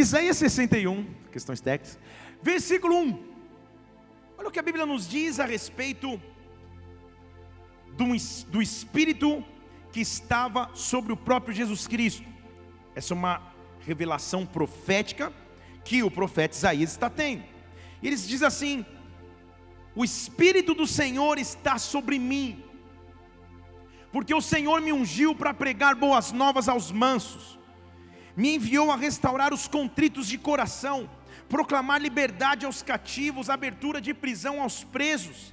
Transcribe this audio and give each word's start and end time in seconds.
Isaías 0.00 0.38
61, 0.38 1.04
questões 1.30 1.60
técnicas, 1.60 1.98
versículo 2.42 2.96
1. 2.96 3.30
Olha 4.38 4.48
o 4.48 4.50
que 4.50 4.58
a 4.58 4.62
Bíblia 4.62 4.86
nos 4.86 5.06
diz 5.06 5.38
a 5.38 5.44
respeito 5.44 6.18
do, 7.92 8.06
do 8.48 8.62
Espírito 8.62 9.44
que 9.92 10.00
estava 10.00 10.70
sobre 10.74 11.12
o 11.12 11.16
próprio 11.18 11.54
Jesus 11.54 11.86
Cristo. 11.86 12.26
Essa 12.94 13.12
é 13.12 13.16
uma 13.16 13.52
revelação 13.80 14.46
profética 14.46 15.30
que 15.84 16.02
o 16.02 16.10
profeta 16.10 16.56
Isaías 16.56 16.92
está 16.92 17.10
tendo. 17.10 17.44
E 18.02 18.06
eles 18.06 18.26
diz 18.26 18.42
assim: 18.42 18.86
O 19.94 20.02
Espírito 20.02 20.72
do 20.72 20.86
Senhor 20.86 21.38
está 21.38 21.76
sobre 21.76 22.18
mim, 22.18 22.64
porque 24.10 24.34
o 24.34 24.40
Senhor 24.40 24.80
me 24.80 24.94
ungiu 24.94 25.34
para 25.34 25.52
pregar 25.52 25.94
boas 25.94 26.32
novas 26.32 26.70
aos 26.70 26.90
mansos, 26.90 27.59
me 28.36 28.54
enviou 28.54 28.90
a 28.90 28.96
restaurar 28.96 29.52
os 29.52 29.66
contritos 29.66 30.26
de 30.26 30.38
coração, 30.38 31.08
proclamar 31.48 32.00
liberdade 32.00 32.66
aos 32.66 32.82
cativos, 32.82 33.50
abertura 33.50 34.00
de 34.00 34.14
prisão 34.14 34.62
aos 34.62 34.84
presos 34.84 35.52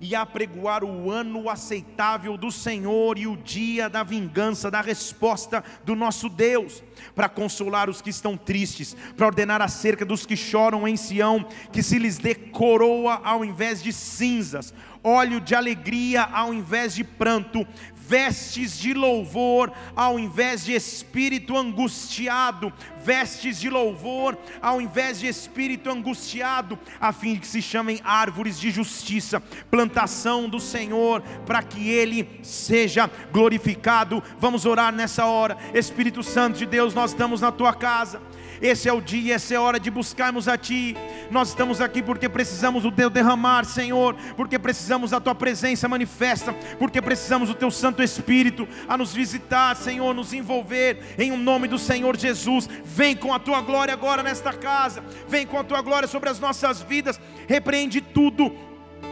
e 0.00 0.14
apregoar 0.14 0.82
o 0.82 1.10
ano 1.10 1.50
aceitável 1.50 2.36
do 2.38 2.50
Senhor 2.50 3.18
e 3.18 3.26
o 3.26 3.36
dia 3.36 3.88
da 3.88 4.02
vingança, 4.02 4.70
da 4.70 4.80
resposta 4.80 5.62
do 5.84 5.94
nosso 5.94 6.28
Deus, 6.30 6.82
para 7.14 7.28
consolar 7.28 7.90
os 7.90 8.00
que 8.00 8.08
estão 8.08 8.34
tristes, 8.36 8.96
para 9.14 9.26
ordenar 9.26 9.60
acerca 9.60 10.04
dos 10.04 10.24
que 10.24 10.36
choram 10.36 10.88
em 10.88 10.96
Sião, 10.96 11.46
que 11.70 11.82
se 11.82 11.98
lhes 11.98 12.16
dê 12.16 12.34
coroa 12.34 13.20
ao 13.22 13.44
invés 13.44 13.82
de 13.82 13.92
cinzas, 13.92 14.72
óleo 15.04 15.38
de 15.38 15.54
alegria 15.54 16.22
ao 16.22 16.54
invés 16.54 16.94
de 16.94 17.04
pranto, 17.04 17.66
vestes 18.10 18.76
de 18.76 18.92
louvor 18.92 19.72
ao 19.94 20.18
invés 20.18 20.64
de 20.64 20.72
espírito 20.72 21.56
angustiado, 21.56 22.72
vestes 23.04 23.60
de 23.60 23.70
louvor 23.70 24.36
ao 24.60 24.80
invés 24.80 25.20
de 25.20 25.28
espírito 25.28 25.88
angustiado, 25.88 26.76
a 27.00 27.12
fim 27.12 27.34
de 27.34 27.40
que 27.40 27.46
se 27.46 27.62
chamem 27.62 28.00
árvores 28.02 28.58
de 28.58 28.68
justiça, 28.68 29.38
plantação 29.70 30.48
do 30.48 30.58
Senhor, 30.58 31.22
para 31.46 31.62
que 31.62 31.88
Ele 31.88 32.28
seja 32.42 33.08
glorificado. 33.32 34.20
Vamos 34.40 34.66
orar 34.66 34.92
nessa 34.92 35.26
hora, 35.26 35.56
Espírito 35.72 36.24
Santo 36.24 36.58
de 36.58 36.66
Deus, 36.66 36.92
nós 36.92 37.12
estamos 37.12 37.40
na 37.40 37.52
tua 37.52 37.72
casa. 37.72 38.20
Esse 38.60 38.88
é 38.88 38.92
o 38.92 39.00
dia, 39.00 39.34
essa 39.34 39.54
é 39.54 39.56
a 39.56 39.60
hora 39.60 39.80
de 39.80 39.90
buscarmos 39.90 40.46
a 40.46 40.58
Ti. 40.58 40.96
Nós 41.30 41.48
estamos 41.48 41.80
aqui 41.80 42.02
porque 42.02 42.28
precisamos 42.28 42.82
do 42.82 42.92
Teu 42.92 43.08
derramar, 43.08 43.64
Senhor, 43.64 44.14
porque 44.36 44.58
precisamos 44.58 45.10
da 45.10 45.20
Tua 45.20 45.34
presença 45.34 45.88
manifesta, 45.88 46.52
porque 46.78 47.00
precisamos 47.00 47.48
do 47.48 47.54
Teu 47.54 47.70
Santo 47.70 48.02
Espírito 48.02 48.68
a 48.86 48.96
nos 48.96 49.12
visitar, 49.12 49.74
Senhor, 49.76 50.14
nos 50.14 50.32
envolver, 50.32 51.14
em 51.18 51.32
um 51.32 51.38
nome 51.38 51.68
do 51.68 51.78
Senhor 51.78 52.16
Jesus. 52.16 52.68
Vem 52.84 53.16
com 53.16 53.32
a 53.32 53.38
Tua 53.38 53.60
glória 53.62 53.94
agora 53.94 54.22
nesta 54.22 54.52
casa, 54.52 55.02
vem 55.26 55.46
com 55.46 55.58
a 55.58 55.64
Tua 55.64 55.80
glória 55.80 56.06
sobre 56.06 56.28
as 56.28 56.38
nossas 56.38 56.82
vidas, 56.82 57.20
repreende 57.48 58.00
tudo 58.00 58.69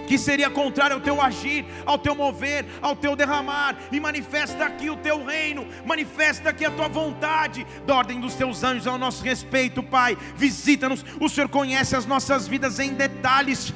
que 0.09 0.19
seria 0.19 0.49
contrário 0.49 0.97
ao 0.97 1.03
teu 1.03 1.21
agir, 1.21 1.67
ao 1.85 1.99
teu 1.99 2.15
mover, 2.15 2.65
ao 2.81 2.97
teu 2.97 3.15
derramar, 3.15 3.77
e 3.93 4.01
manifesta 4.01 4.65
aqui 4.65 4.89
o 4.89 4.97
teu 4.97 5.25
reino, 5.25 5.67
manifesta 5.85 6.49
aqui 6.49 6.65
a 6.65 6.71
tua 6.71 6.89
vontade, 6.89 7.67
da 7.87 7.95
ordem 7.95 8.19
dos 8.19 8.35
teus 8.35 8.65
anjos 8.65 8.87
ao 8.87 8.97
nosso 8.97 9.23
respeito, 9.23 9.83
Pai. 9.83 10.17
Visita-nos, 10.35 11.05
o 11.21 11.29
Senhor 11.29 11.49
conhece 11.49 11.95
as 11.95 12.07
nossas 12.07 12.49
vidas 12.49 12.81
em 12.81 12.95
detalhes, 12.95 13.73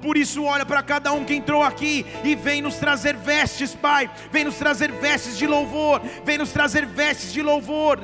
por 0.00 0.16
isso 0.16 0.44
olha 0.44 0.64
para 0.64 0.82
cada 0.82 1.12
um 1.12 1.24
que 1.24 1.34
entrou 1.34 1.62
aqui 1.62 2.06
e 2.22 2.36
vem 2.36 2.62
nos 2.62 2.76
trazer 2.76 3.16
vestes, 3.16 3.74
Pai, 3.74 4.08
vem 4.30 4.44
nos 4.44 4.56
trazer 4.56 4.92
vestes 4.92 5.36
de 5.36 5.46
louvor, 5.46 6.00
vem 6.24 6.38
nos 6.38 6.52
trazer 6.52 6.86
vestes 6.86 7.32
de 7.32 7.42
louvor, 7.42 8.00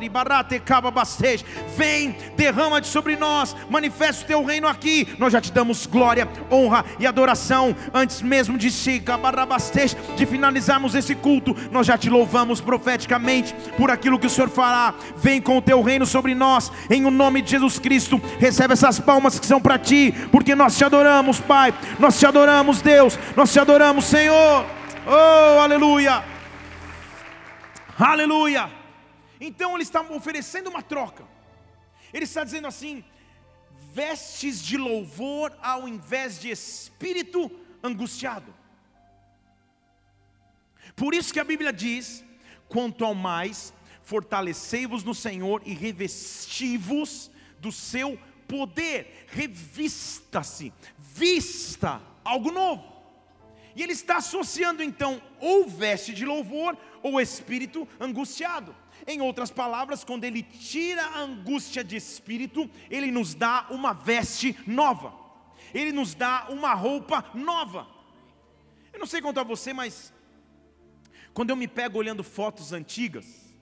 vem, 1.77 2.17
derrama-te 2.37 2.89
sobre 2.89 3.17
nós, 3.17 3.55
manifesta 3.69 4.25
o 4.25 4.27
teu 4.27 4.45
reino 4.45 4.67
aqui, 4.67 5.07
nós 5.19 5.33
já 5.33 5.41
te 5.41 5.53
damos 5.53 5.87
glória, 5.87 6.29
honra 6.51 6.80
e 6.99 7.07
adoração, 7.07 7.75
antes 7.93 8.23
mesmo 8.23 8.57
de 8.59 8.71
de 10.17 10.27
finalizarmos 10.27 10.95
esse 10.95 11.15
culto, 11.15 11.55
nós 11.71 11.87
já 11.87 11.97
te 11.97 12.09
louvamos 12.09 12.61
profeticamente 12.61 13.55
por 13.77 13.91
aquilo 13.91 14.19
que 14.19 14.27
o 14.27 14.31
Senhor 14.31 14.49
fará. 14.49 14.95
Vem 15.17 15.41
com 15.41 15.59
o 15.59 15.63
teu 15.63 15.83
reino 15.83 16.07
sobre 16.07 16.35
nós, 16.35 16.71
em 16.89 17.05
o 17.05 17.11
nome 17.11 17.43
de 17.43 17.51
Jesus 17.51 17.79
Cristo. 17.79 18.21
Recebe 18.39 18.73
essas 18.73 18.99
palmas 18.99 19.39
que 19.39 19.47
são 19.47 19.61
para 19.61 19.79
ti, 19.79 20.15
porque 20.31 20.55
nós 20.55 20.77
te 20.77 20.85
adoramos, 20.85 21.41
Pai. 21.41 21.75
Nós 21.99 22.19
te 22.19 22.27
adoramos, 22.27 22.81
Deus. 22.81 23.19
Nós 23.37 23.53
te 23.53 23.59
adoramos, 23.59 24.05
Senhor. 24.05 24.67
Oh, 25.07 25.61
aleluia. 25.61 26.23
Aleluia. 27.99 28.71
Então 29.41 29.75
ele 29.75 29.83
está 29.83 30.01
oferecendo 30.03 30.71
uma 30.71 30.83
troca. 30.83 31.25
Ele 32.13 32.25
está 32.25 32.45
dizendo 32.45 32.67
assim: 32.67 33.05
vestes 33.93 34.63
de 34.63 34.77
louvor 34.77 35.57
ao 35.63 35.89
invés 35.89 36.41
de 36.41 36.51
espírito 36.51 37.51
angustiado. 37.83 38.55
Por 40.95 41.15
isso 41.15 41.33
que 41.33 41.41
a 41.41 41.45
Bíblia 41.45 41.73
diz: 41.73 42.25
quanto 42.69 43.05
ao 43.05 43.15
mais, 43.15 43.73
fortalecei-vos 44.03 45.05
no 45.05 45.15
Senhor 45.15 45.63
e 45.65 45.75
revesti-vos 45.75 47.31
do 47.59 47.71
seu 47.71 48.19
poder. 48.47 49.27
Revista-se, 49.29 50.73
vista 50.99 52.01
algo 52.25 52.51
novo. 52.51 52.91
E 53.77 53.83
ele 53.83 53.93
está 53.93 54.17
associando 54.17 54.83
então 54.83 55.23
ou 55.39 55.69
veste 55.69 56.13
de 56.13 56.25
louvor 56.25 56.77
ou 57.03 57.21
espírito 57.21 57.87
angustiado. 58.01 58.75
Em 59.07 59.21
outras 59.21 59.51
palavras, 59.51 60.05
quando 60.05 60.25
Ele 60.25 60.43
tira 60.43 61.03
a 61.03 61.21
angústia 61.21 61.83
de 61.83 61.97
espírito, 61.97 62.69
Ele 62.91 63.11
nos 63.11 63.35
dá 63.35 63.67
uma 63.71 63.93
veste 63.93 64.57
nova, 64.67 65.15
Ele 65.73 65.93
nos 65.93 66.15
dá 66.15 66.47
uma 66.49 66.75
roupa 66.75 67.25
nova. 67.35 67.87
Eu 68.93 68.99
não 68.99 69.07
sei 69.07 69.21
contar 69.21 69.43
você, 69.43 69.73
mas 69.73 70.13
quando 71.33 71.51
eu 71.51 71.57
me 71.57 71.69
pego 71.69 71.99
olhando 71.99 72.25
fotos 72.25 72.73
antigas, 72.73 73.55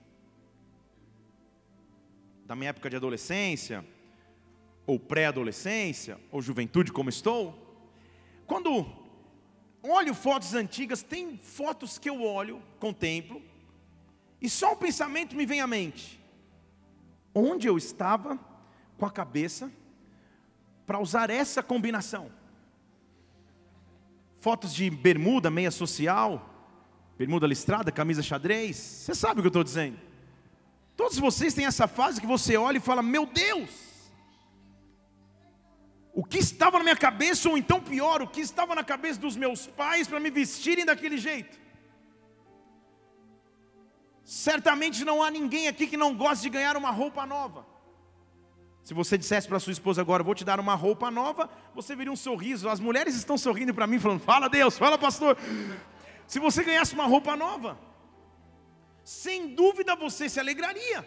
da 2.45 2.55
minha 2.55 2.71
época 2.71 2.89
de 2.89 2.95
adolescência, 2.95 3.85
ou 4.87 4.99
pré-adolescência, 4.99 6.19
ou 6.31 6.41
juventude 6.41 6.91
como 6.91 7.09
estou, 7.09 7.69
quando 8.47 8.91
olho 9.83 10.15
fotos 10.15 10.55
antigas, 10.55 11.03
tem 11.03 11.37
fotos 11.37 11.99
que 11.99 12.09
eu 12.09 12.23
olho, 12.23 12.61
contemplo, 12.79 13.39
e 14.41 14.49
só 14.49 14.73
um 14.73 14.77
pensamento 14.77 15.35
me 15.35 15.45
vem 15.45 15.61
à 15.61 15.67
mente: 15.67 16.19
onde 17.33 17.67
eu 17.67 17.77
estava 17.77 18.39
com 18.97 19.05
a 19.05 19.11
cabeça 19.11 19.71
para 20.85 20.99
usar 20.99 21.29
essa 21.29 21.61
combinação? 21.61 22.31
Fotos 24.39 24.73
de 24.73 24.89
bermuda, 24.89 25.49
meia 25.49 25.71
social, 25.71 26.49
bermuda 27.17 27.45
listrada, 27.45 27.91
camisa 27.91 28.23
xadrez. 28.23 28.77
Você 28.77 29.13
sabe 29.13 29.39
o 29.39 29.43
que 29.43 29.47
eu 29.47 29.49
estou 29.49 29.63
dizendo? 29.63 29.99
Todos 30.95 31.17
vocês 31.17 31.53
têm 31.53 31.65
essa 31.65 31.87
fase 31.87 32.21
que 32.21 32.27
você 32.27 32.55
olha 32.55 32.77
e 32.77 32.81
fala: 32.81 33.01
Meu 33.01 33.25
Deus! 33.25 33.89
O 36.13 36.23
que 36.23 36.39
estava 36.39 36.77
na 36.77 36.83
minha 36.83 36.97
cabeça, 36.97 37.47
ou 37.47 37.57
então 37.57 37.79
pior, 37.79 38.21
o 38.21 38.27
que 38.27 38.41
estava 38.41 38.73
na 38.75 38.83
cabeça 38.83 39.19
dos 39.19 39.37
meus 39.37 39.67
pais 39.67 40.07
para 40.07 40.19
me 40.19 40.29
vestirem 40.29 40.85
daquele 40.85 41.17
jeito? 41.17 41.57
Certamente 44.29 45.03
não 45.03 45.23
há 45.23 45.31
ninguém 45.31 45.67
aqui 45.67 45.87
que 45.87 45.97
não 45.97 46.15
goste 46.15 46.43
de 46.43 46.49
ganhar 46.51 46.77
uma 46.77 46.91
roupa 46.91 47.25
nova. 47.25 47.65
Se 48.83 48.93
você 48.93 49.17
dissesse 49.17 49.47
para 49.47 49.59
sua 49.59 49.73
esposa 49.73 50.01
agora, 50.01 50.21
vou 50.21 50.35
te 50.35 50.45
dar 50.45 50.59
uma 50.59 50.75
roupa 50.75 51.09
nova, 51.09 51.49
você 51.73 51.95
veria 51.95 52.13
um 52.13 52.15
sorriso. 52.15 52.69
As 52.69 52.79
mulheres 52.79 53.15
estão 53.15 53.39
sorrindo 53.39 53.73
para 53.73 53.87
mim, 53.87 53.97
falando: 53.97 54.19
Fala 54.19 54.47
Deus, 54.47 54.77
fala 54.77 54.99
pastor. 54.99 55.35
Se 56.27 56.37
você 56.37 56.63
ganhasse 56.63 56.93
uma 56.93 57.07
roupa 57.07 57.35
nova, 57.35 57.79
sem 59.03 59.55
dúvida 59.55 59.95
você 59.95 60.29
se 60.29 60.39
alegraria. 60.39 61.03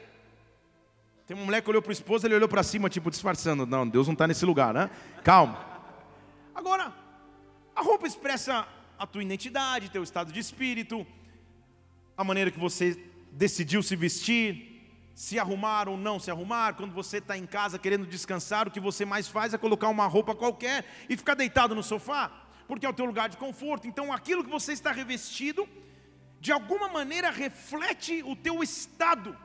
Tem 1.24 1.36
uma 1.36 1.46
mulher 1.46 1.62
que 1.62 1.70
olhou 1.70 1.80
para 1.80 1.90
o 1.90 1.92
esposo, 1.92 2.26
ele 2.26 2.34
olhou 2.34 2.48
para 2.48 2.64
cima, 2.64 2.90
tipo 2.90 3.08
disfarçando: 3.08 3.64
Não, 3.64 3.88
Deus 3.88 4.08
não 4.08 4.14
está 4.14 4.26
nesse 4.26 4.44
lugar, 4.44 4.74
né? 4.74 4.90
Calma. 5.22 5.64
Agora, 6.52 6.92
a 7.72 7.82
roupa 7.82 8.04
expressa 8.04 8.66
a 8.98 9.06
tua 9.06 9.22
identidade, 9.22 9.92
teu 9.92 10.02
estado 10.02 10.32
de 10.32 10.40
espírito, 10.40 11.06
a 12.16 12.24
maneira 12.24 12.50
que 12.50 12.58
você 12.58 13.11
decidiu 13.32 13.82
se 13.82 13.96
vestir, 13.96 14.70
se 15.14 15.38
arrumar 15.38 15.88
ou 15.88 15.96
não 15.96 16.18
se 16.18 16.30
arrumar, 16.30 16.74
quando 16.74 16.92
você 16.92 17.18
está 17.18 17.36
em 17.36 17.46
casa 17.46 17.78
querendo 17.78 18.06
descansar, 18.06 18.68
o 18.68 18.70
que 18.70 18.80
você 18.80 19.04
mais 19.04 19.28
faz 19.28 19.52
é 19.52 19.58
colocar 19.58 19.88
uma 19.88 20.06
roupa 20.06 20.34
qualquer 20.34 20.84
e 21.08 21.16
ficar 21.16 21.34
deitado 21.34 21.74
no 21.74 21.82
sofá, 21.82 22.30
porque 22.66 22.86
é 22.86 22.88
o 22.88 22.94
teu 22.94 23.04
lugar 23.04 23.28
de 23.28 23.36
conforto. 23.36 23.86
Então 23.86 24.12
aquilo 24.12 24.44
que 24.44 24.50
você 24.50 24.72
está 24.72 24.92
revestido, 24.92 25.68
de 26.40 26.52
alguma 26.52 26.88
maneira 26.88 27.30
reflete 27.30 28.22
o 28.24 28.36
teu 28.36 28.62
estado 28.62 29.36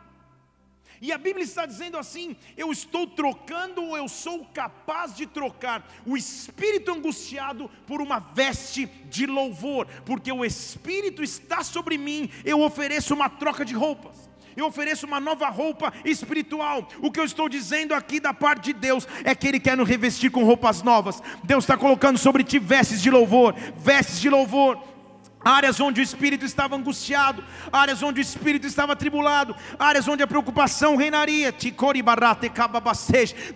e 1.01 1.11
a 1.11 1.17
Bíblia 1.17 1.43
está 1.43 1.65
dizendo 1.65 1.97
assim: 1.97 2.35
eu 2.55 2.71
estou 2.71 3.07
trocando 3.07 3.83
ou 3.83 3.97
eu 3.97 4.07
sou 4.07 4.45
capaz 4.53 5.15
de 5.15 5.25
trocar 5.25 5.87
o 6.05 6.17
espírito 6.17 6.91
angustiado 6.91 7.69
por 7.85 8.01
uma 8.01 8.19
veste 8.19 8.85
de 9.09 9.25
louvor, 9.25 9.87
porque 10.05 10.31
o 10.31 10.43
espírito 10.43 11.23
está 11.23 11.63
sobre 11.63 11.97
mim, 11.97 12.29
eu 12.43 12.61
ofereço 12.61 13.13
uma 13.13 13.29
troca 13.29 13.63
de 13.63 13.73
roupas. 13.73 14.27
eu 14.55 14.65
ofereço 14.65 15.05
uma 15.05 15.19
nova 15.19 15.49
roupa 15.49 15.93
espiritual. 16.03 16.89
O 16.99 17.11
que 17.11 17.19
eu 17.19 17.25
estou 17.25 17.47
dizendo 17.47 17.93
aqui 17.93 18.19
da 18.19 18.33
parte 18.33 18.65
de 18.65 18.73
Deus 18.73 19.07
é 19.23 19.35
que 19.35 19.47
Ele 19.47 19.59
quer 19.59 19.77
nos 19.77 19.87
revestir 19.87 20.31
com 20.31 20.43
roupas 20.43 20.81
novas. 20.81 21.21
Deus 21.43 21.63
está 21.63 21.77
colocando 21.77 22.17
sobre 22.17 22.43
ti 22.43 22.57
vestes 22.57 23.01
de 23.01 23.11
louvor, 23.11 23.53
vestes 23.77 24.19
de 24.19 24.29
louvor 24.29 24.81
áreas 25.47 25.79
onde 25.79 26.01
o 26.01 26.03
espírito 26.03 26.43
estava 26.43 26.75
angustiado, 26.75 27.43
áreas 27.71 28.03
onde 28.03 28.19
o 28.19 28.21
espírito 28.21 28.67
estava 28.67 28.93
atribulado, 28.93 29.55
áreas 29.79 30.07
onde 30.07 30.21
a 30.21 30.27
preocupação 30.27 30.95
reinaria. 30.95 31.53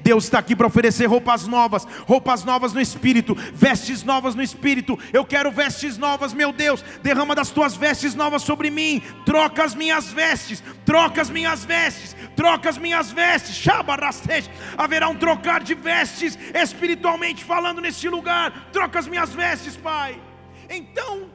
Deus 0.01 0.23
está 0.23 0.39
aqui 0.39 0.55
para 0.55 0.67
oferecer 0.67 1.05
roupas 1.05 1.47
novas, 1.47 1.85
roupas 2.07 2.45
novas 2.45 2.71
no 2.71 2.79
espírito, 2.79 3.35
vestes 3.53 4.03
novas 4.03 4.35
no 4.35 4.41
espírito. 4.41 4.97
Eu 5.11 5.25
quero 5.25 5.51
vestes 5.51 5.97
novas, 5.97 6.33
meu 6.33 6.53
Deus. 6.53 6.81
Derrama 7.03 7.35
das 7.35 7.49
tuas 7.49 7.75
vestes 7.75 8.15
novas 8.15 8.43
sobre 8.43 8.69
mim. 8.69 9.01
Troca 9.25 9.63
as 9.63 9.75
minhas 9.75 10.11
vestes, 10.11 10.63
troca 10.85 11.21
as 11.21 11.29
minhas 11.29 11.65
vestes, 11.65 12.15
troca 12.35 12.69
as 12.69 12.77
minhas 12.77 13.11
vestes. 13.11 13.61
Haverá 14.77 15.09
um 15.09 15.15
trocar 15.15 15.61
de 15.61 15.73
vestes 15.73 16.37
espiritualmente 16.53 17.43
falando 17.43 17.81
neste 17.81 18.07
lugar. 18.07 18.69
Troca 18.71 18.99
as 18.99 19.07
minhas 19.07 19.31
vestes, 19.31 19.75
Pai. 19.75 20.19
Então, 20.69 21.30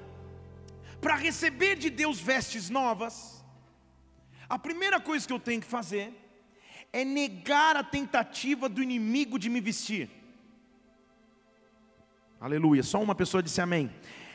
para 1.07 1.15
receber 1.15 1.77
de 1.77 1.89
Deus 1.89 2.19
vestes 2.19 2.69
novas, 2.69 3.41
a 4.49 4.59
primeira 4.59 4.99
coisa 4.99 5.25
que 5.25 5.33
eu 5.33 5.39
tenho 5.39 5.61
que 5.61 5.67
fazer 5.69 6.13
é 6.93 7.05
negar 7.05 7.77
a 7.77 7.85
tentativa 7.85 8.69
do 8.69 8.83
inimigo 8.83 9.39
de 9.39 9.49
me 9.49 9.61
vestir. 9.61 10.11
Aleluia, 12.41 12.83
só 12.83 13.01
uma 13.01 13.15
pessoa 13.15 13.41
disse 13.41 13.61
amém. 13.61 13.89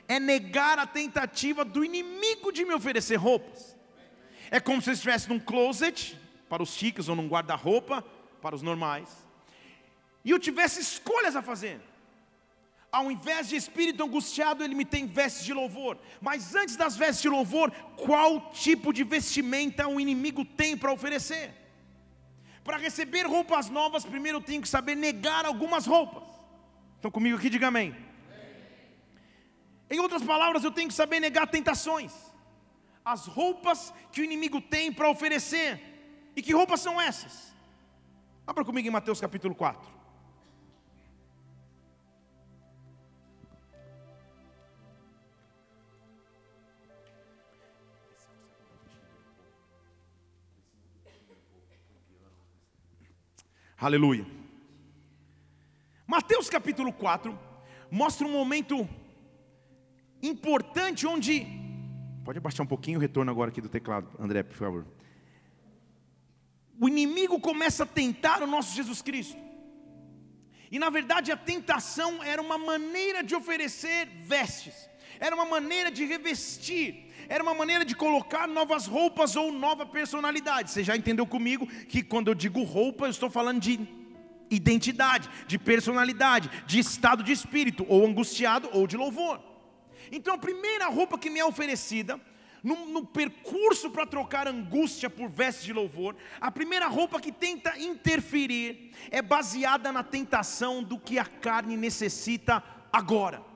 É 0.08 0.18
negar 0.18 0.80
a 0.80 0.88
tentativa 0.88 1.66
do 1.66 1.84
inimigo 1.84 2.54
de 2.54 2.64
me 2.64 2.74
oferecer 2.74 3.18
roupas. 3.18 3.76
É 4.50 4.62
como 4.62 4.82
se 4.82 4.92
eu 4.92 4.94
estivesse 4.94 5.28
num 5.28 5.42
closet 5.42 6.18
para 6.48 6.64
os 6.64 6.74
chiques 6.74 7.10
ou 7.10 7.18
num 7.18 7.28
guarda-roupa 7.28 8.02
para 8.42 8.56
os 8.56 8.62
normais. 8.62 9.10
E 10.24 10.32
eu 10.32 10.40
tivesse 10.40 10.80
escolhas 10.80 11.36
a 11.36 11.42
fazer 11.42 11.82
ao 12.92 13.10
invés 13.10 13.48
de 13.48 13.56
espírito 13.56 14.04
angustiado, 14.04 14.64
ele 14.64 14.76
me 14.76 14.84
tem 14.84 15.08
vestes 15.08 15.46
de 15.46 15.54
louvor. 15.54 15.98
Mas 16.20 16.54
antes 16.54 16.76
das 16.76 16.98
vestes 16.98 17.22
de 17.22 17.30
louvor, 17.30 17.72
qual 17.96 18.52
tipo 18.52 18.92
de 18.92 19.04
vestimenta 19.04 19.88
o 19.88 20.00
inimigo 20.00 20.44
tem 20.44 20.76
para 20.76 20.92
oferecer? 20.92 21.54
Para 22.64 22.78
receber 22.78 23.26
roupas 23.26 23.70
novas, 23.70 24.04
primeiro 24.04 24.40
eu 24.40 24.44
tenho 24.44 24.62
que 24.62 24.68
saber 24.68 24.96
negar 24.96 25.46
algumas 25.46 25.86
roupas. 25.86 26.24
Estão 26.96 27.10
comigo 27.10 27.38
aqui? 27.38 27.50
Diga 27.50 27.68
amém. 27.68 27.96
Em 29.90 30.00
outras 30.00 30.24
palavras, 30.24 30.64
eu 30.64 30.72
tenho 30.72 30.90
que 30.90 30.94
saber 30.94 31.20
negar 31.20 31.48
tentações. 31.48 32.14
As 33.04 33.26
roupas 33.26 33.94
que 34.12 34.22
o 34.22 34.24
inimigo 34.24 34.62
tem 34.62 34.92
para 34.92 35.10
oferecer. 35.10 35.82
E 36.36 36.42
que 36.42 36.54
roupas 36.54 36.82
são 36.82 37.00
essas? 37.00 37.54
Abra 38.46 38.66
comigo 38.66 38.88
em 38.88 38.92
Mateus 38.92 39.20
capítulo 39.20 39.56
4. 39.56 40.01
Aleluia. 53.82 54.28
Mateus 56.06 56.48
capítulo 56.48 56.94
4 56.94 57.38
mostra 57.90 58.28
um 58.28 58.32
momento 58.32 58.88
importante 60.22 61.08
onde. 61.08 61.48
Pode 62.24 62.38
abaixar 62.38 62.64
um 62.64 62.70
pouquinho 62.70 63.00
o 63.00 63.02
retorno 63.02 63.32
agora 63.32 63.50
aqui 63.50 63.60
do 63.60 63.68
teclado, 63.68 64.08
André, 64.20 64.44
por 64.44 64.56
favor. 64.56 64.86
O 66.80 66.88
inimigo 66.88 67.40
começa 67.40 67.82
a 67.82 67.88
tentar 67.88 68.44
o 68.44 68.46
nosso 68.46 68.76
Jesus 68.76 69.02
Cristo. 69.02 69.42
E 70.70 70.78
na 70.78 70.92
verdade 70.92 71.32
a 71.32 71.36
tentação 71.36 72.22
era 72.22 72.40
uma 72.40 72.60
maneira 72.60 73.24
de 73.24 73.34
oferecer 73.34 74.06
vestes, 74.28 74.88
era 75.20 75.36
uma 75.36 75.46
maneira 75.46 75.90
de 75.90 76.06
revestir, 76.06 77.11
era 77.30 77.44
uma 77.44 77.54
maneira 77.54 77.86
de 77.86 77.96
colocar 77.96 78.48
novas 78.48 78.86
roupas 78.86 79.36
ou 79.36 79.52
nova 79.52 79.86
personalidade. 79.86 80.72
Você 80.72 80.84
já 80.84 80.96
entendeu 80.96 81.26
comigo 81.26 81.66
que 81.66 82.04
quando 82.04 82.30
eu 82.30 82.36
digo 82.36 82.64
roupa, 82.64 83.06
eu 83.06 83.12
estou 83.12 83.30
falando 83.30 83.60
de 83.60 83.80
identidade, 84.50 85.30
de 85.48 85.58
personalidade, 85.58 86.50
de 86.66 86.80
estado 86.80 87.24
de 87.24 87.32
espírito, 87.32 87.86
ou 87.88 88.06
angustiado 88.06 88.70
ou 88.74 88.86
de 88.86 88.98
louvor. 88.98 89.42
Então 90.12 90.34
a 90.34 90.38
primeira 90.38 90.88
roupa 90.90 91.18
que 91.18 91.30
me 91.30 91.40
é 91.40 91.46
oferecida, 91.46 92.20
no, 92.64 92.86
no 92.86 93.06
percurso 93.06 93.90
para 93.90 94.06
trocar 94.06 94.48
angústia 94.48 95.10
por 95.10 95.30
vestes 95.30 95.66
de 95.66 95.74
louvor, 95.74 96.16
a 96.40 96.52
primeira 96.52 96.88
roupa 96.88 97.20
que 97.20 97.32
tenta 97.32 97.78
interferir 97.80 98.92
é 99.10 99.22
baseada 99.22 99.92
na 99.92 100.04
tentação 100.04 100.84
do 100.84 101.00
que 101.00 101.18
a 101.18 101.26
carne 101.26 101.76
necessita 101.76 102.64
agora. 102.92 103.51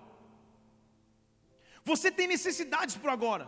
Você 1.85 2.11
tem 2.11 2.27
necessidades 2.27 2.97
por 2.97 3.09
agora. 3.09 3.47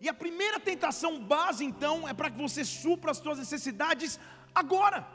E 0.00 0.08
a 0.08 0.14
primeira 0.14 0.58
tentação 0.58 1.20
base, 1.22 1.64
então, 1.64 2.08
é 2.08 2.14
para 2.14 2.30
que 2.30 2.40
você 2.40 2.64
supra 2.64 3.10
as 3.10 3.18
suas 3.18 3.38
necessidades 3.38 4.18
agora. 4.54 5.06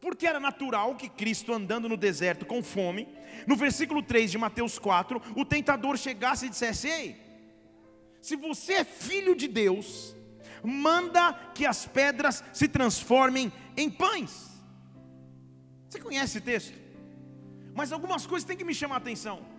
Porque 0.00 0.26
era 0.26 0.40
natural 0.40 0.96
que 0.96 1.08
Cristo, 1.08 1.52
andando 1.52 1.88
no 1.88 1.96
deserto 1.96 2.44
com 2.44 2.62
fome, 2.62 3.08
no 3.46 3.56
versículo 3.56 4.02
3 4.02 4.30
de 4.30 4.38
Mateus 4.38 4.78
4, 4.78 5.20
o 5.36 5.44
tentador 5.44 5.96
chegasse 5.96 6.46
e 6.46 6.48
dissesse: 6.48 6.88
Ei, 6.88 7.16
se 8.20 8.34
você 8.34 8.74
é 8.74 8.84
filho 8.84 9.36
de 9.36 9.46
Deus, 9.46 10.16
manda 10.62 11.32
que 11.54 11.66
as 11.66 11.86
pedras 11.86 12.42
se 12.52 12.68
transformem 12.68 13.52
em 13.76 13.90
pães. 13.90 14.50
Você 15.88 16.00
conhece 16.00 16.38
esse 16.38 16.40
texto? 16.40 16.80
Mas 17.74 17.92
algumas 17.92 18.26
coisas 18.26 18.46
têm 18.46 18.56
que 18.56 18.64
me 18.64 18.74
chamar 18.74 18.96
a 18.96 18.98
atenção. 18.98 19.51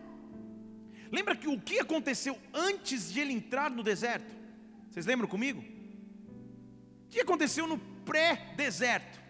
Lembra 1.13 1.35
que 1.35 1.47
o 1.47 1.61
que 1.61 1.77
aconteceu 1.77 2.35
antes 2.51 3.13
de 3.13 3.19
ele 3.19 3.33
entrar 3.33 3.69
no 3.69 3.83
deserto? 3.83 4.35
Vocês 4.89 5.05
lembram 5.05 5.27
comigo? 5.27 5.63
O 7.05 7.09
que 7.11 7.19
aconteceu 7.19 7.67
no 7.67 7.77
pré-deserto? 7.77 9.21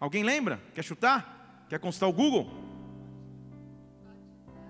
Alguém 0.00 0.24
lembra? 0.24 0.60
Quer 0.74 0.82
chutar? 0.82 1.64
Quer 1.68 1.78
consultar 1.78 2.08
o 2.08 2.12
Google? 2.12 2.50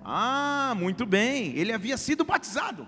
Ah, 0.05 0.75
muito 0.76 1.06
bem. 1.06 1.56
Ele 1.56 1.73
havia 1.73 1.97
sido 1.97 2.23
batizado. 2.23 2.87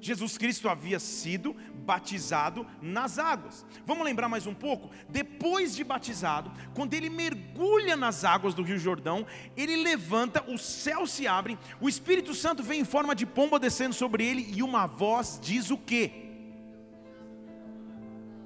Jesus 0.00 0.38
Cristo 0.38 0.66
havia 0.66 0.98
sido 0.98 1.54
batizado 1.90 2.64
nas 2.80 3.18
águas. 3.18 3.66
Vamos 3.84 4.04
lembrar 4.04 4.28
mais 4.28 4.46
um 4.46 4.54
pouco? 4.54 4.90
Depois 5.08 5.74
de 5.74 5.82
batizado, 5.82 6.52
quando 6.72 6.94
ele 6.94 7.10
mergulha 7.10 7.96
nas 7.96 8.24
águas 8.24 8.54
do 8.54 8.62
Rio 8.62 8.78
Jordão, 8.78 9.26
ele 9.56 9.74
levanta, 9.74 10.44
os 10.48 10.62
céus 10.62 11.10
se 11.10 11.26
abrem, 11.26 11.58
o 11.80 11.88
Espírito 11.88 12.32
Santo 12.32 12.62
vem 12.62 12.82
em 12.82 12.84
forma 12.84 13.12
de 13.12 13.26
pomba 13.26 13.58
descendo 13.58 13.92
sobre 13.92 14.24
ele 14.24 14.54
e 14.54 14.62
uma 14.62 14.86
voz 14.86 15.40
diz 15.42 15.68
o 15.72 15.76
quê? 15.76 16.12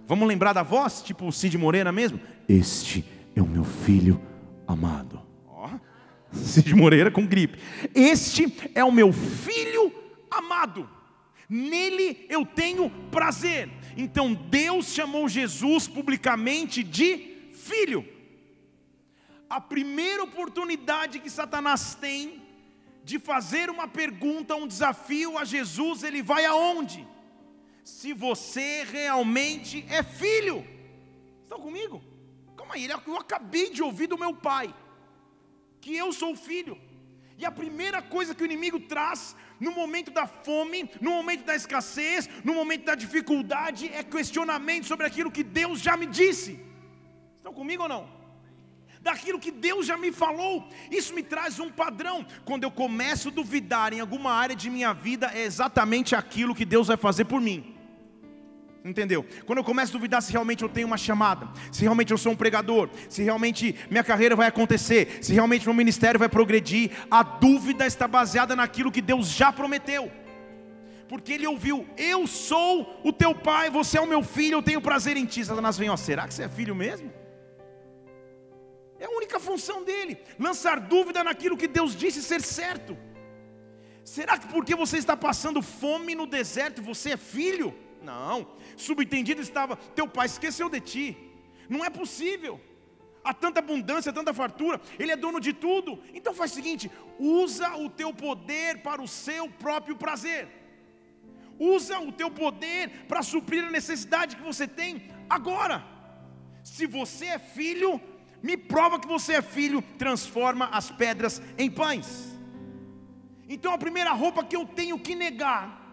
Vamos 0.06 0.26
lembrar 0.26 0.54
da 0.54 0.62
voz, 0.62 1.02
tipo 1.02 1.30
Cid 1.30 1.58
Moreira 1.58 1.92
mesmo? 1.92 2.18
Este 2.48 3.04
é 3.36 3.42
o 3.42 3.46
meu 3.46 3.64
filho 3.64 4.18
amado. 4.66 5.20
Ó, 5.46 5.68
Cid 6.32 6.74
Moreira 6.74 7.10
com 7.10 7.26
gripe. 7.26 7.58
Este 7.94 8.70
é 8.74 8.82
o 8.82 8.90
meu 8.90 9.12
filho 9.12 9.92
amado 10.30 10.88
nele 11.54 12.26
eu 12.28 12.44
tenho 12.44 12.90
prazer. 13.10 13.70
Então 13.96 14.34
Deus 14.34 14.86
chamou 14.86 15.28
Jesus 15.28 15.86
publicamente 15.86 16.82
de 16.82 17.48
filho. 17.52 18.06
A 19.48 19.60
primeira 19.60 20.24
oportunidade 20.24 21.20
que 21.20 21.30
Satanás 21.30 21.94
tem 21.94 22.42
de 23.04 23.18
fazer 23.18 23.70
uma 23.70 23.86
pergunta, 23.86 24.56
um 24.56 24.66
desafio 24.66 25.38
a 25.38 25.44
Jesus, 25.44 26.02
ele 26.02 26.22
vai 26.22 26.44
aonde? 26.44 27.06
Se 27.84 28.12
você 28.12 28.82
realmente 28.84 29.84
é 29.88 30.02
filho. 30.02 30.66
Estão 31.42 31.60
comigo? 31.60 32.02
Calma 32.56 32.74
aí, 32.74 32.86
eu 32.86 33.16
acabei 33.16 33.70
de 33.70 33.82
ouvir 33.82 34.06
do 34.06 34.18
meu 34.18 34.34
pai 34.34 34.74
que 35.80 35.94
eu 35.94 36.12
sou 36.12 36.34
filho. 36.34 36.78
E 37.36 37.44
a 37.44 37.50
primeira 37.50 38.00
coisa 38.00 38.34
que 38.34 38.42
o 38.42 38.46
inimigo 38.46 38.80
traz 38.80 39.36
no 39.60 39.72
momento 39.72 40.10
da 40.10 40.26
fome, 40.26 40.90
no 41.00 41.10
momento 41.12 41.44
da 41.44 41.54
escassez, 41.54 42.28
no 42.42 42.54
momento 42.54 42.84
da 42.84 42.94
dificuldade, 42.94 43.88
é 43.88 44.02
questionamento 44.02 44.86
sobre 44.86 45.06
aquilo 45.06 45.30
que 45.30 45.42
Deus 45.42 45.80
já 45.80 45.96
me 45.96 46.06
disse. 46.06 46.60
Estão 47.36 47.52
comigo 47.52 47.84
ou 47.84 47.88
não? 47.88 48.08
Daquilo 49.00 49.38
que 49.38 49.50
Deus 49.50 49.86
já 49.86 49.98
me 49.98 50.10
falou, 50.10 50.66
isso 50.90 51.14
me 51.14 51.22
traz 51.22 51.60
um 51.60 51.70
padrão. 51.70 52.26
Quando 52.44 52.64
eu 52.64 52.70
começo 52.70 53.28
a 53.28 53.30
duvidar 53.30 53.92
em 53.92 54.00
alguma 54.00 54.32
área 54.32 54.56
de 54.56 54.70
minha 54.70 54.94
vida, 54.94 55.30
é 55.34 55.42
exatamente 55.42 56.16
aquilo 56.16 56.54
que 56.54 56.64
Deus 56.64 56.86
vai 56.88 56.96
fazer 56.96 57.26
por 57.26 57.40
mim. 57.40 57.74
Entendeu? 58.84 59.24
Quando 59.46 59.58
eu 59.58 59.64
começo 59.64 59.92
a 59.92 59.96
duvidar 59.96 60.20
se 60.20 60.30
realmente 60.30 60.62
eu 60.62 60.68
tenho 60.68 60.86
uma 60.86 60.98
chamada, 60.98 61.48
se 61.72 61.80
realmente 61.80 62.10
eu 62.10 62.18
sou 62.18 62.32
um 62.32 62.36
pregador, 62.36 62.90
se 63.08 63.22
realmente 63.22 63.74
minha 63.90 64.04
carreira 64.04 64.36
vai 64.36 64.46
acontecer, 64.46 65.20
se 65.22 65.32
realmente 65.32 65.64
meu 65.64 65.72
ministério 65.72 66.20
vai 66.20 66.28
progredir, 66.28 66.90
a 67.10 67.22
dúvida 67.22 67.86
está 67.86 68.06
baseada 68.06 68.54
naquilo 68.54 68.92
que 68.92 69.00
Deus 69.00 69.28
já 69.28 69.50
prometeu. 69.50 70.12
Porque 71.08 71.32
ele 71.32 71.46
ouviu: 71.46 71.86
Eu 71.96 72.26
sou 72.26 73.00
o 73.02 73.10
teu 73.10 73.34
pai, 73.34 73.70
você 73.70 73.96
é 73.96 74.00
o 74.02 74.06
meu 74.06 74.22
filho, 74.22 74.58
eu 74.58 74.62
tenho 74.62 74.82
prazer 74.82 75.16
em 75.16 75.24
ti. 75.24 75.42
Satanás 75.42 75.78
vem, 75.78 75.88
ó, 75.88 75.96
será 75.96 76.28
que 76.28 76.34
você 76.34 76.42
é 76.42 76.48
filho 76.48 76.74
mesmo? 76.74 77.10
É 78.98 79.06
a 79.06 79.10
única 79.10 79.40
função 79.40 79.82
dele, 79.82 80.18
lançar 80.38 80.78
dúvida 80.78 81.24
naquilo 81.24 81.56
que 81.56 81.66
Deus 81.68 81.96
disse 81.96 82.22
ser 82.22 82.42
certo. 82.42 82.94
Será 84.04 84.36
que 84.36 84.46
porque 84.48 84.74
você 84.74 84.98
está 84.98 85.16
passando 85.16 85.62
fome 85.62 86.14
no 86.14 86.26
deserto, 86.26 86.82
você 86.82 87.12
é 87.12 87.16
filho? 87.16 87.74
Não. 88.04 88.46
Subentendido 88.76 89.40
estava, 89.40 89.76
teu 89.76 90.06
pai 90.06 90.26
esqueceu 90.26 90.68
de 90.68 90.80
ti. 90.80 91.16
Não 91.68 91.84
é 91.84 91.90
possível. 91.90 92.60
Há 93.24 93.32
tanta 93.32 93.60
abundância, 93.60 94.12
tanta 94.12 94.34
fartura, 94.34 94.78
ele 94.98 95.10
é 95.10 95.16
dono 95.16 95.40
de 95.40 95.52
tudo. 95.54 95.98
Então 96.12 96.34
faz 96.34 96.52
o 96.52 96.54
seguinte: 96.54 96.90
usa 97.18 97.74
o 97.76 97.88
teu 97.88 98.12
poder 98.12 98.82
para 98.82 99.00
o 99.00 99.08
seu 99.08 99.48
próprio 99.48 99.96
prazer. 99.96 100.46
Usa 101.58 101.98
o 102.00 102.12
teu 102.12 102.30
poder 102.30 103.06
para 103.08 103.22
suprir 103.22 103.64
a 103.64 103.70
necessidade 103.70 104.36
que 104.36 104.42
você 104.42 104.68
tem 104.68 105.08
agora. 105.28 105.84
Se 106.62 106.86
você 106.86 107.26
é 107.26 107.38
filho, 107.38 108.00
me 108.42 108.56
prova 108.56 108.98
que 108.98 109.06
você 109.06 109.34
é 109.34 109.42
filho, 109.42 109.82
transforma 109.96 110.66
as 110.66 110.90
pedras 110.90 111.40
em 111.56 111.70
pães. 111.70 112.36
Então 113.48 113.72
a 113.72 113.78
primeira 113.78 114.12
roupa 114.12 114.44
que 114.44 114.56
eu 114.56 114.66
tenho 114.66 114.98
que 114.98 115.14
negar 115.14 115.83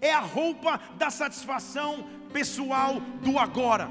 é 0.00 0.12
a 0.12 0.20
roupa 0.20 0.80
da 0.96 1.10
satisfação 1.10 2.06
pessoal 2.32 3.00
do 3.22 3.38
agora. 3.38 3.90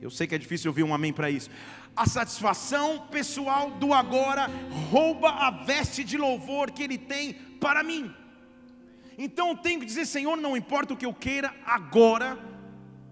Eu 0.00 0.10
sei 0.10 0.26
que 0.26 0.34
é 0.34 0.38
difícil 0.38 0.70
ouvir 0.70 0.82
um 0.82 0.94
amém 0.94 1.12
para 1.12 1.30
isso. 1.30 1.50
A 1.96 2.06
satisfação 2.06 3.06
pessoal 3.10 3.72
do 3.72 3.92
agora 3.92 4.48
rouba 4.90 5.30
a 5.30 5.50
veste 5.50 6.04
de 6.04 6.16
louvor 6.16 6.70
que 6.70 6.82
ele 6.82 6.96
tem 6.96 7.34
para 7.60 7.82
mim. 7.82 8.14
Então 9.16 9.48
eu 9.48 9.56
tenho 9.56 9.80
que 9.80 9.86
dizer, 9.86 10.06
Senhor, 10.06 10.36
não 10.36 10.56
importa 10.56 10.94
o 10.94 10.96
que 10.96 11.04
eu 11.04 11.12
queira 11.12 11.52
agora, 11.66 12.38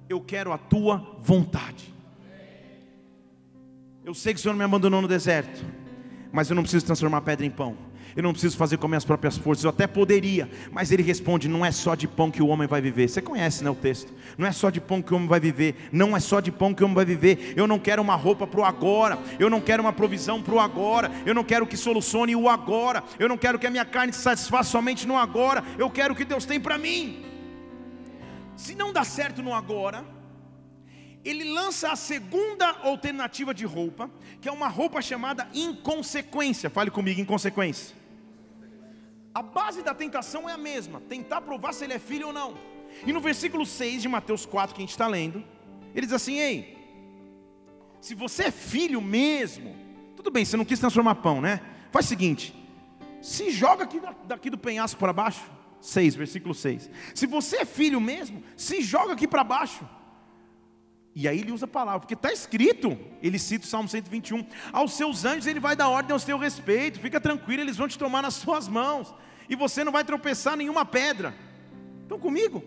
eu 0.08 0.20
quero 0.20 0.52
a 0.52 0.58
tua 0.58 0.98
vontade. 1.18 1.92
Eu 4.04 4.14
sei 4.14 4.32
que 4.32 4.38
o 4.38 4.42
Senhor 4.42 4.54
me 4.54 4.62
abandonou 4.62 5.02
no 5.02 5.08
deserto, 5.08 5.64
mas 6.32 6.48
eu 6.48 6.54
não 6.54 6.62
preciso 6.62 6.86
transformar 6.86 7.22
pedra 7.22 7.44
em 7.44 7.50
pão 7.50 7.76
eu 8.16 8.22
não 8.22 8.32
preciso 8.32 8.56
fazer 8.56 8.78
com 8.78 8.88
minhas 8.88 9.04
próprias 9.04 9.36
forças, 9.36 9.62
eu 9.62 9.70
até 9.70 9.86
poderia, 9.86 10.48
mas 10.72 10.90
ele 10.90 11.02
responde: 11.02 11.48
não 11.48 11.64
é 11.64 11.70
só 11.70 11.94
de 11.94 12.08
pão 12.08 12.30
que 12.30 12.42
o 12.42 12.46
homem 12.48 12.66
vai 12.66 12.80
viver. 12.80 13.08
Você 13.08 13.20
conhece, 13.20 13.62
né, 13.62 13.68
o 13.68 13.74
texto? 13.74 14.12
Não 14.38 14.46
é 14.46 14.52
só 14.52 14.70
de 14.70 14.80
pão 14.80 15.02
que 15.02 15.12
o 15.12 15.16
homem 15.16 15.28
vai 15.28 15.38
viver, 15.38 15.88
não 15.92 16.16
é 16.16 16.20
só 16.20 16.40
de 16.40 16.50
pão 16.50 16.72
que 16.72 16.82
o 16.82 16.86
homem 16.86 16.94
vai 16.94 17.04
viver. 17.04 17.52
Eu 17.54 17.66
não 17.66 17.78
quero 17.78 18.00
uma 18.00 18.16
roupa 18.16 18.46
para 18.46 18.60
o 18.60 18.64
agora, 18.64 19.18
eu 19.38 19.50
não 19.50 19.60
quero 19.60 19.82
uma 19.82 19.92
provisão 19.92 20.42
para 20.42 20.54
o 20.54 20.60
agora, 20.60 21.10
eu 21.26 21.34
não 21.34 21.44
quero 21.44 21.66
que 21.66 21.76
solucione 21.76 22.34
o 22.34 22.48
agora, 22.48 23.04
eu 23.18 23.28
não 23.28 23.36
quero 23.36 23.58
que 23.58 23.66
a 23.66 23.70
minha 23.70 23.84
carne 23.84 24.14
se 24.14 24.20
satisfaça 24.20 24.70
somente 24.70 25.06
no 25.06 25.16
agora, 25.16 25.62
eu 25.78 25.90
quero 25.90 26.14
o 26.14 26.16
que 26.16 26.24
Deus 26.24 26.46
tem 26.46 26.58
para 26.58 26.78
mim. 26.78 27.22
Se 28.56 28.74
não 28.74 28.94
dá 28.94 29.04
certo 29.04 29.42
no 29.42 29.52
agora, 29.52 30.02
ele 31.22 31.44
lança 31.52 31.90
a 31.90 31.96
segunda 31.96 32.66
alternativa 32.82 33.52
de 33.52 33.66
roupa, 33.66 34.10
que 34.40 34.48
é 34.48 34.52
uma 34.52 34.68
roupa 34.68 35.02
chamada 35.02 35.46
inconsequência. 35.52 36.70
Fale 36.70 36.90
comigo, 36.90 37.20
inconsequência. 37.20 38.05
A 39.36 39.42
base 39.42 39.82
da 39.82 39.92
tentação 39.92 40.48
é 40.48 40.54
a 40.54 40.56
mesma: 40.56 40.98
tentar 40.98 41.42
provar 41.42 41.74
se 41.74 41.84
ele 41.84 41.92
é 41.92 41.98
filho 41.98 42.28
ou 42.28 42.32
não. 42.32 42.56
E 43.06 43.12
no 43.12 43.20
versículo 43.20 43.66
6 43.66 44.00
de 44.00 44.08
Mateus 44.08 44.46
4, 44.46 44.74
que 44.74 44.80
a 44.80 44.84
gente 44.84 44.92
está 44.92 45.06
lendo, 45.06 45.44
ele 45.94 46.06
diz 46.06 46.14
assim: 46.14 46.38
Ei, 46.38 46.74
se 48.00 48.14
você 48.14 48.44
é 48.44 48.50
filho 48.50 48.98
mesmo, 48.98 49.76
tudo 50.16 50.30
bem, 50.30 50.42
você 50.42 50.56
não 50.56 50.64
quis 50.64 50.78
transformar 50.78 51.16
pão, 51.16 51.42
né? 51.42 51.60
Faz 51.92 52.06
o 52.06 52.08
seguinte: 52.08 52.54
se 53.20 53.50
joga 53.50 53.84
aqui 53.84 54.00
daqui 54.24 54.48
do 54.48 54.56
penhasco 54.56 54.98
para 54.98 55.12
baixo. 55.12 55.42
6, 55.82 56.14
versículo 56.14 56.54
6. 56.54 56.90
Se 57.14 57.26
você 57.26 57.58
é 57.58 57.64
filho 57.66 58.00
mesmo, 58.00 58.42
se 58.56 58.80
joga 58.80 59.12
aqui 59.12 59.28
para 59.28 59.44
baixo. 59.44 59.86
E 61.14 61.28
aí 61.28 61.40
ele 61.40 61.52
usa 61.52 61.66
a 61.66 61.68
palavra, 61.68 62.00
porque 62.00 62.14
está 62.14 62.32
escrito, 62.32 62.98
ele 63.22 63.38
cita 63.38 63.66
o 63.66 63.68
Salmo 63.68 63.88
121, 63.88 64.46
aos 64.72 64.94
seus 64.94 65.26
anjos 65.26 65.46
ele 65.46 65.60
vai 65.60 65.76
dar 65.76 65.88
ordem 65.88 66.12
ao 66.12 66.18
seu 66.18 66.38
respeito, 66.38 67.00
fica 67.00 67.20
tranquilo, 67.20 67.62
eles 67.62 67.76
vão 67.76 67.86
te 67.86 67.98
tomar 67.98 68.22
nas 68.22 68.34
suas 68.34 68.66
mãos 68.66 69.14
e 69.48 69.54
você 69.56 69.84
não 69.84 69.92
vai 69.92 70.04
tropeçar 70.04 70.56
nenhuma 70.56 70.84
pedra. 70.84 71.34
Estão 72.02 72.18
comigo? 72.18 72.64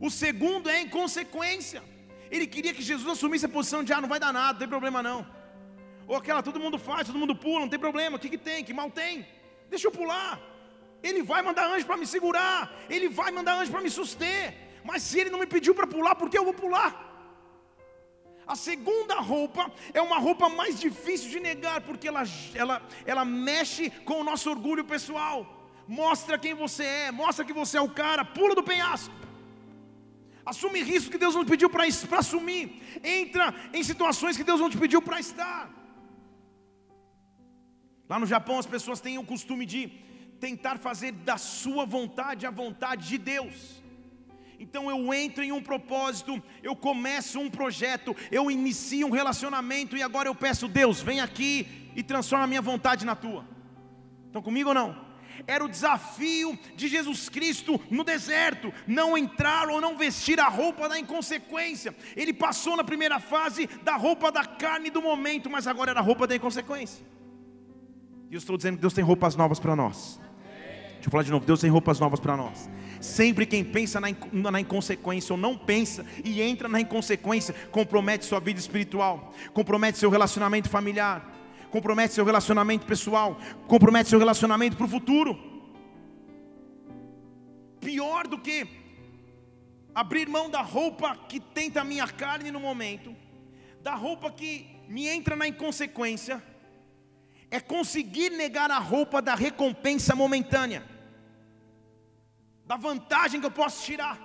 O 0.00 0.10
segundo 0.10 0.68
é 0.68 0.80
inconsequência. 0.80 1.82
Ele 2.30 2.46
queria 2.46 2.74
que 2.74 2.82
Jesus 2.82 3.08
assumisse 3.08 3.46
a 3.46 3.48
posição 3.48 3.84
de 3.84 3.92
ah, 3.92 4.00
não 4.00 4.08
vai 4.08 4.18
dar 4.18 4.32
nada, 4.32 4.52
não 4.52 4.58
tem 4.58 4.68
problema 4.68 5.02
não. 5.02 5.26
Ou 6.06 6.16
aquela, 6.16 6.42
todo 6.42 6.58
mundo 6.58 6.78
faz, 6.78 7.06
todo 7.06 7.18
mundo 7.18 7.34
pula, 7.36 7.60
não 7.60 7.68
tem 7.68 7.78
problema, 7.78 8.16
o 8.16 8.20
que, 8.20 8.28
que 8.28 8.38
tem? 8.38 8.64
Que 8.64 8.74
mal 8.74 8.90
tem? 8.90 9.26
Deixa 9.70 9.86
eu 9.86 9.92
pular. 9.92 10.40
Ele 11.02 11.22
vai 11.22 11.42
mandar 11.42 11.66
anjo 11.66 11.86
para 11.86 11.96
me 11.96 12.06
segurar, 12.06 12.72
ele 12.88 13.08
vai 13.08 13.30
mandar 13.30 13.54
anjo 13.58 13.70
para 13.70 13.80
me 13.80 13.90
suster. 13.90 14.54
Mas 14.84 15.02
se 15.02 15.20
ele 15.20 15.30
não 15.30 15.38
me 15.38 15.46
pediu 15.46 15.74
para 15.74 15.86
pular, 15.86 16.14
por 16.14 16.28
que 16.28 16.38
eu 16.38 16.44
vou 16.44 16.54
pular? 16.54 17.10
A 18.46 18.56
segunda 18.56 19.14
roupa 19.20 19.70
é 19.94 20.00
uma 20.00 20.18
roupa 20.18 20.48
mais 20.48 20.80
difícil 20.80 21.30
de 21.30 21.38
negar, 21.38 21.80
porque 21.82 22.08
ela, 22.08 22.24
ela, 22.54 22.82
ela 23.06 23.24
mexe 23.24 23.90
com 23.90 24.20
o 24.20 24.24
nosso 24.24 24.50
orgulho 24.50 24.84
pessoal 24.84 25.61
mostra 26.00 26.38
quem 26.38 26.54
você 26.54 26.84
é, 26.84 27.12
mostra 27.12 27.44
que 27.44 27.52
você 27.52 27.76
é 27.76 27.80
o 27.88 27.94
cara, 28.02 28.24
pula 28.24 28.54
do 28.54 28.62
penhasco. 28.62 29.14
Assume 30.44 30.82
risco 30.82 31.12
que 31.12 31.18
Deus 31.24 31.34
não 31.34 31.44
te 31.44 31.50
pediu 31.50 31.68
para 31.70 31.84
assumir. 32.18 32.64
Entra 33.04 33.54
em 33.72 33.82
situações 33.84 34.36
que 34.36 34.48
Deus 34.50 34.60
não 34.60 34.70
te 34.70 34.78
pediu 34.78 35.02
para 35.02 35.20
estar. 35.20 35.70
Lá 38.08 38.18
no 38.18 38.26
Japão 38.26 38.58
as 38.58 38.66
pessoas 38.66 39.00
têm 39.00 39.18
o 39.18 39.24
costume 39.24 39.66
de 39.66 39.80
tentar 40.40 40.78
fazer 40.78 41.12
da 41.12 41.36
sua 41.36 41.84
vontade 41.84 42.46
a 42.46 42.50
vontade 42.50 43.06
de 43.06 43.18
Deus. 43.18 43.82
Então 44.58 44.88
eu 44.88 45.12
entro 45.12 45.44
em 45.44 45.52
um 45.52 45.62
propósito, 45.62 46.42
eu 46.62 46.74
começo 46.74 47.38
um 47.38 47.50
projeto, 47.50 48.16
eu 48.30 48.50
inicio 48.50 49.06
um 49.06 49.10
relacionamento 49.10 49.96
e 49.96 50.02
agora 50.02 50.28
eu 50.28 50.34
peço, 50.34 50.68
Deus, 50.68 51.02
vem 51.02 51.20
aqui 51.20 51.92
e 51.94 52.02
transforma 52.02 52.44
a 52.44 52.48
minha 52.48 52.62
vontade 52.62 53.04
na 53.04 53.14
tua. 53.14 53.44
Estão 54.26 54.40
comigo 54.40 54.70
ou 54.70 54.74
não? 54.74 55.11
Era 55.46 55.64
o 55.64 55.68
desafio 55.68 56.58
de 56.76 56.88
Jesus 56.88 57.28
Cristo 57.28 57.80
no 57.90 58.04
deserto, 58.04 58.72
não 58.86 59.16
entrar 59.16 59.68
ou 59.68 59.80
não 59.80 59.96
vestir 59.96 60.40
a 60.40 60.48
roupa 60.48 60.88
da 60.88 60.98
inconsequência. 60.98 61.94
Ele 62.16 62.32
passou 62.32 62.76
na 62.76 62.84
primeira 62.84 63.20
fase 63.20 63.68
da 63.82 63.96
roupa 63.96 64.30
da 64.30 64.44
carne 64.44 64.90
do 64.90 65.02
momento, 65.02 65.50
mas 65.50 65.66
agora 65.66 65.90
era 65.90 66.00
a 66.00 66.02
roupa 66.02 66.26
da 66.26 66.36
inconsequência. 66.36 67.04
E 68.30 68.34
eu 68.34 68.38
estou 68.38 68.56
dizendo 68.56 68.76
que 68.76 68.80
Deus 68.80 68.94
tem 68.94 69.04
roupas 69.04 69.36
novas 69.36 69.60
para 69.60 69.76
nós. 69.76 70.20
Deixa 70.94 71.08
eu 71.08 71.10
falar 71.10 71.24
de 71.24 71.32
novo, 71.32 71.44
Deus 71.44 71.60
tem 71.60 71.68
roupas 71.68 71.98
novas 71.98 72.20
para 72.20 72.36
nós. 72.36 72.70
Sempre 73.00 73.44
quem 73.44 73.64
pensa 73.64 74.00
na, 74.00 74.08
na 74.32 74.60
inconsequência 74.60 75.32
ou 75.32 75.36
não 75.36 75.58
pensa 75.58 76.06
e 76.24 76.40
entra 76.40 76.68
na 76.68 76.80
inconsequência, 76.80 77.52
compromete 77.72 78.24
sua 78.24 78.38
vida 78.38 78.60
espiritual, 78.60 79.34
compromete 79.52 79.98
seu 79.98 80.08
relacionamento 80.08 80.68
familiar, 80.68 81.31
compromete 81.72 82.12
seu 82.12 82.24
relacionamento 82.24 82.84
pessoal, 82.86 83.38
compromete 83.66 84.10
seu 84.10 84.18
relacionamento 84.18 84.76
para 84.76 84.84
o 84.84 84.88
futuro. 84.88 85.38
Pior 87.80 88.28
do 88.28 88.38
que 88.38 88.68
abrir 89.94 90.28
mão 90.28 90.50
da 90.50 90.60
roupa 90.60 91.16
que 91.28 91.40
tenta 91.40 91.80
a 91.80 91.84
minha 91.84 92.06
carne 92.06 92.50
no 92.50 92.60
momento, 92.60 93.16
da 93.82 93.94
roupa 93.94 94.30
que 94.30 94.66
me 94.86 95.08
entra 95.08 95.34
na 95.34 95.48
inconsequência, 95.48 96.42
é 97.50 97.58
conseguir 97.58 98.30
negar 98.30 98.70
a 98.70 98.78
roupa 98.78 99.22
da 99.22 99.34
recompensa 99.34 100.14
momentânea, 100.14 100.84
da 102.66 102.76
vantagem 102.76 103.40
que 103.40 103.46
eu 103.46 103.50
posso 103.50 103.82
tirar, 103.84 104.20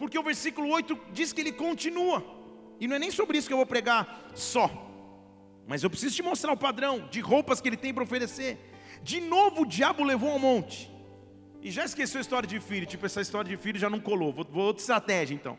porque 0.00 0.18
o 0.18 0.22
versículo 0.22 0.68
8 0.68 0.98
diz 1.12 1.32
que 1.32 1.40
ele 1.40 1.52
continua, 1.52 2.24
e 2.80 2.88
não 2.88 2.96
é 2.96 2.98
nem 2.98 3.10
sobre 3.10 3.38
isso 3.38 3.46
que 3.46 3.54
eu 3.54 3.58
vou 3.58 3.66
pregar 3.66 4.30
só. 4.34 4.85
Mas 5.66 5.82
eu 5.82 5.90
preciso 5.90 6.14
te 6.14 6.22
mostrar 6.22 6.52
o 6.52 6.56
padrão 6.56 7.08
de 7.10 7.20
roupas 7.20 7.60
que 7.60 7.68
ele 7.68 7.76
tem 7.76 7.92
para 7.92 8.04
oferecer. 8.04 8.58
De 9.02 9.20
novo 9.20 9.62
o 9.62 9.66
diabo 9.66 10.04
levou 10.04 10.30
ao 10.30 10.38
monte. 10.38 10.90
E 11.60 11.70
já 11.70 11.84
esqueceu 11.84 12.18
a 12.18 12.20
história 12.20 12.48
de 12.48 12.60
filho, 12.60 12.86
tipo, 12.86 13.04
essa 13.04 13.20
história 13.20 13.48
de 13.48 13.56
filho 13.56 13.78
já 13.78 13.90
não 13.90 13.98
colou. 13.98 14.32
Vou, 14.32 14.46
vou 14.48 14.64
outra 14.64 14.80
estratégia 14.80 15.34
então. 15.34 15.58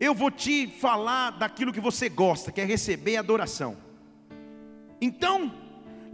Eu 0.00 0.14
vou 0.14 0.30
te 0.30 0.66
falar 0.66 1.30
daquilo 1.32 1.72
que 1.72 1.80
você 1.80 2.08
gosta, 2.08 2.50
que 2.50 2.60
é 2.60 2.64
receber 2.64 3.16
adoração. 3.16 3.76
Então, 5.00 5.52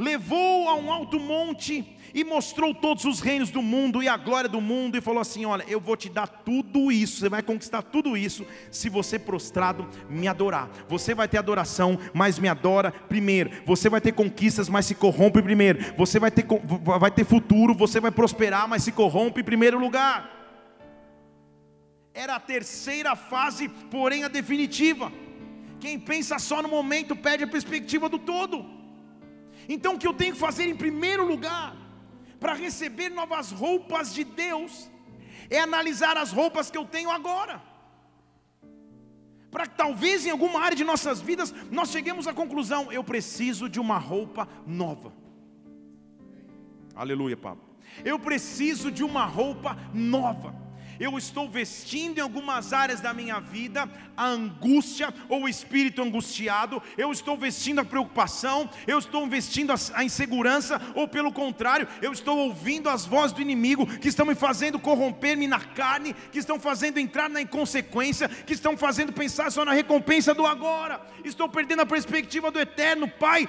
levou 0.00 0.66
a 0.66 0.75
um 0.75 0.90
alto 0.90 1.21
monte 1.21 1.87
e 2.14 2.25
mostrou 2.25 2.75
todos 2.75 3.04
os 3.04 3.21
reinos 3.21 3.50
do 3.50 3.61
mundo 3.61 4.02
e 4.02 4.09
a 4.09 4.16
glória 4.16 4.49
do 4.49 4.61
mundo 4.61 4.97
e 4.97 5.00
falou 5.00 5.21
assim: 5.21 5.45
Olha, 5.45 5.64
eu 5.69 5.78
vou 5.78 5.95
te 5.95 6.09
dar 6.09 6.26
tudo 6.26 6.90
isso, 6.90 7.19
você 7.19 7.28
vai 7.28 7.42
conquistar 7.42 7.83
tudo 7.83 8.16
isso 8.16 8.47
se 8.71 8.88
você 8.88 9.19
prostrado 9.19 9.87
me 10.09 10.26
adorar. 10.26 10.71
Você 10.88 11.14
vai 11.14 11.28
ter 11.28 11.37
adoração, 11.37 11.99
mas 12.14 12.38
me 12.38 12.49
adora 12.49 12.90
primeiro. 12.90 13.50
Você 13.66 13.90
vai 13.90 14.00
ter 14.00 14.12
conquistas, 14.12 14.69
mas 14.71 14.87
se 14.87 14.95
corrompe 14.95 15.42
primeiro. 15.42 15.95
Você 15.97 16.19
vai 16.19 16.30
ter, 16.30 16.47
vai 16.99 17.11
ter 17.11 17.25
futuro, 17.25 17.75
você 17.75 18.00
vai 18.00 18.11
prosperar, 18.11 18.66
mas 18.66 18.83
se 18.83 18.92
corrompe 18.92 19.42
em 19.42 19.45
primeiro 19.45 19.78
lugar. 19.78 20.38
Era 22.14 22.37
a 22.37 22.40
terceira 22.40 23.14
fase, 23.14 23.69
porém 23.90 24.25
a 24.25 24.28
definitiva. 24.28 25.12
Quem 25.78 25.99
pensa 25.99 26.38
só 26.38 26.61
no 26.62 26.69
momento 26.69 27.14
perde 27.14 27.45
a 27.45 27.49
perspectiva 27.49 28.09
do 28.09 28.19
todo. 28.19 28.80
Então 29.75 29.95
o 29.95 29.99
que 29.99 30.07
eu 30.07 30.12
tenho 30.12 30.33
que 30.33 30.39
fazer 30.39 30.65
em 30.65 30.75
primeiro 30.75 31.25
lugar 31.25 31.77
para 32.41 32.55
receber 32.55 33.09
novas 33.11 33.53
roupas 33.53 34.12
de 34.12 34.25
Deus, 34.25 34.91
é 35.49 35.61
analisar 35.61 36.17
as 36.17 36.33
roupas 36.33 36.71
que 36.71 36.77
eu 36.77 36.85
tenho 36.85 37.09
agora. 37.09 37.62
Para 39.49 39.67
que 39.67 39.77
talvez 39.77 40.27
em 40.27 40.31
alguma 40.31 40.61
área 40.61 40.77
de 40.77 40.83
nossas 40.83 41.21
vidas 41.21 41.55
nós 41.71 41.91
cheguemos 41.91 42.27
à 42.27 42.35
conclusão: 42.35 42.91
eu 42.91 43.05
preciso 43.05 43.69
de 43.69 43.79
uma 43.79 43.99
roupa 43.99 44.49
nova. 44.67 45.12
Aleluia, 46.95 47.37
Pablo. 47.37 47.62
Eu 48.05 48.19
preciso 48.19 48.91
de 48.91 49.05
uma 49.05 49.25
roupa 49.25 49.77
nova 49.95 50.70
eu 51.00 51.16
estou 51.16 51.49
vestindo 51.49 52.19
em 52.19 52.21
algumas 52.21 52.75
áreas 52.75 53.00
da 53.00 53.14
minha 53.14 53.40
vida 53.40 53.88
a 54.14 54.26
angústia 54.26 55.12
ou 55.30 55.45
o 55.45 55.49
espírito 55.49 56.02
angustiado, 56.02 56.83
eu 56.99 57.11
estou 57.11 57.38
vestindo 57.38 57.80
a 57.80 57.85
preocupação, 57.85 58.69
eu 58.87 58.99
estou 58.99 59.26
vestindo 59.26 59.73
a 59.95 60.04
insegurança, 60.04 60.78
ou 60.95 61.09
pelo 61.09 61.33
contrário, 61.33 61.88
eu 62.02 62.12
estou 62.12 62.37
ouvindo 62.37 62.90
as 62.90 63.07
vozes 63.07 63.33
do 63.33 63.40
inimigo 63.40 63.87
que 63.99 64.09
estão 64.09 64.26
me 64.26 64.35
fazendo 64.35 64.78
corromper-me 64.78 65.47
na 65.47 65.61
carne, 65.61 66.14
que 66.30 66.38
estão 66.38 66.61
fazendo 66.61 66.99
entrar 66.99 67.30
na 67.30 67.40
inconsequência, 67.40 68.28
que 68.28 68.52
estão 68.52 68.76
fazendo 68.76 69.11
pensar 69.11 69.50
só 69.50 69.64
na 69.64 69.73
recompensa 69.73 70.35
do 70.35 70.45
agora, 70.45 71.00
estou 71.25 71.49
perdendo 71.49 71.80
a 71.80 71.87
perspectiva 71.87 72.50
do 72.50 72.61
eterno, 72.61 73.09
Pai, 73.09 73.49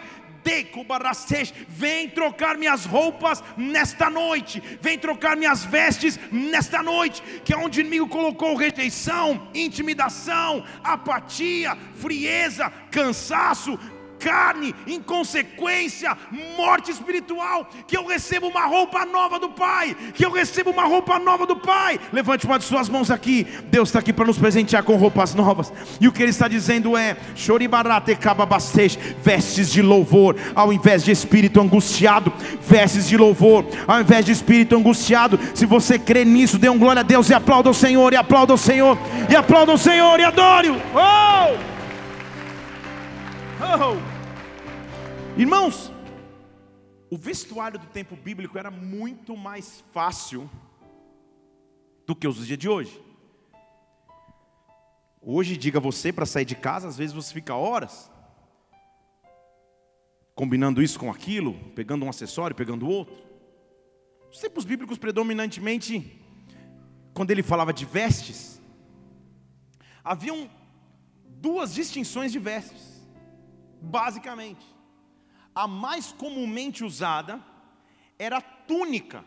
Vem 1.68 2.10
trocar 2.10 2.58
minhas 2.58 2.86
roupas 2.86 3.44
nesta 3.58 4.10
noite. 4.10 4.62
Vem 4.82 4.98
trocar 4.98 5.36
minhas 5.36 5.64
vestes 5.64 6.20
nesta 6.32 6.82
noite. 6.84 7.22
Que 7.44 7.54
é 7.54 7.58
onde 7.58 7.80
o 7.80 7.82
inimigo 7.82 8.08
colocou 8.08 8.56
rejeição, 8.56 9.48
intimidação, 9.54 10.64
apatia, 10.84 11.78
frieza, 11.96 12.70
cansaço, 12.92 13.80
carne, 14.22 14.74
inconsequência, 14.86 16.16
morte 16.56 16.92
espiritual, 16.92 17.68
que 17.88 17.98
eu 17.98 18.06
recebo 18.06 18.48
uma 18.48 18.66
roupa 18.66 19.06
nova 19.06 19.40
do 19.40 19.50
Pai, 19.50 19.96
que 20.14 20.26
eu 20.26 20.32
recebo 20.32 20.70
uma 20.70 20.86
roupa 20.86 21.18
nova 21.18 21.46
do 21.46 21.56
Pai. 21.56 22.00
Levante 22.14 22.46
uma 22.46 22.60
de 22.60 22.66
suas 22.66 22.88
mãos 22.88 23.10
aqui. 23.10 23.48
Deus 23.66 23.90
está 23.90 24.00
aqui 24.00 24.14
para 24.14 24.26
nos 24.26 24.38
presentear 24.38 24.84
com 24.84 24.96
roupas 24.96 25.34
novas. 25.34 25.74
E 26.00 26.08
o 26.08 26.12
que 26.12 26.22
Ele 26.22 26.30
está 26.30 26.48
dizendo 26.48 26.96
é: 26.96 27.18
choribarate 27.36 28.16
cababastej, 28.16 28.98
vestes 29.24 29.72
de 29.72 29.82
louvor, 29.82 30.36
ao 30.54 30.72
invés 30.72 31.04
de 31.04 31.12
espírito 31.12 31.60
angustiado, 31.60 32.32
vestes 32.62 33.08
de 33.08 33.18
louvor, 33.18 33.66
ao 33.88 34.00
invés 34.00 34.26
de 34.26 34.32
espírito 34.32 34.76
angustiado. 34.76 35.40
Se 35.56 35.66
você 35.66 35.98
crê 35.98 36.24
nisso, 36.24 36.60
dê 36.60 36.70
um 36.70 36.78
glória 36.78 37.00
a 37.00 37.04
Deus 37.04 37.30
e 37.30 37.34
aplauda 37.34 37.70
o 37.70 37.74
Senhor, 37.74 38.14
e 38.14 38.16
aplauda 38.16 38.54
o 38.54 38.58
Senhor, 38.58 38.98
e 39.30 39.36
aplauda 39.36 39.74
o 39.74 39.78
Senhor, 39.78 40.20
e 40.20 40.24
adore-o. 40.24 40.76
Oh! 40.94 41.72
Oh! 43.64 44.11
Irmãos, 45.42 45.92
o 47.10 47.18
vestuário 47.18 47.80
do 47.80 47.88
tempo 47.88 48.16
bíblico 48.16 48.60
era 48.60 48.70
muito 48.70 49.36
mais 49.36 49.84
fácil 49.92 50.48
do 52.06 52.16
que 52.16 52.28
os 52.28 52.46
dias 52.46 52.60
de 52.60 52.70
hoje. 52.70 53.02
Hoje, 55.20 55.58
diga 55.58 55.80
você, 55.80 56.14
para 56.14 56.28
sair 56.28 56.46
de 56.46 56.56
casa, 56.56 56.88
às 56.88 56.96
vezes 56.96 57.16
você 57.16 57.34
fica 57.34 57.56
horas 57.56 58.12
combinando 60.36 60.80
isso 60.80 61.00
com 61.00 61.10
aquilo, 61.10 61.56
pegando 61.74 62.06
um 62.06 62.10
acessório, 62.10 62.56
pegando 62.56 62.88
outro. 62.88 63.16
Os 64.32 64.38
tempos 64.38 64.64
bíblicos, 64.64 65.00
predominantemente, 65.00 66.22
quando 67.16 67.32
ele 67.32 67.42
falava 67.42 67.74
de 67.74 67.84
vestes, 67.84 68.62
haviam 70.04 70.48
duas 71.26 71.74
distinções 71.74 72.32
de 72.32 72.38
vestes, 72.38 73.02
basicamente 73.82 74.81
a 75.54 75.68
mais 75.68 76.12
comumente 76.12 76.84
usada 76.84 77.42
era 78.18 78.38
a 78.38 78.42
túnica. 78.42 79.26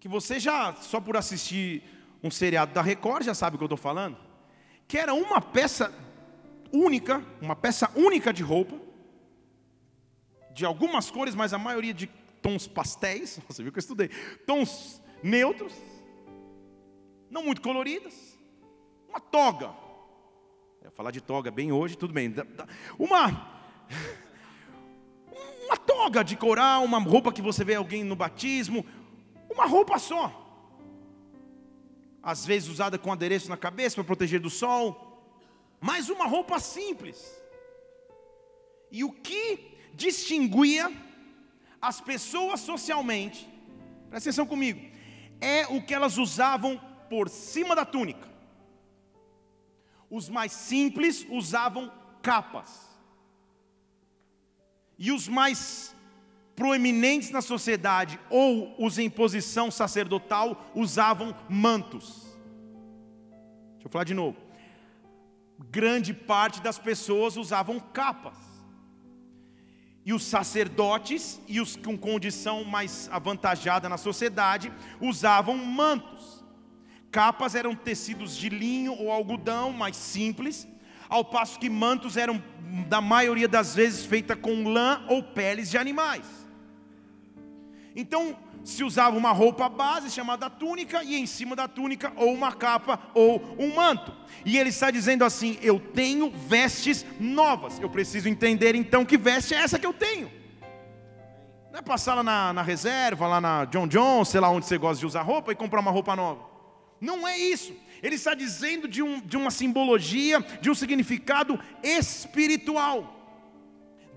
Que 0.00 0.08
você 0.08 0.38
já, 0.38 0.74
só 0.74 1.00
por 1.00 1.16
assistir 1.16 1.82
um 2.22 2.30
seriado 2.30 2.72
da 2.72 2.82
Record, 2.82 3.24
já 3.24 3.34
sabe 3.34 3.56
o 3.56 3.58
que 3.58 3.64
eu 3.64 3.66
estou 3.66 3.78
falando. 3.78 4.16
Que 4.86 4.98
era 4.98 5.12
uma 5.12 5.40
peça 5.40 5.92
única, 6.72 7.24
uma 7.40 7.56
peça 7.56 7.90
única 7.96 8.32
de 8.32 8.42
roupa, 8.42 8.78
de 10.52 10.64
algumas 10.64 11.10
cores, 11.10 11.34
mas 11.34 11.52
a 11.52 11.58
maioria 11.58 11.94
de 11.94 12.06
tons 12.42 12.66
pastéis. 12.66 13.40
Você 13.48 13.62
viu 13.62 13.72
que 13.72 13.78
eu 13.78 13.80
estudei? 13.80 14.08
Tons 14.46 15.02
neutros, 15.22 15.74
não 17.30 17.42
muito 17.42 17.60
coloridas. 17.60 18.38
Uma 19.08 19.20
toga. 19.20 19.66
Eu 20.80 20.84
ia 20.84 20.90
falar 20.90 21.10
de 21.10 21.20
toga 21.20 21.50
bem 21.50 21.72
hoje, 21.72 21.96
tudo 21.96 22.12
bem. 22.12 22.32
Uma 22.98 23.58
toga 25.98 26.22
de 26.22 26.36
coral, 26.36 26.84
uma 26.84 27.00
roupa 27.00 27.32
que 27.32 27.42
você 27.42 27.64
vê 27.64 27.74
alguém 27.74 28.04
no 28.04 28.14
batismo, 28.14 28.86
uma 29.50 29.66
roupa 29.66 29.98
só. 29.98 30.24
Às 32.22 32.46
vezes 32.46 32.68
usada 32.68 32.96
com 32.96 33.10
adereço 33.10 33.48
na 33.48 33.56
cabeça 33.56 33.96
para 33.96 34.04
proteger 34.04 34.38
do 34.38 34.48
sol, 34.48 34.80
mas 35.80 36.08
uma 36.08 36.24
roupa 36.24 36.60
simples. 36.60 37.18
E 38.92 39.02
o 39.02 39.10
que 39.10 39.76
distinguia 39.92 40.88
as 41.82 42.00
pessoas 42.00 42.60
socialmente, 42.60 43.48
presta 44.08 44.28
atenção 44.28 44.46
comigo, 44.46 44.80
é 45.40 45.66
o 45.66 45.82
que 45.82 45.92
elas 45.92 46.16
usavam 46.16 46.80
por 47.10 47.28
cima 47.28 47.74
da 47.74 47.84
túnica. 47.84 48.28
Os 50.08 50.28
mais 50.28 50.52
simples 50.52 51.26
usavam 51.28 51.90
capas. 52.22 52.87
E 54.98 55.12
os 55.12 55.28
mais 55.28 55.94
proeminentes 56.56 57.30
na 57.30 57.40
sociedade 57.40 58.18
ou 58.28 58.74
os 58.84 58.98
em 58.98 59.08
posição 59.08 59.70
sacerdotal 59.70 60.66
usavam 60.74 61.32
mantos. 61.48 62.26
Deixa 63.74 63.86
eu 63.86 63.90
falar 63.90 64.04
de 64.04 64.14
novo. 64.14 64.36
Grande 65.70 66.12
parte 66.12 66.60
das 66.60 66.78
pessoas 66.78 67.36
usavam 67.36 67.78
capas. 67.78 68.36
E 70.04 70.12
os 70.12 70.24
sacerdotes 70.24 71.40
e 71.46 71.60
os 71.60 71.76
com 71.76 71.96
condição 71.96 72.64
mais 72.64 73.08
avantajada 73.12 73.88
na 73.88 73.96
sociedade 73.96 74.72
usavam 75.00 75.56
mantos. 75.56 76.44
Capas 77.10 77.54
eram 77.54 77.74
tecidos 77.74 78.36
de 78.36 78.48
linho 78.48 78.94
ou 78.94 79.12
algodão 79.12 79.72
mais 79.72 79.96
simples, 79.96 80.66
ao 81.08 81.24
passo 81.24 81.58
que 81.58 81.70
mantos 81.70 82.16
eram 82.16 82.42
da 82.88 83.00
maioria 83.00 83.48
das 83.48 83.74
vezes 83.74 84.04
feita 84.04 84.36
com 84.36 84.68
lã 84.68 85.02
ou 85.08 85.22
peles 85.22 85.70
de 85.70 85.78
animais. 85.78 86.26
Então, 87.96 88.36
se 88.64 88.84
usava 88.84 89.16
uma 89.16 89.32
roupa 89.32 89.68
base 89.68 90.10
chamada 90.10 90.50
túnica 90.50 91.02
e 91.02 91.16
em 91.16 91.26
cima 91.26 91.56
da 91.56 91.66
túnica 91.66 92.12
ou 92.16 92.32
uma 92.32 92.52
capa 92.52 93.00
ou 93.14 93.42
um 93.58 93.74
manto. 93.74 94.12
E 94.44 94.58
ele 94.58 94.68
está 94.68 94.90
dizendo 94.90 95.24
assim: 95.24 95.58
"Eu 95.62 95.80
tenho 95.80 96.30
vestes 96.30 97.04
novas". 97.18 97.80
Eu 97.80 97.88
preciso 97.88 98.28
entender 98.28 98.74
então 98.74 99.04
que 99.04 99.16
veste 99.16 99.54
é 99.54 99.58
essa 99.58 99.78
que 99.78 99.86
eu 99.86 99.92
tenho. 99.92 100.30
Não 101.72 101.78
é 101.78 101.82
passar 101.82 102.14
lá 102.14 102.22
na, 102.22 102.52
na 102.52 102.62
reserva, 102.62 103.26
lá 103.26 103.40
na 103.40 103.64
John 103.66 103.86
John, 103.86 104.24
sei 104.24 104.40
lá 104.40 104.50
onde 104.50 104.66
você 104.66 104.78
gosta 104.78 105.00
de 105.00 105.06
usar 105.06 105.22
roupa 105.22 105.52
e 105.52 105.54
comprar 105.54 105.80
uma 105.80 105.90
roupa 105.90 106.14
nova. 106.14 106.42
Não 107.00 107.26
é 107.26 107.38
isso. 107.38 107.72
Ele 108.02 108.14
está 108.14 108.34
dizendo 108.34 108.86
de, 108.86 109.02
um, 109.02 109.20
de 109.20 109.36
uma 109.36 109.50
simbologia, 109.50 110.40
de 110.60 110.70
um 110.70 110.74
significado 110.74 111.58
espiritual. 111.82 113.14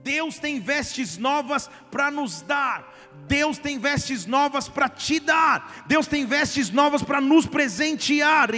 Deus 0.04 0.40
tem 0.40 0.60
vestes 0.60 1.18
novas 1.18 1.70
para 1.90 2.10
nos 2.12 2.42
dar. 2.42 2.91
Deus 3.28 3.58
tem 3.58 3.80
vestes 3.80 4.26
novas 4.26 4.68
para 4.68 4.90
te 4.90 5.20
dar. 5.20 5.84
Deus 5.88 6.06
tem 6.08 6.26
vestes 6.26 6.70
novas 6.70 7.02
para 7.02 7.22
nos 7.22 7.46
presentear. 7.46 8.50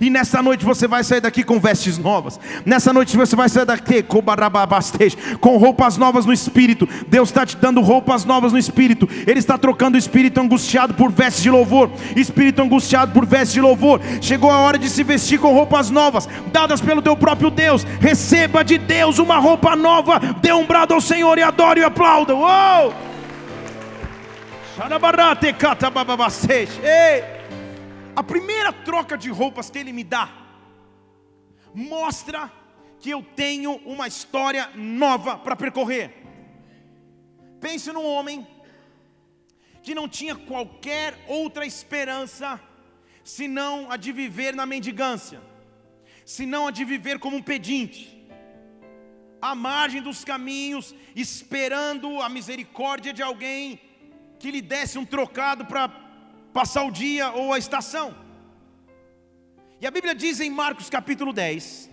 E 0.00 0.10
nessa 0.10 0.42
noite 0.42 0.64
você 0.64 0.86
vai 0.88 1.04
sair 1.04 1.20
daqui 1.20 1.44
com 1.44 1.60
vestes 1.60 1.96
novas. 1.96 2.40
Nessa 2.66 2.92
noite 2.92 3.16
você 3.16 3.36
vai 3.36 3.48
sair 3.48 3.64
daqui 3.64 4.02
com 4.02 5.56
roupas 5.56 5.96
novas 5.96 6.26
no 6.26 6.32
espírito. 6.32 6.88
Deus 7.06 7.28
está 7.28 7.46
te 7.46 7.56
dando 7.56 7.80
roupas 7.80 8.24
novas 8.24 8.52
no 8.52 8.58
espírito. 8.58 9.08
Ele 9.26 9.38
está 9.38 9.56
trocando 9.56 9.94
o 9.94 9.98
espírito 9.98 10.40
angustiado 10.40 10.94
por 10.94 11.12
vestes 11.12 11.42
de 11.42 11.50
louvor. 11.50 11.90
Espírito 12.16 12.62
angustiado 12.62 13.12
por 13.12 13.24
vestes 13.26 13.52
de 13.52 13.60
louvor. 13.60 14.00
Chegou 14.20 14.50
a 14.50 14.58
hora 14.58 14.78
de 14.78 14.88
se 14.88 15.04
vestir 15.04 15.38
com 15.38 15.52
roupas 15.52 15.90
novas, 15.90 16.28
dadas 16.52 16.80
pelo 16.80 17.02
teu 17.02 17.16
próprio 17.16 17.50
Deus. 17.50 17.84
Receba 18.00 18.64
de 18.64 18.78
Deus 18.78 19.18
uma 19.18 19.38
roupa 19.38 19.76
nova. 19.76 20.18
Dê 20.40 20.52
um 20.52 20.66
brado 20.66 20.94
ao 20.94 21.00
Senhor 21.00 21.38
e 21.38 21.42
adore 21.42 21.80
e 21.80 21.84
aplauda. 21.84 22.34
Uou! 22.34 23.10
A 28.16 28.22
primeira 28.22 28.72
troca 28.72 29.18
de 29.18 29.28
roupas 29.28 29.68
que 29.68 29.78
ele 29.78 29.92
me 29.92 30.02
dá 30.02 30.32
mostra 31.74 32.50
que 32.98 33.10
eu 33.10 33.22
tenho 33.22 33.72
uma 33.84 34.08
história 34.08 34.70
nova 34.74 35.36
para 35.36 35.54
percorrer. 35.54 36.14
Pense 37.60 37.92
num 37.92 38.06
homem 38.06 38.46
que 39.82 39.94
não 39.94 40.08
tinha 40.08 40.34
qualquer 40.34 41.14
outra 41.28 41.66
esperança 41.66 42.58
senão 43.22 43.92
a 43.92 43.98
de 43.98 44.12
viver 44.12 44.54
na 44.54 44.64
mendigância, 44.64 45.42
senão 46.24 46.66
a 46.68 46.70
de 46.70 46.86
viver 46.86 47.18
como 47.18 47.36
um 47.36 47.42
pedinte. 47.42 48.18
à 49.42 49.54
margem 49.54 50.00
dos 50.00 50.24
caminhos, 50.24 50.94
esperando 51.14 52.22
a 52.22 52.30
misericórdia 52.30 53.12
de 53.12 53.22
alguém 53.22 53.89
que 54.40 54.50
lhe 54.50 54.62
desse 54.62 54.98
um 54.98 55.04
trocado 55.04 55.66
para 55.66 55.88
passar 56.52 56.82
o 56.82 56.90
dia 56.90 57.30
ou 57.30 57.52
a 57.52 57.58
estação. 57.58 58.12
E 59.80 59.86
a 59.86 59.90
Bíblia 59.90 60.14
diz 60.14 60.40
em 60.40 60.50
Marcos 60.50 60.90
capítulo 60.90 61.32
10, 61.32 61.90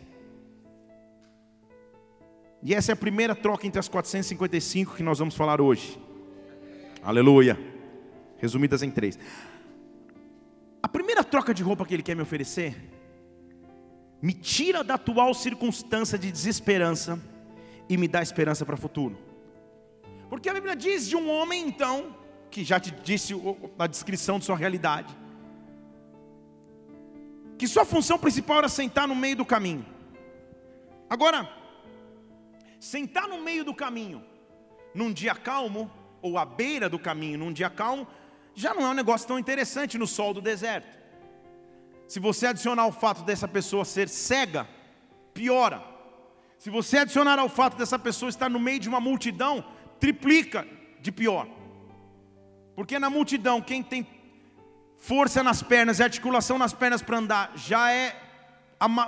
e 2.63 2.73
essa 2.73 2.91
é 2.91 2.93
a 2.93 2.97
primeira 2.97 3.35
troca 3.35 3.67
entre 3.67 3.79
as 3.79 3.87
455 3.87 4.95
que 4.95 5.03
nós 5.03 5.19
vamos 5.19 5.35
falar 5.35 5.61
hoje. 5.61 5.99
Aleluia. 7.03 7.57
Resumidas 8.37 8.81
em 8.81 8.89
três. 8.89 9.17
A 10.81 10.87
primeira 10.87 11.23
troca 11.23 11.53
de 11.53 11.61
roupa 11.61 11.85
que 11.85 11.93
ele 11.93 12.03
quer 12.03 12.15
me 12.15 12.21
oferecer 12.21 12.75
me 14.21 14.33
tira 14.33 14.83
da 14.83 14.95
atual 14.95 15.33
circunstância 15.33 16.17
de 16.17 16.31
desesperança 16.31 17.21
e 17.87 17.95
me 17.95 18.07
dá 18.07 18.21
esperança 18.21 18.65
para 18.65 18.75
o 18.75 18.77
futuro. 18.77 19.17
Porque 20.29 20.49
a 20.49 20.53
Bíblia 20.53 20.75
diz 20.75 21.07
de 21.07 21.15
um 21.15 21.29
homem, 21.29 21.67
então, 21.67 22.16
que 22.49 22.63
já 22.63 22.79
te 22.79 22.91
disse 22.91 23.33
a 23.77 23.87
descrição 23.87 24.39
de 24.39 24.45
sua 24.45 24.55
realidade, 24.55 25.15
que 27.57 27.67
sua 27.67 27.85
função 27.85 28.17
principal 28.17 28.59
era 28.59 28.69
sentar 28.69 29.07
no 29.07 29.15
meio 29.15 29.35
do 29.35 29.45
caminho. 29.45 29.85
Agora, 31.09 31.49
sentar 32.79 33.27
no 33.27 33.41
meio 33.41 33.63
do 33.63 33.73
caminho, 33.73 34.23
num 34.93 35.11
dia 35.11 35.33
calmo, 35.33 35.91
ou 36.21 36.37
à 36.37 36.45
beira 36.45 36.89
do 36.89 36.99
caminho, 36.99 37.37
num 37.37 37.53
dia 37.53 37.69
calmo, 37.69 38.07
já 38.53 38.73
não 38.73 38.83
é 38.83 38.89
um 38.89 38.93
negócio 38.93 39.27
tão 39.27 39.37
interessante 39.37 39.97
no 39.97 40.07
sol 40.07 40.33
do 40.33 40.41
deserto. 40.41 40.97
Se 42.07 42.19
você 42.19 42.47
adicionar 42.47 42.87
o 42.87 42.91
fato 42.91 43.23
dessa 43.23 43.47
pessoa 43.47 43.85
ser 43.85 44.07
cega, 44.07 44.67
piora. 45.33 45.83
Se 46.57 46.69
você 46.69 46.99
adicionar 46.99 47.37
ao 47.37 47.49
fato 47.49 47.77
dessa 47.77 47.99
pessoa 47.99 48.29
estar 48.29 48.49
no 48.49 48.59
meio 48.59 48.79
de 48.79 48.89
uma 48.89 48.99
multidão, 48.99 49.63
triplica 49.99 50.67
de 51.01 51.11
pior. 51.11 51.47
Porque 52.77 52.99
na 52.99 53.09
multidão, 53.09 53.59
quem 53.59 53.81
tem 53.81 54.05
força 54.97 55.41
nas 55.41 55.63
pernas 55.63 55.97
e 55.97 56.03
articulação 56.03 56.59
nas 56.59 56.75
pernas 56.75 57.01
para 57.01 57.17
andar 57.17 57.51
já 57.55 57.91
é 57.91 58.15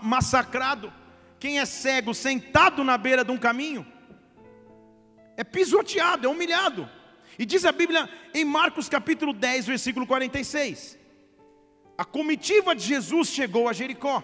massacrado. 0.02 0.92
Quem 1.40 1.60
é 1.60 1.66
cego, 1.68 2.16
sentado 2.16 2.84
na 2.84 2.98
beira 2.98 3.24
de 3.24 3.30
um 3.30 3.38
caminho, 3.38 3.86
é 5.38 5.44
pisoteado, 5.44 6.26
é 6.26 6.30
humilhado. 6.32 6.90
E 7.38 7.46
diz 7.46 7.64
a 7.64 7.72
Bíblia 7.72 8.10
em 8.34 8.44
Marcos 8.44 8.90
capítulo 8.90 9.34
10, 9.34 9.68
versículo 9.68 10.08
46. 10.08 10.98
A 11.96 12.04
comitiva 12.04 12.76
de 12.76 12.84
Jesus 12.84 13.28
chegou 13.28 13.70
a 13.70 13.74
Jericó. 13.74 14.24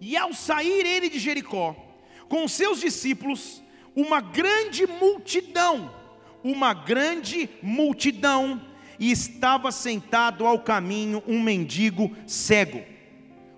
E 0.00 0.16
ao 0.16 0.32
sair 0.32 0.86
ele 0.86 1.08
de 1.08 1.18
Jericó, 1.18 1.74
com 2.28 2.46
seus 2.46 2.78
discípulos, 2.78 3.60
uma 3.96 4.20
grande 4.20 4.86
multidão, 4.86 5.99
uma 6.42 6.72
grande 6.72 7.48
multidão, 7.62 8.60
e 9.00 9.10
estava 9.10 9.72
sentado 9.72 10.46
ao 10.46 10.58
caminho 10.58 11.22
um 11.26 11.40
mendigo 11.40 12.14
cego. 12.26 12.82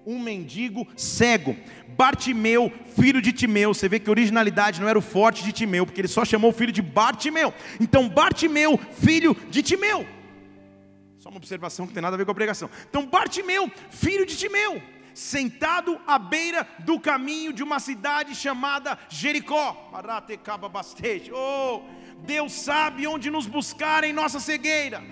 Um 0.07 0.21
mendigo 0.21 0.87
cego. 0.97 1.57
Bartimeu, 1.89 2.73
filho 2.95 3.21
de 3.21 3.33
Timeu. 3.33 3.75
Você 3.75 3.89
vê 3.89 3.99
que 3.99 4.09
a 4.09 4.13
originalidade 4.13 4.81
não 4.81 4.89
era 4.89 4.99
o 4.99 5.03
forte 5.03 5.43
de 5.43 5.53
Timeu, 5.53 5.85
porque 5.85 6.01
ele 6.01 6.09
só 6.09 6.25
chamou 6.25 6.51
o 6.51 6.55
filho 6.55 6.73
de 6.73 6.81
Bartimeu. 6.81 7.53
Então, 7.81 8.09
Bartimeu, 8.09 8.79
filho 8.93 9.37
de 9.51 9.63
Timeu. 9.63 10.07
Só 11.19 11.29
uma 11.29 11.39
observação 11.39 11.87
que 11.87 11.93
tem 11.93 12.03
nada 12.03 12.15
a 12.15 12.19
ver 12.19 12.25
com 12.25 12.33
a 12.33 12.37
pregação. 12.37 12.71
Então, 12.89 13.05
Bartimeu, 13.05 13.71
filho 13.91 14.25
de 14.25 14.37
Timeu, 14.37 14.81
sentado 15.13 16.01
à 16.07 16.19
beira 16.19 16.67
do 16.81 16.99
caminho 16.99 17.53
de 17.53 17.63
uma 17.63 17.79
cidade 17.79 18.35
chamada 18.35 18.99
Jericó. 19.09 19.91
Oh, 21.33 21.83
Deus 22.25 22.53
sabe 22.53 23.07
onde 23.07 23.31
nos 23.31 23.47
buscar 23.47 24.05
em 24.05 24.13
nossa 24.13 24.39
cegueira. 24.39 25.03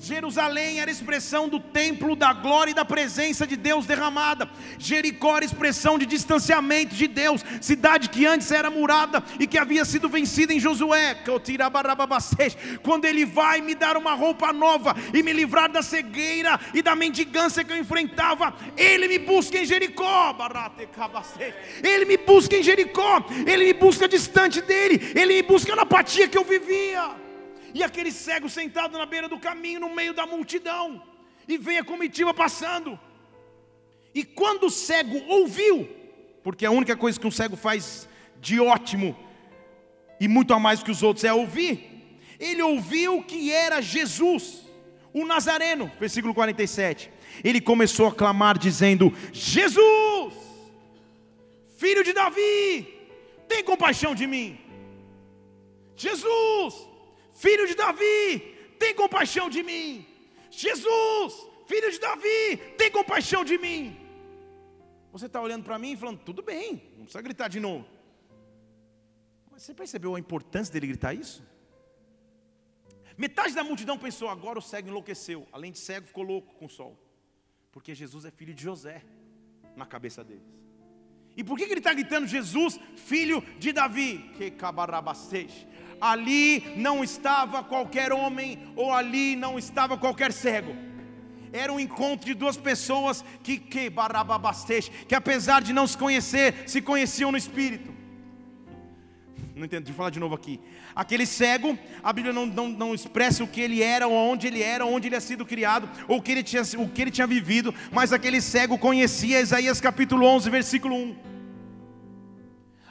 Jerusalém 0.00 0.80
era 0.80 0.90
expressão 0.90 1.48
do 1.48 1.58
templo 1.58 2.14
da 2.14 2.32
glória 2.32 2.70
e 2.70 2.74
da 2.74 2.84
presença 2.84 3.46
de 3.46 3.56
Deus 3.56 3.84
derramada. 3.84 4.48
Jericó 4.78 5.36
era 5.36 5.44
expressão 5.44 5.98
de 5.98 6.06
distanciamento 6.06 6.94
de 6.94 7.08
Deus, 7.08 7.44
cidade 7.60 8.08
que 8.08 8.24
antes 8.24 8.50
era 8.52 8.70
murada 8.70 9.22
e 9.40 9.46
que 9.46 9.58
havia 9.58 9.84
sido 9.84 10.08
vencida 10.08 10.54
em 10.54 10.60
Josué. 10.60 11.16
Quando 12.82 13.04
ele 13.04 13.24
vai 13.24 13.60
me 13.60 13.74
dar 13.74 13.96
uma 13.96 14.14
roupa 14.14 14.52
nova 14.52 14.94
e 15.12 15.22
me 15.22 15.32
livrar 15.32 15.70
da 15.70 15.82
cegueira 15.82 16.58
e 16.72 16.80
da 16.80 16.94
mendigância 16.94 17.64
que 17.64 17.72
eu 17.72 17.78
enfrentava, 17.78 18.54
ele 18.76 19.08
me 19.08 19.18
busca 19.18 19.58
em 19.58 19.64
Jericó. 19.64 20.36
Ele 21.82 22.04
me 22.04 22.16
busca 22.16 22.56
em 22.56 22.62
Jericó, 22.62 23.24
ele 23.46 23.64
me 23.64 23.72
busca 23.72 24.08
distante 24.08 24.60
dele, 24.60 25.12
ele 25.14 25.34
me 25.34 25.42
busca 25.42 25.74
na 25.74 25.82
apatia 25.82 26.28
que 26.28 26.38
eu 26.38 26.44
vivia 26.44 27.27
e 27.74 27.82
aquele 27.82 28.10
cego 28.10 28.48
sentado 28.48 28.96
na 28.96 29.06
beira 29.06 29.28
do 29.28 29.38
caminho, 29.38 29.80
no 29.80 29.94
meio 29.94 30.14
da 30.14 30.26
multidão, 30.26 31.02
e 31.46 31.56
vem 31.56 31.78
a 31.78 31.84
comitiva 31.84 32.32
passando. 32.32 32.98
E 34.14 34.24
quando 34.24 34.64
o 34.64 34.70
cego 34.70 35.16
ouviu, 35.28 35.88
porque 36.42 36.64
a 36.64 36.70
única 36.70 36.96
coisa 36.96 37.18
que 37.18 37.26
um 37.26 37.30
cego 37.30 37.56
faz 37.56 38.08
de 38.40 38.60
ótimo 38.60 39.16
e 40.20 40.26
muito 40.26 40.54
a 40.54 40.58
mais 40.58 40.82
que 40.82 40.90
os 40.90 41.02
outros 41.02 41.24
é 41.24 41.32
ouvir, 41.32 42.18
ele 42.38 42.62
ouviu 42.62 43.22
que 43.22 43.52
era 43.52 43.80
Jesus, 43.80 44.64
o 45.12 45.26
Nazareno, 45.26 45.90
versículo 45.98 46.34
47. 46.34 47.10
Ele 47.42 47.60
começou 47.60 48.06
a 48.06 48.14
clamar, 48.14 48.58
dizendo: 48.58 49.12
Jesus, 49.32 50.34
filho 51.76 52.02
de 52.02 52.12
Davi, 52.12 52.86
tem 53.48 53.62
compaixão 53.64 54.14
de 54.14 54.26
mim. 54.26 54.58
Jesus, 55.96 56.87
filho 57.44 57.66
de 57.66 57.74
Davi, 57.74 58.40
tem 58.78 58.94
compaixão 58.94 59.48
de 59.48 59.62
mim. 59.62 60.06
Jesus, 60.50 61.34
filho 61.66 61.90
de 61.90 61.98
Davi, 61.98 62.56
tem 62.76 62.90
compaixão 62.90 63.44
de 63.44 63.56
mim. 63.56 63.96
Você 65.12 65.26
está 65.26 65.40
olhando 65.40 65.64
para 65.64 65.78
mim 65.78 65.92
e 65.92 65.96
falando, 65.96 66.18
tudo 66.18 66.42
bem, 66.42 66.82
não 66.96 67.04
precisa 67.04 67.22
gritar 67.22 67.48
de 67.48 67.60
novo. 67.60 67.86
Mas 69.50 69.62
você 69.62 69.74
percebeu 69.74 70.14
a 70.14 70.20
importância 70.20 70.72
dele 70.72 70.88
gritar 70.88 71.14
isso? 71.14 71.42
Metade 73.16 73.54
da 73.54 73.64
multidão 73.64 73.98
pensou, 73.98 74.28
agora 74.28 74.58
o 74.58 74.62
cego 74.62 74.88
enlouqueceu. 74.88 75.46
Além 75.52 75.72
de 75.72 75.78
cego, 75.78 76.06
ficou 76.06 76.24
louco 76.24 76.54
com 76.54 76.66
o 76.66 76.70
sol. 76.70 76.96
Porque 77.72 77.94
Jesus 77.94 78.24
é 78.24 78.30
filho 78.30 78.54
de 78.54 78.62
José, 78.62 79.04
na 79.76 79.86
cabeça 79.86 80.22
deles. 80.22 80.46
E 81.36 81.44
por 81.44 81.56
que, 81.56 81.64
ele 81.64 81.74
está 81.74 81.94
gritando 81.94 82.26
Jesus, 82.26 82.80
filho 82.96 83.40
de 83.58 83.72
Davi? 83.72 84.30
Que 84.36 84.50
cabarabastej 84.50 85.67
ali 86.00 86.72
não 86.76 87.02
estava 87.02 87.62
qualquer 87.62 88.12
homem, 88.12 88.58
ou 88.76 88.92
ali 88.92 89.36
não 89.36 89.58
estava 89.58 89.96
qualquer 89.96 90.32
cego. 90.32 90.74
Era 91.52 91.72
um 91.72 91.80
encontro 91.80 92.26
de 92.26 92.34
duas 92.34 92.56
pessoas 92.56 93.24
que, 93.42 93.58
que, 93.58 93.90
que 95.08 95.14
apesar 95.14 95.62
de 95.62 95.72
não 95.72 95.86
se 95.86 95.96
conhecer, 95.96 96.64
se 96.66 96.80
conheciam 96.80 97.32
no 97.32 97.38
Espírito. 97.38 97.96
Não 99.58 99.64
entendo, 99.64 99.82
deixa 99.82 99.92
eu 99.92 99.96
falar 99.96 100.10
de 100.10 100.20
novo 100.20 100.36
aqui. 100.36 100.60
Aquele 100.94 101.26
cego, 101.26 101.76
a 102.02 102.12
Bíblia 102.12 102.32
não, 102.32 102.46
não, 102.46 102.68
não 102.68 102.94
expressa 102.94 103.42
o 103.42 103.48
que 103.48 103.60
ele 103.60 103.82
era, 103.82 104.06
ou 104.06 104.14
onde 104.14 104.46
ele 104.46 104.62
era, 104.62 104.86
onde 104.86 105.08
ele 105.08 105.16
tinha 105.16 105.20
sido 105.20 105.44
criado, 105.44 105.88
ou 106.06 106.18
o 106.18 106.22
que 106.22 106.30
ele 106.30 106.42
tinha, 106.44 106.62
o 106.78 106.88
que 106.88 107.02
ele 107.02 107.10
tinha 107.10 107.26
vivido, 107.26 107.74
mas 107.90 108.12
aquele 108.12 108.40
cego 108.40 108.78
conhecia 108.78 109.40
Isaías 109.40 109.80
capítulo 109.80 110.24
11, 110.26 110.48
versículo 110.48 110.94
1. 110.94 111.37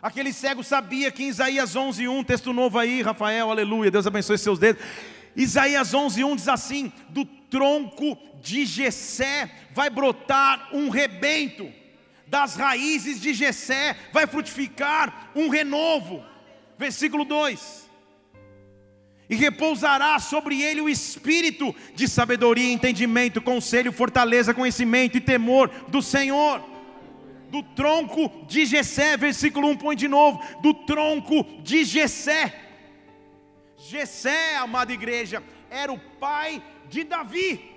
Aquele 0.08 0.32
cego 0.32 0.64
sabia 0.64 1.12
que 1.12 1.22
em 1.22 1.28
Isaías 1.28 1.76
11:1, 1.76 2.24
texto 2.24 2.54
novo 2.54 2.80
aí, 2.80 3.02
Rafael, 3.02 3.52
aleluia, 3.52 3.92
Deus 3.92 4.08
abençoe 4.08 4.38
seus 4.38 4.58
dedos. 4.58 4.82
Isaías 5.36 5.94
11:1 5.94 6.34
diz 6.38 6.48
assim: 6.48 6.94
do 7.10 7.26
tronco 7.26 8.18
de 8.42 8.66
Jessé 8.66 9.52
vai 9.74 9.90
brotar 9.90 10.70
um 10.74 10.88
rebento, 10.88 11.70
das 12.26 12.56
raízes 12.56 13.20
de 13.20 13.34
Jessé 13.34 13.98
vai 14.14 14.26
frutificar 14.26 15.30
um 15.36 15.50
renovo. 15.50 16.24
Versículo 16.78 17.26
2. 17.26 17.90
E 19.30 19.36
repousará 19.36 20.18
sobre 20.20 20.62
ele 20.62 20.80
o 20.80 20.88
espírito 20.88 21.76
de 21.94 22.08
sabedoria, 22.08 22.72
entendimento, 22.72 23.42
conselho, 23.42 23.92
fortaleza, 23.92 24.54
conhecimento 24.54 25.18
e 25.18 25.22
temor 25.22 25.70
do 25.90 26.02
Senhor 26.02 26.77
do 27.50 27.64
tronco 27.64 28.46
de 28.46 28.66
Jessé, 28.66 29.18
versículo 29.18 29.68
1 29.70 29.78
põe 29.78 29.96
de 29.96 30.08
novo, 30.08 30.42
do 30.62 30.74
tronco 30.74 31.44
de 31.62 31.84
Jessé. 31.84 32.54
Jessé, 33.78 34.56
amada 34.58 34.92
igreja, 34.92 35.44
era 35.70 35.92
o 35.92 36.00
pai 36.00 36.62
de 36.90 37.04
Davi. 37.04 37.72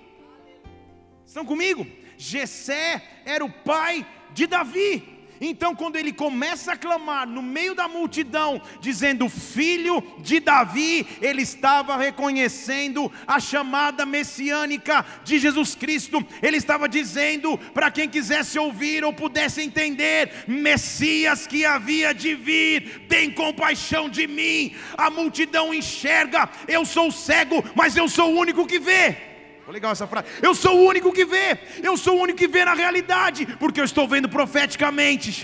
Estão 1.27 1.45
comigo? 1.45 1.87
Jessé 2.17 3.23
era 3.25 3.45
o 3.45 3.51
pai 3.51 4.07
de 4.33 4.47
Davi. 4.47 5.20
Então, 5.41 5.75
quando 5.75 5.97
ele 5.97 6.13
começa 6.13 6.73
a 6.73 6.77
clamar 6.77 7.27
no 7.27 7.41
meio 7.41 7.75
da 7.75 7.89
multidão, 7.89 8.61
dizendo 8.79 9.27
filho 9.29 10.03
de 10.19 10.39
Davi, 10.39 11.07
ele 11.23 11.41
estava 11.41 11.97
reconhecendo 11.97 13.11
a 13.27 13.41
chamada 13.41 14.05
messiânica 14.05 15.05
de 15.25 15.39
Jesus 15.39 15.75
Cristo, 15.75 16.23
ele 16.43 16.59
estava 16.59 16.87
dizendo 16.87 17.57
para 17.73 17.91
quem 17.91 18.07
quisesse 18.07 18.59
ouvir 18.59 19.03
ou 19.03 19.15
pudesse 19.15 19.63
entender: 19.63 20.45
Messias 20.47 21.47
que 21.47 21.65
havia 21.65 22.13
de 22.13 22.35
vir, 22.35 23.07
tem 23.09 23.31
compaixão 23.31 24.11
de 24.11 24.27
mim. 24.27 24.75
A 24.99 25.09
multidão 25.09 25.73
enxerga, 25.73 26.51
eu 26.69 26.85
sou 26.85 27.11
cego, 27.11 27.65
mas 27.75 27.97
eu 27.97 28.09
sou 28.09 28.35
o 28.35 28.39
único 28.39 28.67
que 28.67 28.79
vê. 28.79 29.30
Legal 29.71 29.93
essa 29.93 30.07
frase. 30.07 30.27
Eu 30.43 30.55
sou 30.55 30.79
o 30.79 30.89
único 30.89 31.13
que 31.13 31.25
vê. 31.25 31.59
Eu 31.83 31.97
sou 31.97 32.19
o 32.19 32.23
único 32.23 32.39
que 32.39 32.49
vê 32.49 32.65
na 32.65 32.75
realidade, 32.75 33.47
porque 33.59 33.81
eu 33.81 33.85
estou 33.85 34.09
vendo 34.09 34.29
profeticamente. 34.29 35.43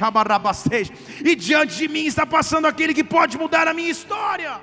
E 1.24 1.36
diante 1.36 1.76
de 1.76 1.88
mim 1.88 2.06
está 2.06 2.26
passando 2.26 2.66
aquele 2.66 2.92
que 2.92 3.04
pode 3.04 3.38
mudar 3.38 3.68
a 3.68 3.74
minha 3.74 3.90
história. 3.90 4.60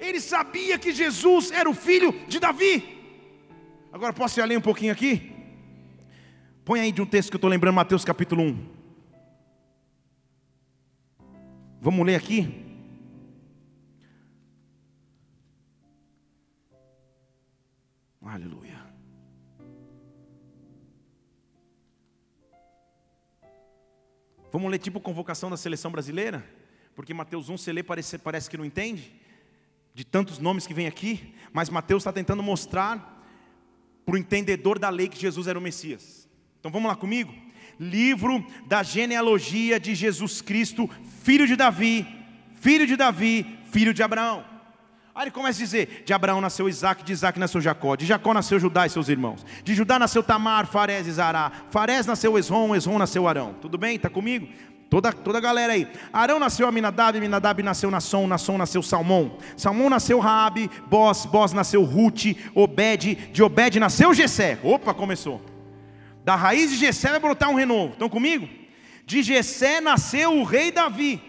Ele 0.00 0.20
sabia 0.20 0.78
que 0.78 0.92
Jesus 0.92 1.50
era 1.50 1.68
o 1.68 1.74
filho 1.74 2.14
de 2.26 2.38
Davi. 2.38 2.96
Agora 3.92 4.12
posso 4.12 4.40
ir 4.40 4.42
além 4.42 4.56
um 4.56 4.62
pouquinho 4.62 4.92
aqui? 4.92 5.32
Põe 6.64 6.80
aí 6.80 6.92
de 6.92 7.00
um 7.00 7.06
texto 7.06 7.30
que 7.30 7.36
eu 7.36 7.38
estou 7.38 7.50
lembrando, 7.50 7.74
Mateus 7.74 8.04
capítulo 8.04 8.42
1. 8.42 8.76
Vamos 11.80 12.04
ler 12.04 12.16
aqui? 12.16 12.65
Aleluia. 18.26 18.84
Vamos 24.52 24.70
ler 24.70 24.78
tipo 24.78 25.00
convocação 25.00 25.50
da 25.50 25.56
seleção 25.56 25.90
brasileira? 25.90 26.44
Porque 26.94 27.12
Mateus 27.12 27.48
1 27.48 27.58
você 27.58 27.72
lê, 27.72 27.82
parece, 27.82 28.18
parece 28.18 28.48
que 28.48 28.56
não 28.56 28.64
entende, 28.64 29.14
de 29.92 30.04
tantos 30.04 30.38
nomes 30.38 30.66
que 30.66 30.74
vem 30.74 30.86
aqui, 30.86 31.34
mas 31.52 31.68
Mateus 31.68 32.02
está 32.02 32.12
tentando 32.12 32.42
mostrar 32.42 33.22
para 34.04 34.14
o 34.14 34.18
entendedor 34.18 34.78
da 34.78 34.88
lei 34.88 35.08
que 35.08 35.20
Jesus 35.20 35.46
era 35.46 35.58
o 35.58 35.62
Messias. 35.62 36.28
Então 36.58 36.70
vamos 36.70 36.88
lá 36.88 36.96
comigo? 36.96 37.34
Livro 37.78 38.44
da 38.66 38.82
genealogia 38.82 39.78
de 39.78 39.94
Jesus 39.94 40.40
Cristo, 40.40 40.88
filho 41.22 41.46
de 41.46 41.54
Davi, 41.54 42.06
filho 42.54 42.86
de 42.86 42.96
Davi, 42.96 43.58
filho 43.70 43.92
de 43.92 44.02
Abraão. 44.02 44.55
Aí 45.16 45.24
ele 45.24 45.30
começa 45.30 45.58
a 45.58 45.64
dizer: 45.64 46.02
de 46.04 46.12
Abraão 46.12 46.42
nasceu 46.42 46.68
Isaac, 46.68 47.02
de 47.02 47.10
Isaac 47.10 47.38
nasceu 47.38 47.58
Jacó, 47.58 47.96
de 47.96 48.04
Jacó 48.04 48.34
nasceu 48.34 48.60
Judá 48.60 48.84
e 48.84 48.90
seus 48.90 49.08
irmãos, 49.08 49.46
de 49.64 49.74
Judá 49.74 49.98
nasceu 49.98 50.22
Tamar, 50.22 50.66
Farés 50.66 51.06
e 51.06 51.12
Zará, 51.12 51.50
Farés 51.70 52.04
nasceu 52.04 52.38
Esrom, 52.38 52.76
Esrom 52.76 52.98
nasceu 52.98 53.26
Arão. 53.26 53.54
Tudo 53.54 53.78
bem? 53.78 53.96
Está 53.96 54.10
comigo? 54.10 54.46
Toda, 54.90 55.14
toda 55.14 55.38
a 55.38 55.40
galera 55.40 55.72
aí. 55.72 55.88
Arão 56.12 56.38
nasceu 56.38 56.68
Aminadab, 56.68 57.16
Aminadab 57.16 57.62
nasceu 57.62 57.90
Nasson, 57.90 58.26
Nasson 58.26 58.58
nasceu 58.58 58.82
Salmão. 58.82 59.38
Salmão 59.56 59.88
nasceu 59.88 60.18
Raabe, 60.18 60.70
Boz, 60.86 61.24
Boz 61.24 61.54
nasceu 61.54 61.82
Rute, 61.82 62.36
Obed, 62.54 63.14
de 63.32 63.42
Obed 63.42 63.80
nasceu 63.80 64.12
Gesé. 64.12 64.58
Opa, 64.62 64.92
começou. 64.92 65.40
Da 66.26 66.36
raiz 66.36 66.70
de 66.70 66.76
Gesé 66.76 67.08
vai 67.08 67.20
brotar 67.20 67.48
um 67.48 67.54
renovo. 67.54 67.94
Estão 67.94 68.10
comigo? 68.10 68.46
De 69.06 69.22
Gesé 69.22 69.80
nasceu 69.80 70.38
o 70.38 70.44
rei 70.44 70.70
Davi. 70.70 71.22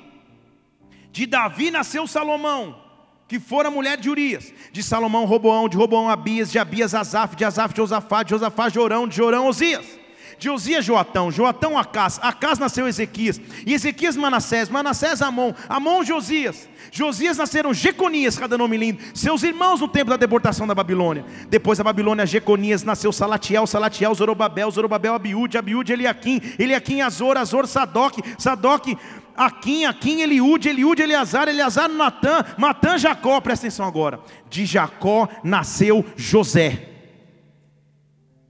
De 1.10 1.26
Davi 1.26 1.71
nasceu 1.71 2.06
Salomão 2.06 2.87
que 3.28 3.40
fora 3.40 3.70
mulher 3.70 3.98
de 3.98 4.10
Urias, 4.10 4.54
de 4.72 4.82
Salomão, 4.82 5.26
Roboão, 5.26 5.68
de 5.68 5.76
Roboão, 5.76 6.10
Abias, 6.10 6.52
de 6.52 6.58
Abias, 6.58 6.96
Azaf, 6.96 7.36
de 7.36 7.44
Azaf, 7.44 7.76
Josafá, 7.76 8.24
de 8.24 8.30
Josafá, 8.30 8.70
Jorão, 8.70 9.08
de 9.08 9.16
Jorão, 9.16 9.48
Osias. 9.48 9.97
De 10.39 10.50
Osias, 10.50 10.86
Joatão, 10.86 11.32
Joatão, 11.32 11.78
Acás, 11.78 12.19
Acás 12.21 12.60
nasceu 12.60 12.88
Ezequias, 12.88 13.41
e 13.65 13.73
Ezequias, 13.73 14.15
Manassés, 14.15 14.69
Manassés, 14.69 15.21
Amon, 15.21 15.54
Amon, 15.67 16.04
Josias. 16.04 16.69
Josias 16.91 17.38
nasceram 17.38 17.73
Jeconias, 17.73 18.38
cada 18.38 18.58
nome 18.58 18.78
lindo, 18.78 19.02
seus 19.13 19.43
irmãos 19.43 19.82
no 19.82 19.88
tempo 19.88 20.10
da 20.10 20.17
deportação 20.17 20.67
da 20.67 20.76
Babilônia. 20.76 21.26
Depois 21.50 21.78
da 21.78 21.84
Babilônia, 21.84 22.26
Jeconias, 22.26 22.84
nasceu 22.84 23.12
Salatiel, 23.12 23.65
Salatiel, 23.67 24.13
Zorobabel, 24.13 24.71
Zorobabel, 24.71 25.13
Abiúde, 25.13 25.58
Abiúde, 25.58 25.93
Eliakim, 25.93 26.39
Eliakim, 26.58 27.02
Azor, 27.02 27.38
Azor, 27.38 27.67
Sadoc, 27.67 28.19
Sadoc, 28.38 28.88
Aquim, 29.36 29.86
Aquim, 29.86 30.21
Eliúde, 30.21 30.69
Eliúde, 30.69 31.02
Eleazar, 31.02 31.47
Eleazar, 31.47 31.89
Natã, 31.89 32.43
Matã, 32.58 32.97
Jacó, 32.97 33.39
presta 33.41 33.67
atenção 33.67 33.86
agora. 33.86 34.19
De 34.50 34.65
Jacó 34.65 35.28
nasceu 35.43 36.06
José. 36.15 36.71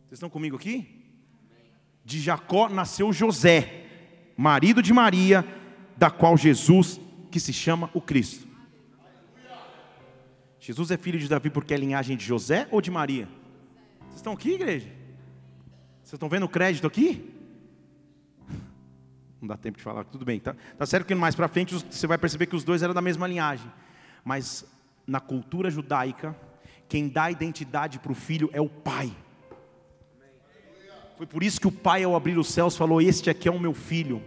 Vocês 0.08 0.14
estão 0.14 0.30
comigo 0.30 0.56
aqui? 0.56 0.97
De 2.08 2.22
Jacó 2.22 2.70
nasceu 2.70 3.12
José, 3.12 3.86
marido 4.38 4.82
de 4.82 4.94
Maria, 4.94 5.46
da 5.98 6.10
qual 6.10 6.38
Jesus, 6.38 7.02
que 7.30 7.38
se 7.38 7.52
chama 7.52 7.90
o 7.94 8.00
Cristo. 8.00 8.48
Jesus 10.58 10.90
é 10.90 10.96
filho 10.96 11.20
de 11.20 11.28
Davi 11.28 11.50
porque 11.50 11.74
é 11.74 11.78
linhagem 11.78 12.16
de 12.16 12.24
José 12.24 12.66
ou 12.72 12.80
de 12.80 12.90
Maria? 12.90 13.28
Vocês 14.04 14.16
estão 14.16 14.32
aqui, 14.32 14.52
igreja? 14.52 14.88
Vocês 16.02 16.14
estão 16.14 16.30
vendo 16.30 16.46
o 16.46 16.50
crédito 16.50 16.88
aqui? 16.88 17.30
Não 19.42 19.50
dá 19.50 19.58
tempo 19.58 19.78
de 19.78 19.84
falar, 19.84 20.06
tudo 20.06 20.24
bem. 20.24 20.40
Tá, 20.40 20.56
tá 20.78 20.86
certo 20.86 21.06
que 21.06 21.14
mais 21.14 21.36
para 21.36 21.50
frente 21.50 21.76
você 21.76 22.08
vai 22.08 22.18
perceber 22.18 22.46
que 22.46 22.56
os 22.56 22.64
dois 22.64 22.82
eram 22.84 22.94
da 22.94 23.02
mesma 23.02 23.28
linhagem. 23.28 23.70
Mas 24.24 24.66
na 25.06 25.20
cultura 25.20 25.70
judaica, 25.70 26.34
quem 26.88 27.10
dá 27.10 27.30
identidade 27.30 28.00
para 28.00 28.14
o 28.14 28.16
filho 28.16 28.50
é 28.54 28.62
o 28.62 28.70
pai. 28.70 29.14
Foi 31.18 31.26
por 31.26 31.42
isso 31.42 31.60
que 31.60 31.68
o 31.68 31.72
pai, 31.72 32.04
ao 32.04 32.16
abrir 32.16 32.38
os 32.38 32.48
céus, 32.48 32.78
falou: 32.78 33.02
Este 33.02 33.30
aqui 33.30 33.48
é 33.48 33.52
o 33.52 33.60
meu 33.60 33.74
filho. 33.74 34.22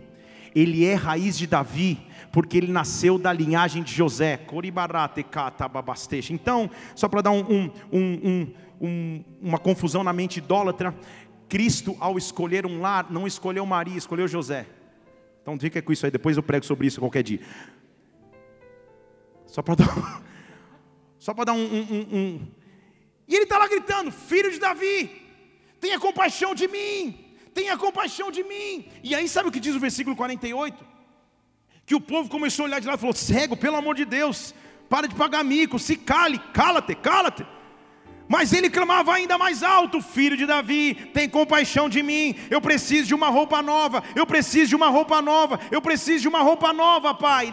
Ele 0.53 0.85
é 0.85 0.95
raiz 0.95 1.39
de 1.39 1.47
Davi, 1.47 2.01
porque 2.33 2.59
ele 2.59 2.73
nasceu 2.73 3.17
da 3.17 3.33
linhagem 3.33 3.85
de 3.85 3.95
José. 3.95 4.41
Então, 6.31 6.71
só 6.97 7.09
para 7.09 7.21
dar 7.23 7.31
um, 7.31 7.71
um, 7.93 8.53
um, 8.81 9.25
uma 9.41 9.59
confusão 9.59 10.03
na 10.03 10.13
mente 10.13 10.39
idólatra, 10.39 10.93
Cristo, 11.49 11.97
ao 12.01 12.19
escolher 12.19 12.67
um 12.67 12.81
lar, 12.81 13.07
não 13.09 13.25
escolheu 13.25 13.65
Maria, 13.65 13.97
escolheu 13.97 14.27
José. 14.27 14.67
Então 15.43 15.59
fica 15.59 15.81
com 15.81 15.93
isso 15.93 16.05
aí, 16.05 16.11
depois 16.11 16.37
eu 16.37 16.43
prego 16.43 16.65
sobre 16.65 16.89
isso 16.89 16.99
qualquer 16.99 17.23
dia. 17.23 17.41
Só 19.47 19.63
para 19.63 19.77
dar, 19.87 20.23
só 21.21 21.33
para 21.33 21.45
dar 21.45 21.53
um. 21.53 22.41
E 23.29 23.35
ele 23.35 23.45
está 23.45 23.59
lá 23.59 23.69
gritando: 23.69 24.11
Filho 24.11 24.51
de 24.51 24.59
Davi, 24.59 25.20
tenha 25.81 25.99
compaixão 25.99 26.55
de 26.55 26.69
mim, 26.69 27.19
tenha 27.55 27.77
compaixão 27.77 28.31
de 28.31 28.43
mim. 28.45 28.87
E 29.03 29.15
aí, 29.15 29.29
sabe 29.29 29.49
o 29.49 29.53
que 29.53 29.61
diz 29.61 29.75
o 29.75 29.81
versículo 29.81 30.15
48? 30.15 30.85
Que 31.87 31.95
o 31.95 32.01
povo 32.01 32.29
começou 32.29 32.65
a 32.65 32.69
olhar 32.69 32.81
de 32.81 32.87
lá 32.87 32.95
e 32.95 32.99
falou: 32.99 33.15
Cego, 33.15 33.57
pelo 33.57 33.77
amor 33.77 33.95
de 33.95 34.05
Deus, 34.05 34.55
para 34.89 35.09
de 35.09 35.15
pagar 35.15 35.43
mico, 35.45 35.79
se 35.79 35.97
cale, 35.97 36.39
cala-te, 36.53 36.95
cala-te. 36.95 37.47
Mas 38.31 38.53
ele 38.53 38.71
clamava 38.71 39.13
ainda 39.13 39.37
mais 39.37 39.61
alto: 39.61 40.01
Filho 40.01 40.37
de 40.37 40.47
Davi, 40.47 40.95
tem 41.13 41.29
compaixão 41.29 41.89
de 41.89 42.01
mim. 42.01 42.37
Eu 42.49 42.61
preciso 42.61 43.09
de 43.09 43.15
uma 43.15 43.29
roupa 43.29 43.61
nova. 43.61 44.05
Eu 44.15 44.25
preciso 44.25 44.69
de 44.69 44.77
uma 44.77 44.87
roupa 44.87 45.21
nova. 45.21 45.59
Eu 45.69 45.83
preciso 45.83 46.23
de 46.23 46.29
uma 46.29 46.39
roupa 46.39 46.73
nova, 46.73 47.13
Pai. 47.13 47.51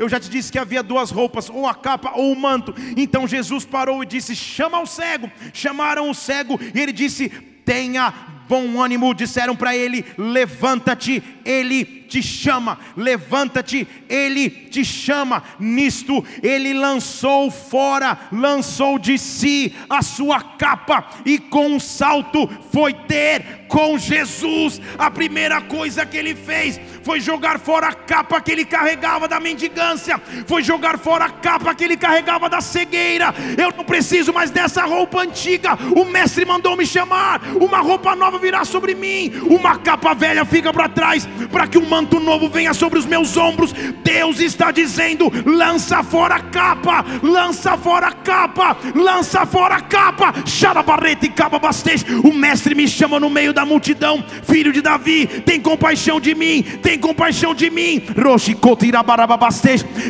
Eu 0.00 0.08
já 0.08 0.18
te 0.18 0.28
disse 0.28 0.50
que 0.50 0.58
havia 0.58 0.82
duas 0.82 1.12
roupas, 1.12 1.48
ou 1.48 1.64
a 1.64 1.76
capa 1.76 2.10
ou 2.16 2.32
o 2.32 2.36
manto. 2.36 2.74
Então 2.96 3.28
Jesus 3.28 3.64
parou 3.64 4.02
e 4.02 4.06
disse: 4.06 4.34
Chama 4.34 4.80
o 4.80 4.86
cego. 4.86 5.30
Chamaram 5.52 6.10
o 6.10 6.14
cego 6.14 6.58
e 6.74 6.80
ele 6.80 6.92
disse: 6.92 7.28
Tenha 7.64 8.12
bom 8.48 8.82
ânimo. 8.82 9.14
Disseram 9.14 9.54
para 9.54 9.76
ele: 9.76 10.04
Levanta-te, 10.18 11.22
ele 11.44 12.04
te 12.14 12.22
chama, 12.22 12.78
levanta-te, 12.96 13.88
Ele 14.08 14.48
te 14.48 14.84
chama. 14.84 15.42
Nisto, 15.58 16.24
Ele 16.42 16.72
lançou 16.72 17.50
fora, 17.50 18.16
lançou 18.30 19.00
de 19.00 19.18
si 19.18 19.74
a 19.90 20.00
sua 20.00 20.40
capa 20.40 21.08
e 21.24 21.38
com 21.38 21.66
um 21.66 21.80
salto 21.80 22.48
foi 22.72 22.92
ter 22.92 23.64
com 23.66 23.98
Jesus. 23.98 24.80
A 24.96 25.10
primeira 25.10 25.60
coisa 25.60 26.06
que 26.06 26.16
ele 26.16 26.34
fez 26.34 26.80
foi 27.02 27.20
jogar 27.20 27.58
fora 27.58 27.88
a 27.88 27.92
capa 27.92 28.40
que 28.40 28.52
ele 28.52 28.64
carregava 28.64 29.26
da 29.26 29.40
mendigância, 29.40 30.20
foi 30.46 30.62
jogar 30.62 30.96
fora 30.96 31.24
a 31.24 31.30
capa 31.30 31.74
que 31.74 31.82
ele 31.82 31.96
carregava 31.96 32.48
da 32.48 32.60
cegueira. 32.60 33.34
Eu 33.58 33.72
não 33.76 33.84
preciso 33.84 34.32
mais 34.32 34.50
dessa 34.50 34.84
roupa 34.84 35.22
antiga. 35.22 35.76
O 35.96 36.04
mestre 36.04 36.44
mandou 36.44 36.76
me 36.76 36.86
chamar. 36.86 37.40
Uma 37.56 37.80
roupa 37.80 38.14
nova 38.14 38.38
virá 38.38 38.64
sobre 38.64 38.94
mim, 38.94 39.32
uma 39.50 39.78
capa 39.78 40.14
velha 40.14 40.44
fica 40.44 40.72
para 40.72 40.88
trás, 40.88 41.26
para 41.50 41.66
que 41.66 41.78
o 41.78 41.88
manto 41.88 42.20
novo 42.20 42.48
venha 42.48 42.74
sobre 42.74 42.98
os 42.98 43.06
meus 43.06 43.36
ombros. 43.36 43.72
Deus 44.02 44.40
está 44.40 44.70
dizendo: 44.70 45.30
lança 45.44 46.02
fora 46.02 46.36
a 46.36 46.40
capa, 46.40 47.04
lança 47.22 47.76
fora 47.76 48.08
a 48.08 48.12
capa, 48.12 48.76
lança 48.94 49.46
fora 49.46 49.76
a 49.76 49.80
capa. 49.80 50.34
Xarabarreta 50.46 51.26
e 51.26 51.28
capa 51.28 51.58
bastante. 51.58 52.04
O 52.24 52.32
mestre 52.32 52.74
me 52.74 52.86
chama 52.88 53.18
no 53.20 53.30
meio 53.30 53.52
da 53.52 53.64
multidão, 53.64 54.24
filho 54.42 54.72
de 54.72 54.80
Davi, 54.80 55.26
tem 55.26 55.60
compaixão 55.60 56.20
de 56.20 56.34
mim, 56.34 56.62
tem 56.82 56.98
compaixão 56.98 57.54
de 57.54 57.70
mim. 57.70 58.02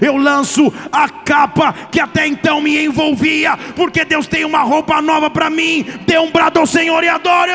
Eu 0.00 0.16
lanço 0.16 0.72
a 0.90 1.08
capa 1.08 1.72
que 1.90 2.00
até 2.00 2.26
então 2.26 2.60
me 2.60 2.84
envolvia, 2.84 3.56
porque 3.76 4.04
Deus 4.04 4.26
tem 4.26 4.44
uma 4.44 4.62
roupa 4.62 5.00
nova 5.00 5.30
para 5.30 5.50
mim. 5.50 5.84
Dê 6.06 6.18
um 6.18 6.30
brado 6.30 6.58
ao 6.60 6.66
Senhor 6.66 7.02
e 7.02 7.08
adoro. 7.08 7.52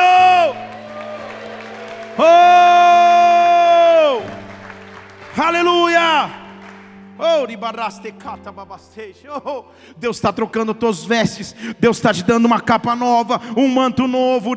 Oh! 2.21 2.23
Aleluia! 5.41 6.29
Oh, 7.17 7.45
oh, 9.45 9.65
Deus 9.97 10.17
está 10.17 10.33
trocando 10.33 10.73
tuas 10.73 11.05
vestes, 11.05 11.53
Deus 11.79 11.97
está 11.97 12.13
te 12.13 12.23
dando 12.23 12.45
uma 12.45 12.59
capa 12.59 12.93
nova, 12.95 13.41
um 13.57 13.69
manto 13.69 14.05
novo. 14.07 14.53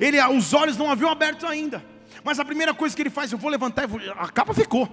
Ele, 0.00 0.22
os 0.28 0.52
olhos 0.54 0.76
não 0.76 0.90
haviam 0.90 1.10
aberto 1.10 1.46
ainda, 1.46 1.82
mas 2.22 2.38
a 2.38 2.44
primeira 2.44 2.74
coisa 2.74 2.94
que 2.94 3.02
ele 3.02 3.10
faz, 3.10 3.32
eu 3.32 3.38
vou 3.38 3.50
levantar, 3.50 3.88
a 4.18 4.28
capa 4.28 4.52
ficou. 4.52 4.88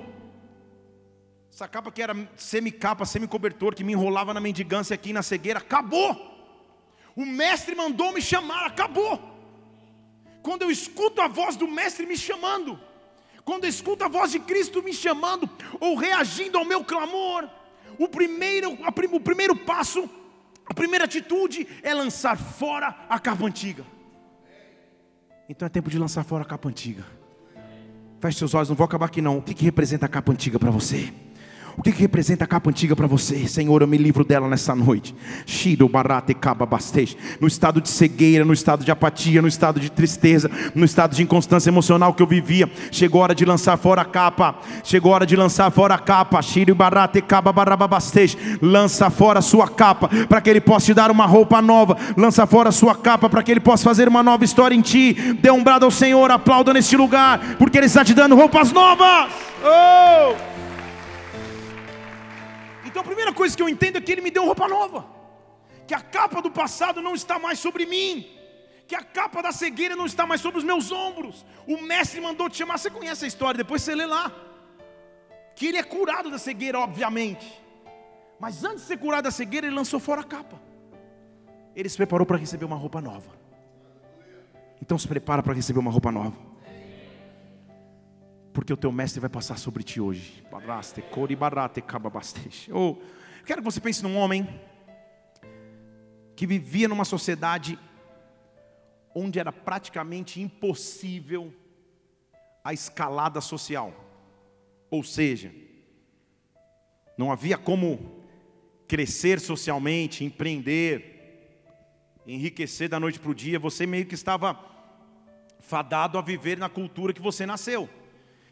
Essa 1.53 1.67
capa 1.67 1.91
que 1.91 2.01
era 2.01 2.15
semi-capa, 2.37 3.03
semi-cobertor, 3.03 3.75
que 3.75 3.83
me 3.83 3.91
enrolava 3.93 4.33
na 4.33 4.39
mendigância 4.39 4.93
aqui 4.93 5.11
na 5.11 5.23
cegueira, 5.23 5.59
acabou. 5.59 6.15
O 7.15 7.25
mestre 7.25 7.75
mandou 7.75 8.13
me 8.13 8.21
chamar, 8.21 8.65
acabou. 8.65 9.36
Quando 10.47 10.61
eu 10.61 10.71
escuto 10.71 11.19
a 11.19 11.27
voz 11.27 11.57
do 11.57 11.67
mestre 11.67 12.05
me 12.05 12.15
chamando, 12.15 12.79
quando 13.43 13.65
escuto 13.65 14.05
a 14.05 14.07
voz 14.07 14.31
de 14.31 14.39
Cristo 14.39 14.81
me 14.81 14.93
chamando 14.93 15.49
ou 15.77 15.97
reagindo 15.97 16.57
ao 16.57 16.63
meu 16.63 16.85
clamor, 16.85 17.49
o 17.99 18.07
primeiro, 18.07 18.71
o 19.11 19.19
primeiro 19.19 19.53
passo, 19.57 20.09
a 20.65 20.73
primeira 20.73 21.03
atitude 21.03 21.67
é 21.83 21.93
lançar 21.93 22.37
fora 22.37 22.95
a 23.09 23.19
capa 23.19 23.45
antiga. 23.45 23.85
Então 25.49 25.65
é 25.65 25.69
tempo 25.69 25.89
de 25.89 25.99
lançar 25.99 26.23
fora 26.23 26.43
a 26.43 26.47
capa 26.47 26.69
antiga. 26.69 27.05
Feche 28.21 28.39
seus 28.39 28.53
olhos, 28.53 28.69
não 28.69 28.75
vou 28.77 28.85
acabar 28.85 29.07
aqui 29.07 29.21
não. 29.21 29.39
O 29.39 29.41
que, 29.41 29.53
que 29.53 29.65
representa 29.65 30.05
a 30.05 30.09
capa 30.09 30.31
antiga 30.31 30.57
para 30.57 30.71
você? 30.71 31.13
O 31.77 31.83
que, 31.83 31.91
que 31.91 32.01
representa 32.01 32.43
a 32.43 32.47
capa 32.47 32.71
antiga 32.71 32.95
para 32.95 33.05
você? 33.05 33.47
Senhor, 33.47 33.83
eu 33.83 33.87
me 33.87 33.97
livro 33.97 34.25
dela 34.25 34.49
nessa 34.49 34.75
noite. 34.75 35.13
Shiro 35.45 35.87
barate 35.87 36.33
caba 36.33 36.67
No 37.39 37.47
estado 37.47 37.79
de 37.79 37.87
cegueira, 37.87 38.43
no 38.43 38.51
estado 38.51 38.83
de 38.83 38.89
apatia, 38.89 39.43
no 39.43 39.47
estado 39.47 39.79
de 39.79 39.91
tristeza, 39.91 40.49
no 40.73 40.83
estado 40.83 41.15
de 41.15 41.21
inconstância 41.21 41.69
emocional 41.69 42.15
que 42.15 42.23
eu 42.23 42.25
vivia. 42.25 42.67
Chegou 42.91 43.21
a 43.21 43.25
hora 43.25 43.35
de 43.35 43.45
lançar 43.45 43.77
fora 43.77 44.01
a 44.01 44.05
capa. 44.05 44.55
Chegou 44.83 45.11
a 45.11 45.15
hora 45.17 45.25
de 45.27 45.35
lançar 45.35 45.69
fora 45.69 45.93
a 45.93 45.99
capa. 45.99 46.41
Shiro 46.41 46.73
barate 46.73 47.21
caba 47.21 47.53
Lança 48.59 49.11
fora 49.11 49.37
a 49.37 49.43
sua 49.43 49.67
capa 49.67 50.09
para 50.27 50.41
que 50.41 50.49
Ele 50.49 50.61
possa 50.61 50.87
te 50.87 50.93
dar 50.95 51.11
uma 51.11 51.27
roupa 51.27 51.61
nova. 51.61 51.95
Lança 52.17 52.47
fora 52.47 52.69
a 52.69 52.71
sua 52.71 52.95
capa 52.95 53.29
para 53.29 53.43
que 53.43 53.51
Ele 53.51 53.59
possa 53.59 53.83
fazer 53.83 54.07
uma 54.07 54.23
nova 54.23 54.43
história 54.43 54.73
em 54.73 54.81
ti. 54.81 55.13
Dê 55.39 55.51
um 55.51 55.63
brado 55.63 55.85
ao 55.85 55.91
Senhor, 55.91 56.31
aplauda 56.31 56.73
neste 56.73 56.97
lugar, 56.97 57.55
porque 57.59 57.77
Ele 57.77 57.85
está 57.85 58.03
te 58.03 58.15
dando 58.15 58.35
roupas 58.35 58.71
novas. 58.71 59.27
Oh! 59.63 60.56
Então 62.97 63.05
a 63.05 63.13
primeira 63.13 63.31
coisa 63.31 63.55
que 63.55 63.61
eu 63.61 63.69
entendo 63.69 63.97
é 63.99 64.01
que 64.01 64.11
Ele 64.11 64.21
me 64.21 64.31
deu 64.31 64.43
roupa 64.43 64.67
nova, 64.67 65.05
que 65.85 65.93
a 65.93 66.01
capa 66.01 66.41
do 66.41 66.49
passado 66.49 66.99
não 66.99 67.13
está 67.13 67.37
mais 67.37 67.59
sobre 67.59 67.85
mim, 67.85 68.25
que 68.87 68.95
a 68.95 69.03
capa 69.03 69.39
da 69.43 69.51
cegueira 69.51 69.95
não 69.95 70.07
está 70.07 70.25
mais 70.25 70.41
sobre 70.41 70.57
os 70.57 70.63
meus 70.63 70.91
ombros. 70.91 71.45
O 71.67 71.79
mestre 71.79 72.19
mandou 72.19 72.49
te 72.49 72.57
chamar, 72.57 72.79
você 72.79 72.89
conhece 72.89 73.23
a 73.23 73.27
história, 73.27 73.55
depois 73.55 73.83
você 73.83 73.93
lê 73.93 74.07
lá. 74.07 74.31
Que 75.55 75.67
ele 75.67 75.77
é 75.77 75.83
curado 75.83 76.31
da 76.31 76.39
cegueira, 76.39 76.79
obviamente. 76.79 77.47
Mas 78.39 78.63
antes 78.63 78.81
de 78.81 78.87
ser 78.87 78.97
curado 78.97 79.25
da 79.25 79.31
cegueira, 79.31 79.67
ele 79.67 79.75
lançou 79.75 79.99
fora 79.99 80.21
a 80.21 80.23
capa. 80.23 80.59
Ele 81.75 81.89
se 81.89 81.97
preparou 81.97 82.25
para 82.25 82.37
receber 82.37 82.65
uma 82.65 82.77
roupa 82.77 82.99
nova. 82.99 83.29
Então 84.81 84.97
se 84.97 85.07
prepara 85.07 85.43
para 85.43 85.53
receber 85.53 85.77
uma 85.77 85.91
roupa 85.91 86.11
nova 86.11 86.56
porque 88.57 88.73
o 88.73 88.77
teu 88.77 88.91
mestre 88.91 89.19
vai 89.19 89.29
passar 89.29 89.55
sobre 89.59 89.83
ti 89.83 90.01
hoje. 90.01 90.43
Ou, 92.71 92.99
quero 93.45 93.61
que 93.61 93.65
você 93.65 93.79
pense 93.79 94.01
num 94.01 94.17
homem 94.17 94.49
que 96.35 96.47
vivia 96.47 96.87
numa 96.87 97.05
sociedade 97.05 97.77
onde 99.13 99.37
era 99.37 99.51
praticamente 99.51 100.41
impossível 100.41 101.53
a 102.63 102.73
escalada 102.73 103.41
social. 103.41 103.93
Ou 104.89 105.03
seja, 105.03 105.53
não 107.15 107.31
havia 107.31 107.59
como 107.59 108.23
crescer 108.87 109.39
socialmente, 109.39 110.25
empreender, 110.25 111.61
enriquecer 112.25 112.89
da 112.89 112.99
noite 112.99 113.19
para 113.19 113.29
o 113.29 113.35
dia. 113.35 113.59
Você 113.59 113.85
meio 113.85 114.07
que 114.07 114.15
estava 114.15 114.59
fadado 115.59 116.17
a 116.17 116.23
viver 116.23 116.57
na 116.57 116.69
cultura 116.69 117.13
que 117.13 117.21
você 117.21 117.45
nasceu. 117.45 117.87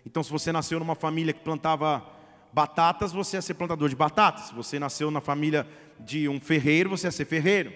Então, 0.06 0.22
se 0.22 0.32
você 0.32 0.52
nasceu 0.52 0.80
numa 0.80 0.96
família 0.96 1.34
que 1.34 1.40
plantava 1.40 2.06
batatas, 2.54 3.12
você 3.12 3.38
ia 3.38 3.42
ser 3.42 3.56
plantador 3.56 3.90
de 3.90 3.96
batatas. 3.96 4.46
Se 4.46 4.54
você 4.54 4.80
nasceu 4.80 5.10
na 5.10 5.20
família 5.20 5.68
de 6.00 6.30
um 6.30 6.40
ferreiro, 6.40 6.90
você 6.90 7.08
ia 7.08 7.12
ser 7.12 7.26
ferreiro. 7.26 7.74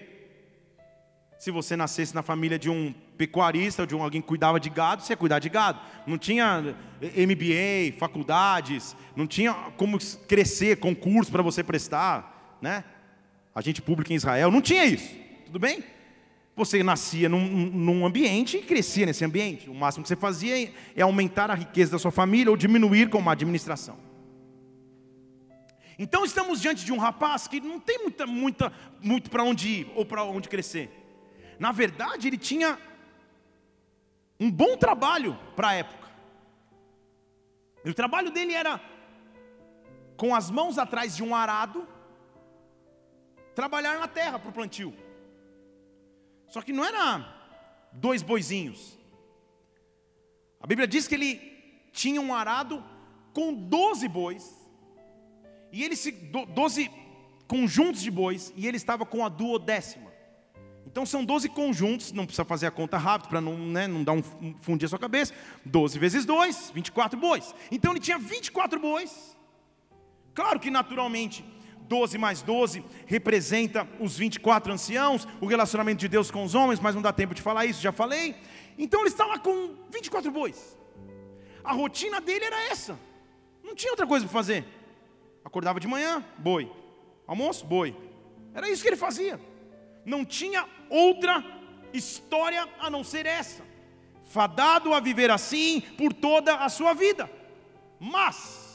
Se 1.38 1.50
você 1.50 1.74
nascesse 1.74 2.14
na 2.14 2.22
família 2.22 2.58
de 2.58 2.68
um 2.70 2.94
pecuarista 3.16 3.82
ou 3.82 3.86
de 3.86 3.94
um, 3.94 4.02
alguém 4.02 4.20
que 4.20 4.28
cuidava 4.28 4.60
de 4.60 4.70
gado, 4.70 5.02
você 5.02 5.14
ia 5.14 5.16
cuidar 5.16 5.38
de 5.38 5.48
gado. 5.48 5.80
Não 6.06 6.16
tinha 6.16 6.76
MBA, 7.00 7.98
faculdades, 7.98 8.94
não 9.16 9.26
tinha 9.26 9.52
como 9.76 9.98
crescer, 10.28 10.76
concurso 10.76 11.32
para 11.32 11.42
você 11.42 11.64
prestar, 11.64 12.58
né? 12.60 12.84
Agente 13.54 13.82
público 13.82 14.12
em 14.12 14.16
Israel, 14.16 14.50
não 14.50 14.60
tinha 14.60 14.84
isso. 14.84 15.14
Tudo 15.46 15.58
bem? 15.58 15.82
Você 16.56 16.82
nascia 16.82 17.28
num, 17.28 17.46
num, 17.46 18.04
ambiente 18.04 18.58
e 18.58 18.62
crescia 18.62 19.06
nesse 19.06 19.24
ambiente. 19.24 19.70
O 19.70 19.74
máximo 19.74 20.02
que 20.02 20.08
você 20.08 20.16
fazia 20.16 20.72
é 20.94 21.02
aumentar 21.02 21.50
a 21.50 21.54
riqueza 21.54 21.92
da 21.92 21.98
sua 21.98 22.10
família 22.10 22.50
ou 22.50 22.56
diminuir 22.56 23.08
com 23.08 23.18
uma 23.18 23.32
administração. 23.32 23.96
Então 25.98 26.24
estamos 26.24 26.60
diante 26.60 26.84
de 26.84 26.92
um 26.92 26.98
rapaz 26.98 27.46
que 27.46 27.60
não 27.60 27.78
tem 27.78 27.98
muita, 28.02 28.26
muita, 28.26 28.72
muito 29.02 29.30
para 29.30 29.44
onde 29.44 29.68
ir 29.68 29.92
ou 29.94 30.04
para 30.04 30.24
onde 30.24 30.48
crescer. 30.48 30.90
Na 31.58 31.72
verdade, 31.72 32.26
ele 32.26 32.38
tinha 32.38 32.78
um 34.38 34.50
bom 34.50 34.76
trabalho 34.76 35.38
para 35.54 35.68
a 35.68 35.74
época. 35.74 36.08
E 37.84 37.90
o 37.90 37.94
trabalho 37.94 38.30
dele 38.30 38.54
era 38.54 38.80
com 40.16 40.34
as 40.34 40.50
mãos 40.50 40.78
atrás 40.78 41.16
de 41.16 41.22
um 41.22 41.34
arado, 41.34 41.86
trabalhar 43.54 43.98
na 43.98 44.08
terra 44.08 44.38
para 44.38 44.50
o 44.50 44.52
plantio. 44.52 44.94
Só 46.50 46.60
que 46.60 46.72
não 46.72 46.84
era 46.84 47.26
dois 47.92 48.22
boizinhos. 48.22 48.98
A 50.60 50.66
Bíblia 50.66 50.86
diz 50.86 51.08
que 51.08 51.14
ele 51.14 51.36
tinha 51.92 52.20
um 52.20 52.34
arado 52.34 52.84
com 53.32 53.54
doze 53.54 54.08
bois, 54.08 54.68
e 55.72 55.82
ele 55.84 55.96
se 55.96 56.10
doze 56.54 56.90
conjuntos 57.46 58.02
de 58.02 58.10
bois, 58.10 58.52
e 58.56 58.66
ele 58.66 58.76
estava 58.76 59.06
com 59.06 59.24
a 59.24 59.28
duodécima. 59.28 60.10
Então 60.86 61.06
são 61.06 61.24
12 61.24 61.48
conjuntos, 61.50 62.10
não 62.10 62.26
precisa 62.26 62.44
fazer 62.44 62.66
a 62.66 62.70
conta 62.70 62.98
rápido 62.98 63.28
para 63.28 63.40
não, 63.40 63.56
né, 63.56 63.86
não 63.86 64.02
dar 64.02 64.12
um 64.12 64.22
fundir 64.60 64.86
a 64.86 64.88
sua 64.88 64.98
cabeça. 64.98 65.32
12 65.64 65.98
vezes 66.00 66.24
2, 66.24 66.72
24 66.74 67.18
bois. 67.18 67.54
Então 67.70 67.92
ele 67.92 68.00
tinha 68.00 68.18
24 68.18 68.80
bois. 68.80 69.36
Claro 70.34 70.58
que 70.58 70.68
naturalmente 70.68 71.44
12 71.90 72.18
mais 72.18 72.40
12 72.40 72.84
representa 73.04 73.86
os 73.98 74.16
24 74.16 74.72
anciãos, 74.72 75.26
o 75.40 75.46
relacionamento 75.46 75.98
de 75.98 76.06
Deus 76.06 76.30
com 76.30 76.44
os 76.44 76.54
homens, 76.54 76.78
mas 76.78 76.94
não 76.94 77.02
dá 77.02 77.12
tempo 77.12 77.34
de 77.34 77.42
falar 77.42 77.66
isso, 77.66 77.82
já 77.82 77.90
falei. 77.90 78.36
Então 78.78 79.00
ele 79.00 79.08
está 79.08 79.26
lá 79.26 79.40
com 79.40 79.74
24 79.90 80.30
bois. 80.30 80.78
A 81.64 81.72
rotina 81.72 82.20
dele 82.20 82.44
era 82.44 82.70
essa. 82.70 82.96
Não 83.64 83.74
tinha 83.74 83.90
outra 83.90 84.06
coisa 84.06 84.24
para 84.24 84.32
fazer. 84.32 84.64
Acordava 85.44 85.80
de 85.80 85.88
manhã, 85.88 86.24
boi. 86.38 86.70
Almoço, 87.26 87.66
boi. 87.66 87.96
Era 88.54 88.70
isso 88.70 88.82
que 88.82 88.88
ele 88.88 88.96
fazia. 88.96 89.40
Não 90.06 90.24
tinha 90.24 90.68
outra 90.88 91.44
história 91.92 92.68
a 92.78 92.88
não 92.88 93.02
ser 93.02 93.26
essa. 93.26 93.64
Fadado 94.30 94.94
a 94.94 95.00
viver 95.00 95.28
assim 95.28 95.80
por 95.98 96.12
toda 96.12 96.54
a 96.54 96.68
sua 96.68 96.94
vida. 96.94 97.28
Mas 97.98 98.69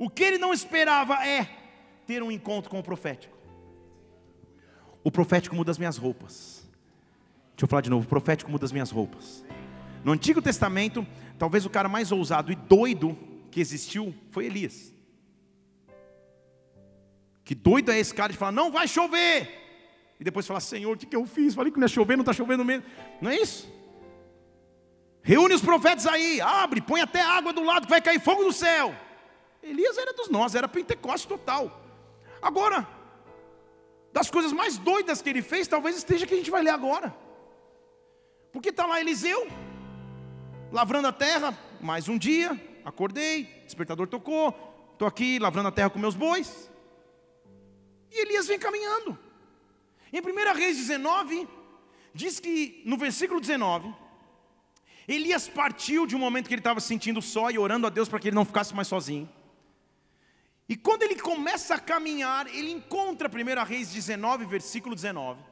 o 0.00 0.08
que 0.08 0.24
ele 0.24 0.38
não 0.38 0.50
esperava 0.50 1.14
é 1.26 1.46
ter 2.06 2.22
um 2.22 2.32
encontro 2.32 2.70
com 2.70 2.78
o 2.78 2.82
profético. 2.82 3.36
O 5.04 5.10
profético 5.10 5.54
muda 5.54 5.70
as 5.70 5.76
minhas 5.76 5.98
roupas. 5.98 6.66
Deixa 7.50 7.64
eu 7.64 7.68
falar 7.68 7.82
de 7.82 7.90
novo: 7.90 8.06
o 8.06 8.08
profético 8.08 8.50
muda 8.50 8.64
as 8.64 8.72
minhas 8.72 8.90
roupas. 8.90 9.44
No 10.02 10.12
Antigo 10.12 10.40
Testamento, 10.40 11.06
talvez 11.38 11.66
o 11.66 11.70
cara 11.70 11.86
mais 11.86 12.10
ousado 12.10 12.50
e 12.50 12.54
doido 12.54 13.14
que 13.50 13.60
existiu 13.60 14.14
foi 14.30 14.46
Elias. 14.46 14.94
Que 17.44 17.54
doido 17.54 17.92
é 17.92 17.98
esse 17.98 18.14
cara 18.14 18.32
de 18.32 18.38
falar, 18.38 18.52
não 18.52 18.72
vai 18.72 18.88
chover. 18.88 19.50
E 20.18 20.24
depois 20.24 20.46
falar, 20.46 20.60
Senhor, 20.60 20.96
o 20.96 20.98
que, 20.98 21.14
eu 21.14 21.26
fiz? 21.26 21.54
Falei 21.54 21.70
que 21.70 21.78
não 21.78 21.84
ia 21.84 21.88
chover, 21.88 22.16
não 22.16 22.22
está 22.22 22.32
chovendo 22.32 22.64
mesmo. 22.64 22.86
Não 23.20 23.30
é 23.30 23.36
isso? 23.36 23.70
Reúne 25.22 25.54
os 25.54 25.60
profetas 25.60 26.06
aí, 26.06 26.40
abre, 26.40 26.80
põe 26.80 27.02
até 27.02 27.20
água 27.20 27.52
do 27.52 27.62
lado 27.62 27.84
que 27.84 27.90
vai 27.90 28.00
cair 28.00 28.18
fogo 28.18 28.44
do 28.44 28.52
céu. 28.52 28.94
Elias 29.62 29.98
era 29.98 30.12
dos 30.12 30.28
nós, 30.28 30.54
era 30.54 30.68
Pentecoste 30.68 31.28
total. 31.28 31.80
Agora, 32.40 32.88
das 34.12 34.30
coisas 34.30 34.52
mais 34.52 34.78
doidas 34.78 35.20
que 35.20 35.28
ele 35.28 35.42
fez, 35.42 35.68
talvez 35.68 35.96
esteja 35.96 36.26
que 36.26 36.34
a 36.34 36.36
gente 36.36 36.50
vai 36.50 36.62
ler 36.62 36.70
agora. 36.70 37.14
Porque 38.52 38.70
está 38.70 38.86
lá 38.86 39.00
Eliseu, 39.00 39.46
lavrando 40.72 41.08
a 41.08 41.12
terra, 41.12 41.56
mais 41.80 42.08
um 42.08 42.18
dia, 42.18 42.58
acordei, 42.84 43.44
despertador 43.64 44.08
tocou, 44.08 44.54
estou 44.92 45.06
aqui 45.06 45.38
lavrando 45.38 45.68
a 45.68 45.72
terra 45.72 45.90
com 45.90 45.98
meus 45.98 46.16
bois. 46.16 46.70
E 48.10 48.22
Elias 48.22 48.48
vem 48.48 48.58
caminhando. 48.58 49.16
Em 50.12 50.20
1 50.20 50.54
Reis 50.56 50.76
19, 50.76 51.48
diz 52.12 52.40
que 52.40 52.82
no 52.84 52.96
versículo 52.96 53.40
19, 53.40 53.94
Elias 55.06 55.48
partiu 55.48 56.06
de 56.06 56.16
um 56.16 56.18
momento 56.18 56.48
que 56.48 56.54
ele 56.54 56.60
estava 56.60 56.80
se 56.80 56.88
sentindo 56.88 57.22
só 57.22 57.50
e 57.50 57.58
orando 57.58 57.86
a 57.86 57.90
Deus 57.90 58.08
para 58.08 58.18
que 58.18 58.28
ele 58.28 58.34
não 58.34 58.44
ficasse 58.44 58.74
mais 58.74 58.88
sozinho. 58.88 59.28
E 60.70 60.76
quando 60.76 61.02
ele 61.02 61.16
começa 61.16 61.74
a 61.74 61.80
caminhar, 61.80 62.46
ele 62.46 62.70
encontra 62.70 63.28
1 63.28 63.64
Reis 63.64 63.92
19, 63.92 64.44
versículo 64.44 64.94
19. 64.94 65.42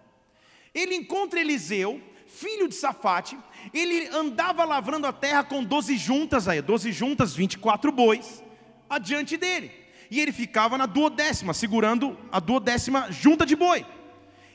Ele 0.72 0.94
encontra 0.94 1.40
Eliseu, 1.40 2.00
filho 2.28 2.68
de 2.68 2.76
Safate, 2.76 3.36
ele 3.74 4.06
andava 4.12 4.64
lavrando 4.64 5.08
a 5.08 5.12
terra 5.12 5.42
com 5.42 5.64
12 5.64 5.96
juntas 5.96 6.46
aí, 6.46 6.62
12 6.62 6.92
juntas, 6.92 7.34
24 7.34 7.90
bois, 7.90 8.44
adiante 8.88 9.36
dele. 9.36 9.72
E 10.08 10.20
ele 10.20 10.30
ficava 10.30 10.78
na 10.78 10.86
duodécima, 10.86 11.52
segurando 11.52 12.16
a 12.30 12.38
duodécima 12.38 13.10
junta 13.10 13.44
de 13.44 13.56
boi. 13.56 13.84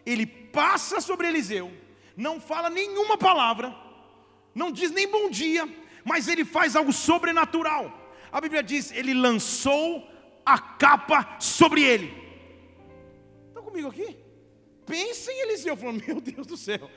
Ele 0.05 0.25
passa 0.25 1.01
sobre 1.01 1.27
Eliseu, 1.27 1.73
não 2.15 2.39
fala 2.39 2.69
nenhuma 2.69 3.17
palavra, 3.17 3.75
não 4.55 4.71
diz 4.71 4.91
nem 4.91 5.09
bom 5.09 5.29
dia, 5.29 5.67
mas 6.05 6.29
ele 6.29 6.45
faz 6.45 6.77
algo 6.77 6.93
sobrenatural. 6.93 8.15
A 8.31 8.39
Bíblia 8.39 8.63
diz: 8.63 8.93
ele 8.93 9.13
lançou 9.13 10.12
a 10.45 10.57
capa 10.57 11.37
sobre 11.39 11.83
ele. 11.83 12.13
Estão 13.47 13.63
comigo 13.63 13.87
aqui? 13.87 14.17
Pensa 14.85 15.31
em 15.31 15.41
Eliseu, 15.41 15.75
falando: 15.77 16.03
Meu 16.05 16.19
Deus 16.19 16.45
do 16.45 16.57
céu, 16.57 16.89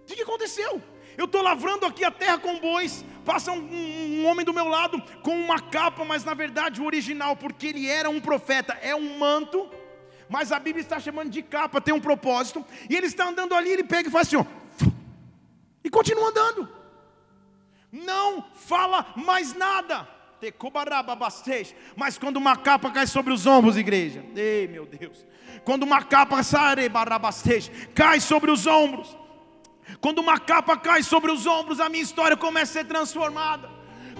o 0.00 0.04
que, 0.04 0.16
que 0.16 0.22
aconteceu? 0.22 0.82
Eu 1.16 1.26
estou 1.26 1.42
lavrando 1.42 1.86
aqui 1.86 2.04
a 2.04 2.10
terra 2.10 2.38
com 2.38 2.58
bois. 2.58 3.04
Passa 3.24 3.52
um, 3.52 3.58
um, 3.58 4.20
um, 4.20 4.26
homem 4.26 4.44
do 4.44 4.52
meu 4.52 4.66
lado 4.66 5.00
com 5.22 5.38
uma 5.38 5.60
capa, 5.60 6.04
mas 6.04 6.24
na 6.24 6.34
verdade 6.34 6.80
o 6.80 6.84
original, 6.84 7.36
porque 7.36 7.68
ele 7.68 7.86
era 7.86 8.10
um 8.10 8.20
profeta, 8.20 8.72
é 8.82 8.94
um 8.94 9.18
manto. 9.18 9.70
Mas 10.28 10.50
a 10.50 10.58
Bíblia 10.58 10.82
está 10.82 10.98
chamando 10.98 11.30
de 11.30 11.42
capa, 11.42 11.80
tem 11.80 11.94
um 11.94 12.00
propósito. 12.00 12.64
E 12.88 12.96
ele 12.96 13.06
está 13.06 13.28
andando 13.28 13.54
ali, 13.54 13.70
ele 13.70 13.84
pega 13.84 14.08
e 14.08 14.12
faz 14.12 14.26
assim, 14.26 14.36
ó, 14.36 14.44
e 15.82 15.90
continua 15.90 16.30
andando. 16.30 16.68
Não 17.92 18.44
fala 18.54 19.12
mais 19.16 19.54
nada. 19.54 20.08
Mas 21.96 22.18
quando 22.18 22.36
uma 22.36 22.56
capa 22.56 22.90
cai 22.90 23.06
sobre 23.06 23.32
os 23.32 23.46
ombros, 23.46 23.76
igreja, 23.76 24.24
ei 24.36 24.66
meu 24.68 24.86
Deus, 24.86 25.24
quando 25.64 25.82
uma 25.82 26.02
capa 26.02 26.42
cai 27.94 28.20
sobre 28.20 28.50
os 28.50 28.66
ombros, 28.66 29.16
quando 30.00 30.18
uma 30.18 30.38
capa 30.38 30.76
cai 30.76 31.02
sobre 31.02 31.30
os 31.30 31.46
ombros, 31.46 31.80
a 31.80 31.88
minha 31.88 32.02
história 32.02 32.36
começa 32.36 32.78
a 32.78 32.82
ser 32.82 32.88
transformada. 32.88 33.70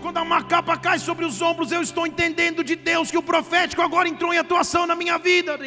Quando 0.03 0.21
uma 0.21 0.43
capa 0.45 0.77
cai 0.77 0.99
sobre 0.99 1.25
os 1.25 1.41
ombros, 1.41 1.73
eu 1.73 1.81
estou 1.81 2.07
entendendo 2.07 2.63
de 2.63 2.77
Deus 2.77 3.11
que 3.11 3.17
o 3.17 3.23
profético 3.23 3.81
agora 3.81 4.09
entrou 4.09 4.35
em 4.35 4.39
atuação 4.39 4.87
na 4.87 4.95
minha 4.95 5.19
vida. 5.19 5.59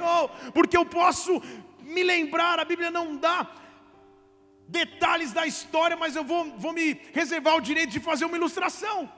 Oh, 0.00 0.28
porque 0.52 0.76
eu 0.76 0.84
posso 0.84 1.42
me 1.82 2.02
lembrar, 2.02 2.60
a 2.60 2.64
Bíblia 2.64 2.90
não 2.90 3.16
dá 3.16 3.48
detalhes 4.68 5.32
da 5.32 5.46
história, 5.46 5.96
mas 5.96 6.16
eu 6.16 6.24
vou, 6.24 6.58
vou 6.58 6.72
me 6.72 7.00
reservar 7.12 7.56
o 7.56 7.60
direito 7.60 7.90
de 7.90 8.00
fazer 8.00 8.24
uma 8.24 8.36
ilustração. 8.36 9.10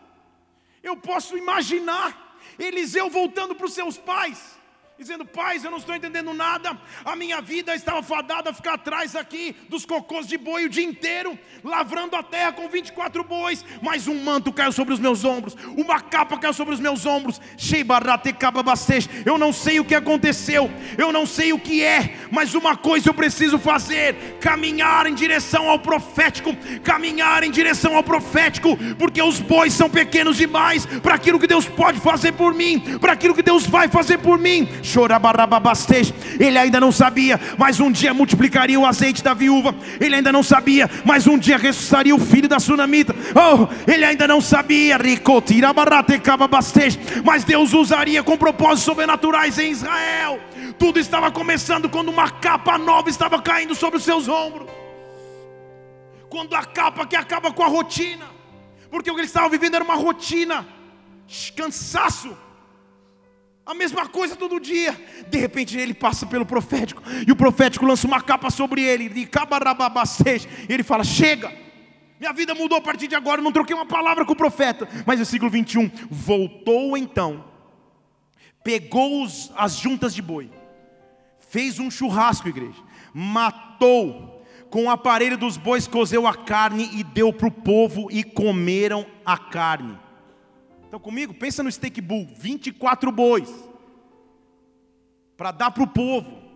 Eu 0.83 0.97
posso 0.97 1.37
imaginar 1.37 2.39
Eliseu 2.59 3.11
voltando 3.11 3.55
para 3.55 3.67
os 3.67 3.75
seus 3.75 3.99
pais 3.99 4.56
dizendo: 4.99 5.27
Pais, 5.27 5.63
eu 5.63 5.71
não 5.71 5.77
estou 5.77 5.95
entendendo 5.95 6.33
nada, 6.33 6.77
a 7.05 7.15
minha 7.15 7.43
vida 7.43 7.75
estava 7.75 8.03
fadada 8.03 8.49
a 8.49 8.55
ficar 8.55 8.75
atrás 8.75 9.15
aqui 9.15 9.55
dos 9.69 9.85
cocôs 9.85 10.27
de 10.27 10.39
boi 10.39 10.65
o 10.65 10.71
dia 10.71 10.85
inteiro, 10.85 11.39
lavrando 11.63 12.17
a 12.17 12.23
terra 12.23 12.53
com 12.53 12.67
24 12.67 13.23
bois, 13.23 13.63
mas 13.83 14.09
um 14.09 14.25
manto 14.25 14.51
caiu 14.51 14.73
sobre 14.73 14.95
os 14.95 15.01
meus 15.01 15.23
ombros, 15.23 15.55
uma 15.77 16.01
capa 16.01 16.39
caiu 16.39 16.55
sobre 16.55 16.73
os 16.73 16.81
meus 16.81 17.05
ombros, 17.05 17.39
eu 19.27 19.37
não 19.37 19.53
sei 19.53 19.81
o 19.81 19.85
que 19.85 19.95
aconteceu, 19.95 20.71
eu 20.97 21.13
não 21.13 21.27
sei 21.27 21.53
o 21.53 21.59
que 21.59 21.83
é, 21.83 22.17
mas 22.31 22.55
uma 22.55 22.75
coisa 22.75 23.11
eu 23.11 23.15
preciso 23.15 23.59
fazer: 23.59 24.39
caminhar 24.41 25.07
em 25.07 25.15
direção 25.15 25.69
ao 25.69 25.79
profético, 25.79 26.57
caminhar 26.83 27.45
em 27.45 27.51
direção 27.51 27.97
ao 27.97 28.03
profético, 28.03 28.79
porque 28.99 29.21
os 29.21 29.41
bois 29.41 29.75
são 29.75 29.91
pequenos 29.91 30.39
demais 30.39 30.87
para 30.87 31.15
aquilo 31.15 31.39
que 31.39 31.47
Deus 31.47 31.69
pode 31.69 32.01
fazer 32.01 32.33
por 32.33 32.55
mim, 32.55 32.99
para 32.99 33.13
aquilo 33.13 33.35
que 33.35 33.43
Deus 33.43 33.67
vai 33.67 33.89
fazer 33.89 34.19
por 34.19 34.39
mim. 34.39 34.67
Ele 36.39 36.59
ainda 36.59 36.81
não 36.81 36.93
sabia, 36.93 37.41
mas 37.59 37.81
um 37.81 37.91
dia 37.91 38.15
multiplicaria 38.15 38.79
o 38.79 38.87
azeite 38.87 39.23
da 39.23 39.35
viúva. 39.35 39.75
Ele 40.01 40.15
ainda 40.15 40.33
não 40.33 40.43
sabia, 40.43 40.89
mas 41.05 41.27
um 41.27 41.39
dia 41.39 41.57
ressuscitaria 41.57 42.15
o 42.15 42.19
filho 42.19 42.49
da 42.49 42.61
sunamita. 42.61 43.15
Oh, 43.35 43.69
ele 43.91 44.05
ainda 44.05 44.27
não 44.27 44.41
sabia, 44.41 44.97
mas 47.25 47.45
Deus 47.45 47.73
usaria 47.73 48.23
com 48.23 48.37
propósitos 48.37 48.85
sobrenaturais 48.85 49.59
em 49.59 49.71
Israel. 49.71 50.41
Tudo 50.79 50.99
estava 50.99 51.31
começando 51.31 51.89
quando 51.89 52.09
uma 52.09 52.31
capa 52.31 52.79
nova 52.79 53.09
estava 53.09 53.41
caindo 53.41 53.75
sobre 53.75 53.99
os 53.99 54.05
seus 54.05 54.29
ombros. 54.29 54.69
Quando 56.29 56.55
a 56.55 56.65
capa 56.65 57.07
que 57.07 57.17
acaba 57.17 57.53
com 57.53 57.63
a 57.63 57.69
rotina, 57.69 58.27
porque 58.91 59.11
o 59.11 59.15
que 59.15 59.21
ele 59.21 59.27
estava 59.27 59.49
vivendo 59.49 59.75
era 59.75 59.85
uma 59.85 59.95
rotina, 59.95 60.67
cansaço 61.55 62.37
a 63.67 63.75
mesma 63.75 64.07
coisa 64.09 64.37
todo 64.37 64.61
dia. 64.61 64.97
De 65.29 65.37
repente 65.37 65.77
ele 65.77 65.93
passa 65.93 66.25
pelo 66.25 66.47
profético. 66.47 67.03
E 67.27 67.33
o 67.33 67.37
profético 67.37 67.85
lança 67.85 68.07
uma 68.07 68.23
capa 68.23 68.49
sobre 68.49 68.81
ele. 68.83 69.11
E 69.13 70.73
ele 70.73 70.85
fala: 70.85 71.03
Chega. 71.03 71.53
Minha 72.19 72.33
vida 72.33 72.55
mudou 72.55 72.79
a 72.79 72.81
partir 72.81 73.09
de 73.09 73.15
agora. 73.17 73.41
Eu 73.41 73.45
não 73.45 73.53
troquei 73.53 73.75
uma 73.75 73.85
palavra 73.85 74.25
com 74.25 74.33
o 74.33 74.37
profeta. 74.37 74.89
Mas 75.05 75.19
versículo 75.19 75.51
21. 75.51 75.91
Voltou 76.09 76.97
então. 76.97 77.45
Pegou 78.63 79.27
as 79.57 79.77
juntas 79.77 80.15
de 80.15 80.23
boi. 80.23 80.51
Fez 81.51 81.79
um 81.79 81.91
churrasco, 81.91 82.49
igreja. 82.49 82.81
Matou. 83.13 84.35
Com 84.71 84.85
o 84.85 84.91
aparelho 84.91 85.37
dos 85.37 85.57
bois 85.57 85.87
cozeu 85.87 86.27
a 86.27 86.35
carne 86.35 86.91
e 86.95 87.05
deu 87.05 87.33
para 87.33 87.49
o 87.49 87.53
povo. 87.53 88.09
E 88.11 88.23
comeram 88.23 89.05
a 89.25 89.37
carne. 89.37 90.06
Estão 90.87 90.99
comigo? 90.99 91.35
Pensa 91.35 91.63
no 91.63 91.71
steak 91.71 92.01
bull, 92.01 92.27
24 92.39 93.13
bois. 93.13 93.53
Para 95.37 95.51
dar 95.51 95.71
para 95.71 95.83
o 95.83 95.87
povo. 95.87 96.47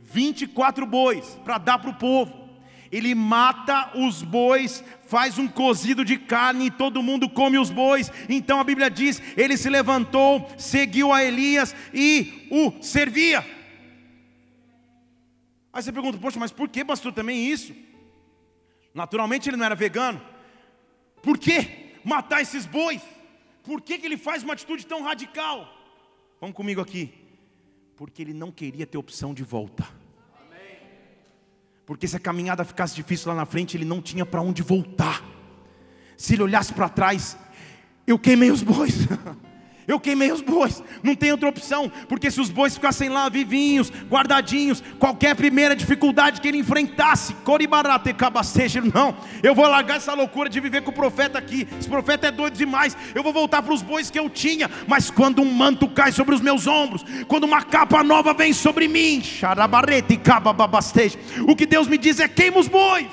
24 0.00 0.84
bois 0.84 1.38
para 1.44 1.58
dar 1.58 1.78
para 1.78 1.90
o 1.90 1.94
povo. 1.94 2.42
Ele 2.90 3.14
mata 3.14 3.96
os 3.96 4.22
bois, 4.22 4.84
faz 5.06 5.38
um 5.38 5.48
cozido 5.48 6.04
de 6.04 6.18
carne 6.18 6.66
e 6.66 6.70
todo 6.70 7.02
mundo 7.02 7.28
come 7.30 7.58
os 7.58 7.70
bois. 7.70 8.10
Então 8.28 8.60
a 8.60 8.64
Bíblia 8.64 8.90
diz: 8.90 9.22
ele 9.36 9.56
se 9.56 9.70
levantou, 9.70 10.46
seguiu 10.58 11.12
a 11.12 11.24
Elias 11.24 11.74
e 11.94 12.48
o 12.50 12.82
servia. 12.82 13.40
Aí 15.72 15.82
você 15.82 15.90
pergunta, 15.90 16.18
poxa, 16.18 16.38
mas 16.38 16.52
por 16.52 16.68
que, 16.68 16.84
pastor, 16.84 17.14
também 17.14 17.46
isso? 17.46 17.74
Naturalmente 18.92 19.48
ele 19.48 19.56
não 19.56 19.64
era 19.64 19.74
vegano. 19.74 20.20
Por 21.22 21.38
que 21.38 21.94
matar 22.04 22.42
esses 22.42 22.66
bois? 22.66 23.00
Por 23.62 23.80
que, 23.80 23.98
que 23.98 24.06
ele 24.06 24.16
faz 24.16 24.42
uma 24.42 24.52
atitude 24.52 24.86
tão 24.86 25.02
radical? 25.02 25.72
Vamos 26.40 26.56
comigo 26.56 26.80
aqui. 26.80 27.14
Porque 27.96 28.22
ele 28.22 28.32
não 28.32 28.50
queria 28.50 28.86
ter 28.86 28.98
opção 28.98 29.32
de 29.32 29.42
volta. 29.42 29.86
Porque 31.84 32.08
se 32.08 32.16
a 32.16 32.20
caminhada 32.20 32.64
ficasse 32.64 32.94
difícil 32.94 33.28
lá 33.28 33.34
na 33.34 33.44
frente, 33.44 33.76
ele 33.76 33.84
não 33.84 34.00
tinha 34.00 34.24
para 34.24 34.40
onde 34.40 34.62
voltar. 34.62 35.22
Se 36.16 36.34
ele 36.34 36.42
olhasse 36.42 36.72
para 36.72 36.88
trás, 36.88 37.36
eu 38.06 38.18
queimei 38.18 38.50
os 38.50 38.62
bois. 38.62 38.94
Eu 39.86 39.98
queimei 39.98 40.30
os 40.30 40.40
bois, 40.40 40.82
não 41.02 41.14
tem 41.14 41.32
outra 41.32 41.48
opção, 41.48 41.90
porque 42.08 42.30
se 42.30 42.40
os 42.40 42.50
bois 42.50 42.74
ficassem 42.74 43.08
lá 43.08 43.28
vivinhos, 43.28 43.92
guardadinhos, 44.08 44.82
qualquer 44.98 45.34
primeira 45.34 45.74
dificuldade 45.74 46.40
que 46.40 46.48
ele 46.48 46.58
enfrentasse, 46.58 47.34
não, 48.94 49.16
eu 49.42 49.54
vou 49.54 49.66
largar 49.66 49.96
essa 49.96 50.14
loucura 50.14 50.48
de 50.48 50.60
viver 50.60 50.82
com 50.82 50.90
o 50.90 50.94
profeta 50.94 51.38
aqui. 51.38 51.66
Esse 51.78 51.88
profeta 51.88 52.28
é 52.28 52.30
doido 52.30 52.56
demais. 52.56 52.96
Eu 53.14 53.22
vou 53.22 53.32
voltar 53.32 53.62
para 53.62 53.74
os 53.74 53.82
bois 53.82 54.10
que 54.10 54.18
eu 54.18 54.30
tinha, 54.30 54.70
mas 54.86 55.10
quando 55.10 55.42
um 55.42 55.52
manto 55.52 55.88
cai 55.88 56.12
sobre 56.12 56.34
os 56.34 56.40
meus 56.40 56.66
ombros, 56.66 57.04
quando 57.26 57.44
uma 57.44 57.62
capa 57.62 58.02
nova 58.04 58.32
vem 58.32 58.52
sobre 58.52 58.88
mim, 58.88 59.22
o 61.46 61.56
que 61.56 61.66
Deus 61.66 61.88
me 61.88 61.98
diz 61.98 62.20
é 62.20 62.28
queima 62.28 62.58
os 62.58 62.68
bois 62.68 63.06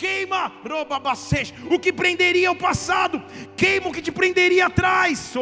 queima 0.00 0.50
o 1.70 1.78
que 1.78 1.92
prenderia 1.92 2.50
o 2.50 2.56
passado, 2.56 3.22
queima 3.54 3.88
o 3.88 3.92
que 3.92 4.00
te 4.00 4.10
prenderia 4.10 4.68
atrás, 4.68 5.34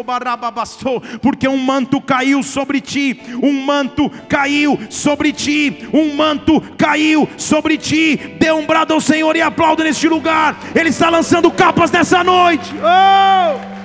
porque 1.23 1.47
um 1.47 1.59
manto 1.59 2.01
caiu 2.01 2.43
sobre 2.43 2.81
ti, 2.81 3.21
um 3.41 3.53
manto 3.65 4.11
caiu 4.29 4.77
sobre 4.91 5.33
ti, 5.33 5.89
um 5.95 6.13
manto 6.17 6.61
caiu 6.77 7.29
sobre 7.39 7.79
ti. 7.79 8.17
Dê 8.17 8.51
um 8.51 8.67
brado 8.67 8.95
ao 8.95 9.01
Senhor 9.01 9.37
e 9.37 9.41
aplauda 9.41 9.85
neste 9.85 10.09
lugar. 10.09 10.59
Ele 10.75 10.89
está 10.89 11.09
lançando 11.09 11.53
capas 11.53 11.93
nessa 11.93 12.25
noite. 12.25 12.75
Oh! 12.79 13.79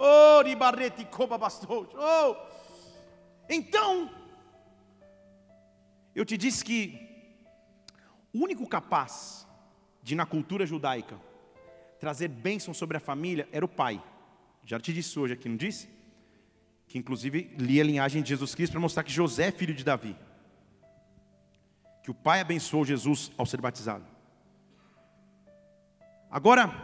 Oh, 0.00 0.42
oh, 2.00 2.36
então, 3.50 4.10
eu 6.18 6.24
te 6.24 6.36
disse 6.36 6.64
que 6.64 6.98
o 8.32 8.42
único 8.44 8.66
capaz 8.66 9.46
de, 10.02 10.14
na 10.14 10.26
cultura 10.26 10.66
judaica, 10.66 11.20
trazer 11.98 12.28
bênção 12.28 12.72
sobre 12.72 12.96
a 12.96 13.00
família 13.00 13.48
era 13.52 13.64
o 13.64 13.68
pai. 13.68 14.02
Já 14.64 14.78
te 14.78 14.92
disse 14.92 15.18
hoje 15.18 15.34
aqui, 15.34 15.48
não 15.48 15.56
disse? 15.56 15.98
que 16.88 16.98
inclusive 16.98 17.50
lia 17.58 17.82
a 17.82 17.86
linhagem 17.86 18.22
de 18.22 18.30
Jesus 18.30 18.54
Cristo 18.54 18.72
para 18.72 18.80
mostrar 18.80 19.04
que 19.04 19.12
José 19.12 19.48
é 19.48 19.52
filho 19.52 19.74
de 19.74 19.84
Davi. 19.84 20.16
Que 22.02 22.10
o 22.10 22.14
pai 22.14 22.40
abençoou 22.40 22.84
Jesus 22.84 23.30
ao 23.36 23.44
ser 23.44 23.60
batizado. 23.60 24.04
Agora, 26.30 26.74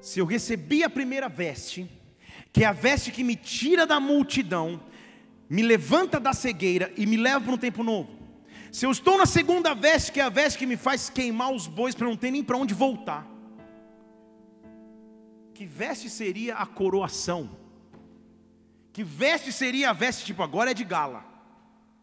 se 0.00 0.18
eu 0.18 0.26
recebi 0.26 0.82
a 0.82 0.90
primeira 0.90 1.28
veste, 1.28 1.88
que 2.52 2.64
é 2.64 2.66
a 2.66 2.72
veste 2.72 3.12
que 3.12 3.22
me 3.22 3.36
tira 3.36 3.86
da 3.86 4.00
multidão, 4.00 4.82
me 5.48 5.62
levanta 5.62 6.18
da 6.18 6.32
cegueira 6.32 6.92
e 6.96 7.06
me 7.06 7.16
leva 7.16 7.40
para 7.40 7.54
um 7.54 7.58
tempo 7.58 7.84
novo. 7.84 8.15
Se 8.76 8.84
eu 8.84 8.90
estou 8.90 9.16
na 9.16 9.24
segunda 9.24 9.72
veste, 9.72 10.12
que 10.12 10.20
é 10.20 10.22
a 10.22 10.28
veste 10.28 10.58
que 10.58 10.66
me 10.66 10.76
faz 10.76 11.08
queimar 11.08 11.50
os 11.50 11.66
bois 11.66 11.94
para 11.94 12.06
não 12.06 12.14
ter 12.14 12.30
nem 12.30 12.44
para 12.44 12.58
onde 12.58 12.74
voltar. 12.74 13.26
Que 15.54 15.64
veste 15.64 16.10
seria 16.10 16.56
a 16.56 16.66
coroação? 16.66 17.56
Que 18.92 19.02
veste 19.02 19.50
seria 19.50 19.88
a 19.88 19.92
veste 19.94 20.26
tipo 20.26 20.42
agora 20.42 20.72
é 20.72 20.74
de 20.74 20.84
gala? 20.84 21.24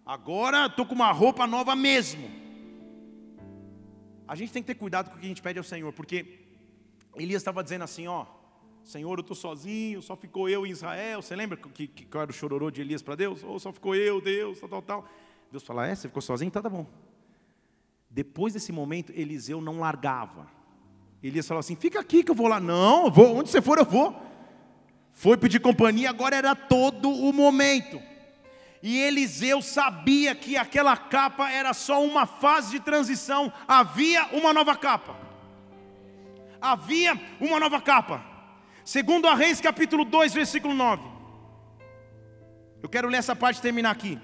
Agora 0.04 0.66
estou 0.66 0.84
com 0.84 0.96
uma 0.96 1.12
roupa 1.12 1.46
nova 1.46 1.76
mesmo. 1.76 2.28
A 4.28 4.34
gente 4.34 4.52
tem 4.52 4.64
que 4.64 4.74
ter 4.74 4.74
cuidado 4.74 5.12
com 5.12 5.18
o 5.18 5.20
que 5.20 5.28
a 5.28 5.30
gente 5.30 5.44
pede 5.44 5.60
ao 5.60 5.64
Senhor, 5.64 5.94
porque 5.94 6.40
Elias 7.16 7.44
estava 7.44 7.64
dizendo 7.64 7.84
assim, 7.84 8.08
ó, 8.08 8.26
Senhor, 8.84 9.16
eu 9.16 9.22
estou 9.22 9.36
sozinho, 9.36 10.02
só 10.02 10.16
ficou 10.16 10.50
eu 10.50 10.66
em 10.66 10.72
Israel. 10.72 11.22
Você 11.22 11.36
lembra 11.36 11.56
que, 11.56 11.88
que, 11.88 12.06
que 12.06 12.18
era 12.18 12.32
o 12.32 12.34
chororô 12.34 12.72
de 12.72 12.82
Elias 12.82 13.04
para 13.04 13.14
Deus? 13.14 13.44
Ou 13.44 13.58
oh, 13.58 13.60
só 13.60 13.72
ficou 13.72 13.94
eu, 13.94 14.20
Deus, 14.20 14.60
tal, 14.60 14.70
tal, 14.70 14.82
tal. 14.82 15.10
Deus 15.54 15.64
fala, 15.64 15.86
é, 15.86 15.93
você 15.93 16.08
ficou 16.08 16.20
sozinho? 16.20 16.49
Tá, 16.49 16.64
tá 16.64 16.68
bom. 16.68 16.88
Depois 18.10 18.54
desse 18.54 18.72
momento, 18.72 19.14
Eliseu 19.16 19.62
não 19.62 19.78
largava. 19.80 20.47
Elias 21.22 21.47
falou 21.47 21.60
assim: 21.60 21.76
fica 21.76 21.99
aqui 21.99 22.24
que 22.24 22.32
eu 22.32 22.36
vou 22.36 22.47
lá. 22.47 22.60
Não, 22.60 23.12
vou, 23.12 23.38
onde 23.38 23.51
você 23.51 23.62
for, 23.62 23.78
eu 23.78 23.86
vou. 23.86 24.20
Foi 25.12 25.38
pedir 25.38 25.60
companhia, 25.60 26.10
agora 26.10 26.36
era 26.36 26.56
todo 26.56 27.08
o 27.08 27.32
momento. 27.32 28.01
E 28.82 28.97
Eliseu 28.97 29.62
sabia 29.62 30.34
que 30.34 30.58
aquela 30.58 30.97
capa 30.97 31.51
era 31.51 31.72
só 31.72 32.04
uma 32.04 32.26
fase 32.26 32.72
de 32.72 32.80
transição, 32.80 33.54
havia 33.68 34.26
uma 34.36 34.54
nova 34.54 34.76
capa. 34.76 35.16
Havia 36.60 37.14
uma 37.39 37.60
nova 37.60 37.80
capa. 37.80 38.26
Segundo 38.84 39.28
a 39.28 39.36
Reis, 39.36 39.62
capítulo 39.62 40.04
2, 40.04 40.34
versículo 40.34 40.74
9. 40.74 41.04
Eu 42.82 42.89
quero 42.89 43.08
ler 43.08 43.18
essa 43.18 43.36
parte 43.36 43.60
e 43.60 43.62
terminar 43.62 43.91
aqui. 43.91 44.20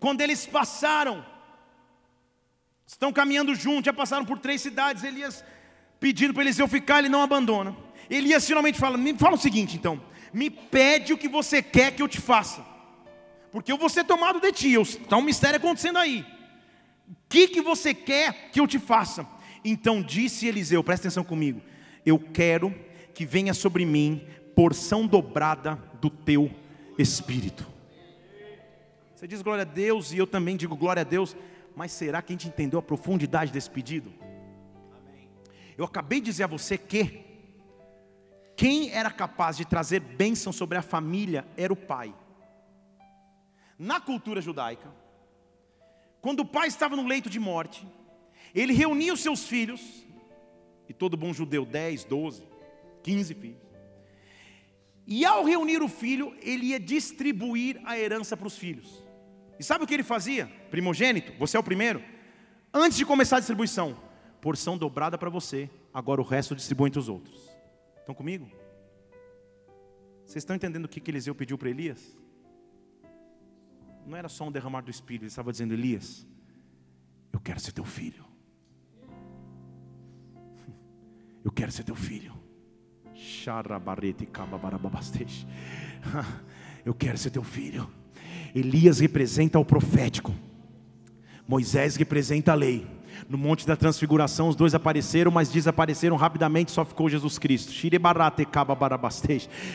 Quando 0.00 0.22
eles 0.22 0.46
passaram, 0.46 1.24
estão 2.86 3.12
caminhando 3.12 3.54
juntos, 3.54 3.84
já 3.84 3.92
passaram 3.92 4.24
por 4.24 4.38
três 4.38 4.60
cidades, 4.62 5.04
Elias 5.04 5.44
pedindo 6.00 6.32
para 6.32 6.42
Eliseu 6.42 6.66
ficar, 6.66 6.98
ele 6.98 7.10
não 7.10 7.22
abandona. 7.22 7.76
Elias 8.08 8.46
finalmente 8.46 8.78
fala: 8.78 8.96
Me 8.96 9.14
fala 9.14 9.36
o 9.36 9.38
seguinte 9.38 9.76
então, 9.76 10.00
me 10.32 10.48
pede 10.48 11.12
o 11.12 11.18
que 11.18 11.28
você 11.28 11.62
quer 11.62 11.94
que 11.94 12.02
eu 12.02 12.08
te 12.08 12.20
faça, 12.20 12.64
porque 13.52 13.70
eu 13.70 13.76
vou 13.76 13.90
ser 13.90 14.04
tomado 14.04 14.40
de 14.40 14.50
ti, 14.50 14.72
está 14.74 15.18
um 15.18 15.22
mistério 15.22 15.58
acontecendo 15.58 15.98
aí. 15.98 16.24
O 17.06 17.16
que, 17.28 17.46
que 17.46 17.60
você 17.60 17.92
quer 17.92 18.50
que 18.50 18.58
eu 18.58 18.66
te 18.66 18.78
faça? 18.78 19.26
Então 19.64 20.02
disse 20.02 20.46
Eliseu, 20.46 20.82
presta 20.82 21.06
atenção 21.06 21.22
comigo, 21.22 21.60
eu 22.06 22.18
quero 22.18 22.74
que 23.12 23.26
venha 23.26 23.52
sobre 23.52 23.84
mim 23.84 24.26
porção 24.56 25.06
dobrada 25.06 25.76
do 26.00 26.08
teu 26.08 26.50
espírito. 26.98 27.69
Você 29.20 29.28
diz 29.28 29.42
glória 29.42 29.60
a 29.60 29.66
Deus 29.66 30.12
e 30.12 30.16
eu 30.16 30.26
também 30.26 30.56
digo 30.56 30.74
glória 30.74 31.02
a 31.02 31.04
Deus, 31.04 31.36
mas 31.76 31.92
será 31.92 32.22
que 32.22 32.32
a 32.32 32.34
gente 32.34 32.48
entendeu 32.48 32.78
a 32.78 32.82
profundidade 32.82 33.52
desse 33.52 33.68
pedido? 33.68 34.10
Eu 35.76 35.84
acabei 35.84 36.20
de 36.20 36.24
dizer 36.24 36.44
a 36.44 36.46
você 36.46 36.78
que 36.78 37.22
quem 38.56 38.90
era 38.90 39.10
capaz 39.10 39.58
de 39.58 39.66
trazer 39.66 40.00
bênção 40.00 40.54
sobre 40.54 40.78
a 40.78 40.80
família 40.80 41.46
era 41.54 41.70
o 41.70 41.76
pai. 41.76 42.14
Na 43.78 44.00
cultura 44.00 44.40
judaica, 44.40 44.90
quando 46.22 46.40
o 46.40 46.46
pai 46.46 46.68
estava 46.68 46.96
no 46.96 47.06
leito 47.06 47.28
de 47.28 47.38
morte, 47.38 47.86
ele 48.54 48.72
reunia 48.72 49.12
os 49.12 49.20
seus 49.20 49.44
filhos, 49.44 50.02
e 50.88 50.94
todo 50.94 51.14
bom 51.14 51.34
judeu, 51.34 51.66
10, 51.66 52.04
12, 52.04 52.42
15 53.02 53.34
filhos. 53.34 53.70
E 55.06 55.26
ao 55.26 55.44
reunir 55.44 55.82
o 55.82 55.88
filho, 55.88 56.34
ele 56.40 56.68
ia 56.68 56.80
distribuir 56.80 57.78
a 57.84 57.98
herança 57.98 58.34
para 58.34 58.46
os 58.46 58.56
filhos. 58.56 58.99
E 59.60 59.62
sabe 59.62 59.84
o 59.84 59.86
que 59.86 59.92
ele 59.92 60.02
fazia? 60.02 60.46
Primogênito, 60.70 61.34
você 61.38 61.54
é 61.54 61.60
o 61.60 61.62
primeiro. 61.62 62.02
Antes 62.72 62.96
de 62.96 63.04
começar 63.04 63.36
a 63.36 63.40
distribuição, 63.40 63.94
porção 64.40 64.78
dobrada 64.78 65.18
para 65.18 65.28
você, 65.28 65.68
agora 65.92 66.18
o 66.18 66.24
resto 66.24 66.56
distribui 66.56 66.88
entre 66.88 66.98
os 66.98 67.10
outros. 67.10 67.38
Estão 67.98 68.14
comigo? 68.14 68.50
Vocês 70.24 70.36
estão 70.36 70.56
entendendo 70.56 70.86
o 70.86 70.88
que, 70.88 70.98
que 70.98 71.10
Eliseu 71.10 71.34
pediu 71.34 71.58
para 71.58 71.68
Elias? 71.68 72.16
Não 74.06 74.16
era 74.16 74.30
só 74.30 74.48
um 74.48 74.50
derramar 74.50 74.80
do 74.80 74.90
Espírito, 74.90 75.24
ele 75.24 75.28
estava 75.28 75.52
dizendo: 75.52 75.74
Elias, 75.74 76.26
eu 77.30 77.38
quero 77.38 77.60
ser 77.60 77.72
teu 77.72 77.84
filho. 77.84 78.24
Eu 81.44 81.52
quero 81.52 81.70
ser 81.70 81.84
teu 81.84 81.94
filho. 81.94 82.32
Eu 86.82 86.94
quero 86.94 87.18
ser 87.18 87.30
teu 87.30 87.44
filho. 87.44 87.99
Elias 88.54 89.00
representa 89.00 89.58
o 89.58 89.64
profético. 89.64 90.34
Moisés 91.46 91.96
representa 91.96 92.52
a 92.52 92.54
lei. 92.54 92.86
No 93.28 93.36
Monte 93.36 93.66
da 93.66 93.76
Transfiguração, 93.76 94.48
os 94.48 94.56
dois 94.56 94.74
apareceram, 94.74 95.30
mas 95.30 95.48
desapareceram 95.48 96.16
rapidamente, 96.16 96.70
só 96.70 96.84
ficou 96.84 97.08
Jesus 97.08 97.38
Cristo. 97.38 97.72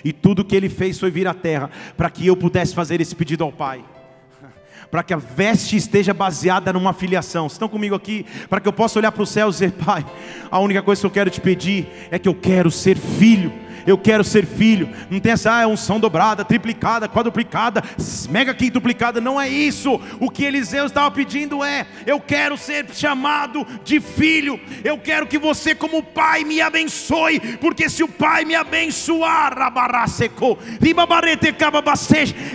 E 0.03 0.13
tudo 0.13 0.45
que 0.45 0.55
ele 0.55 0.69
fez 0.69 0.99
foi 0.99 1.11
vir 1.11 1.27
à 1.27 1.33
terra, 1.33 1.69
para 1.95 2.09
que 2.09 2.25
eu 2.25 2.35
pudesse 2.35 2.73
fazer 2.73 2.99
esse 3.01 3.15
pedido 3.15 3.43
ao 3.43 3.51
Pai 3.51 3.83
para 4.91 5.03
que 5.03 5.13
a 5.13 5.17
veste 5.17 5.75
esteja 5.75 6.13
baseada 6.13 6.71
numa 6.71 6.93
filiação. 6.93 7.47
Estão 7.47 7.67
comigo 7.67 7.95
aqui? 7.95 8.25
Para 8.49 8.61
que 8.61 8.67
eu 8.67 8.73
possa 8.73 8.99
olhar 8.99 9.11
para 9.11 9.23
o 9.23 9.25
céu 9.25 9.49
e 9.49 9.51
dizer, 9.51 9.71
Pai, 9.73 10.05
a 10.49 10.59
única 10.59 10.81
coisa 10.81 11.01
que 11.01 11.07
eu 11.07 11.11
quero 11.11 11.29
te 11.29 11.41
pedir 11.41 11.87
é 12.11 12.17
que 12.19 12.29
eu 12.29 12.35
quero 12.35 12.71
ser 12.71 12.97
filho 12.97 13.51
eu 13.85 13.97
quero 13.97 14.23
ser 14.23 14.45
filho. 14.45 14.89
Não 15.09 15.19
tem 15.19 15.31
essa 15.31 15.51
ah, 15.51 15.67
unção 15.67 15.99
dobrada, 15.99 16.43
triplicada, 16.43 17.07
quadruplicada, 17.07 17.83
mega 18.29 18.53
quintuplicada. 18.53 19.21
Não 19.21 19.39
é 19.39 19.47
isso. 19.47 19.99
O 20.19 20.29
que 20.29 20.43
Eliseu 20.43 20.85
estava 20.85 21.11
pedindo 21.11 21.63
é: 21.63 21.85
eu 22.05 22.19
quero 22.19 22.57
ser 22.57 22.87
chamado 22.93 23.65
de 23.83 23.99
filho. 23.99 24.59
Eu 24.83 24.97
quero 24.97 25.27
que 25.27 25.37
você, 25.37 25.75
como 25.75 26.01
pai, 26.01 26.43
me 26.43 26.61
abençoe. 26.61 27.39
Porque 27.57 27.89
se 27.89 28.03
o 28.03 28.07
pai 28.07 28.45
me 28.45 28.55
abençoar, 28.55 29.53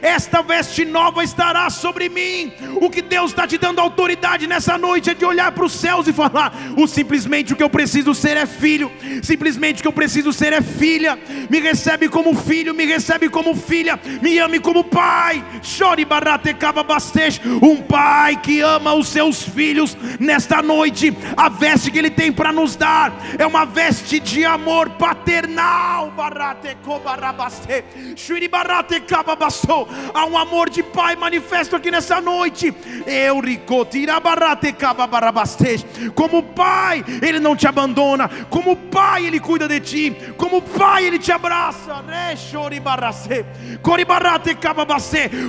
esta 0.02 0.42
veste 0.42 0.84
nova 0.84 1.22
estará 1.22 1.70
sobre 1.70 2.08
mim. 2.08 2.52
O 2.80 2.90
que 2.90 3.02
Deus 3.02 3.30
está 3.30 3.46
te 3.46 3.58
dando 3.58 3.80
autoridade 3.80 4.46
nessa 4.46 4.76
noite 4.76 5.10
é 5.10 5.14
de 5.14 5.24
olhar 5.24 5.52
para 5.52 5.64
os 5.64 5.72
céus 5.72 6.08
e 6.08 6.12
falar: 6.12 6.52
o 6.76 6.86
simplesmente 6.86 7.52
o 7.52 7.56
que 7.56 7.62
eu 7.62 7.70
preciso 7.70 8.14
ser 8.14 8.36
é 8.36 8.46
filho. 8.46 8.90
Simplesmente 9.22 9.78
o 9.78 9.82
que 9.82 9.88
eu 9.88 9.92
preciso 9.92 10.32
ser 10.32 10.52
é 10.52 10.60
filha 10.60 11.19
me 11.48 11.60
recebe 11.60 12.08
como 12.08 12.34
filho, 12.34 12.74
me 12.74 12.84
recebe 12.84 13.28
como 13.28 13.54
filha, 13.54 13.98
me 14.20 14.38
ame 14.38 14.58
como 14.60 14.84
pai. 14.84 15.44
Chore 15.62 16.04
barate 16.04 16.54
bastej, 16.86 17.40
um 17.62 17.76
pai 17.76 18.36
que 18.40 18.60
ama 18.60 18.94
os 18.94 19.08
seus 19.08 19.42
filhos 19.42 19.96
nesta 20.18 20.62
noite. 20.62 21.16
A 21.36 21.48
veste 21.48 21.90
que 21.90 21.98
ele 21.98 22.10
tem 22.10 22.32
para 22.32 22.52
nos 22.52 22.76
dar 22.76 23.12
é 23.38 23.46
uma 23.46 23.64
veste 23.64 24.20
de 24.20 24.44
amor 24.44 24.90
paternal. 24.90 26.10
Barate 26.10 26.76
barabaste, 27.04 27.84
shuri 28.16 28.48
barate 28.48 29.02
bastou. 29.38 29.88
Há 30.12 30.26
um 30.26 30.36
amor 30.36 30.70
de 30.70 30.82
pai 30.82 31.16
manifesto 31.16 31.76
aqui 31.76 31.90
nessa 31.90 32.20
noite. 32.20 32.74
Eu 33.06 33.40
ricotira 33.40 34.18
barate 34.20 34.74
barabaste. 35.10 35.84
Como 36.14 36.42
pai, 36.42 37.04
ele 37.22 37.38
não 37.38 37.56
te 37.56 37.66
abandona. 37.66 38.28
Como 38.48 38.76
pai, 38.76 39.26
ele 39.26 39.40
cuida 39.40 39.68
de 39.68 39.80
ti. 39.80 40.16
Como 40.36 40.62
pai, 40.62 41.06
ele 41.10 41.18
te 41.18 41.32
abraça, 41.32 42.02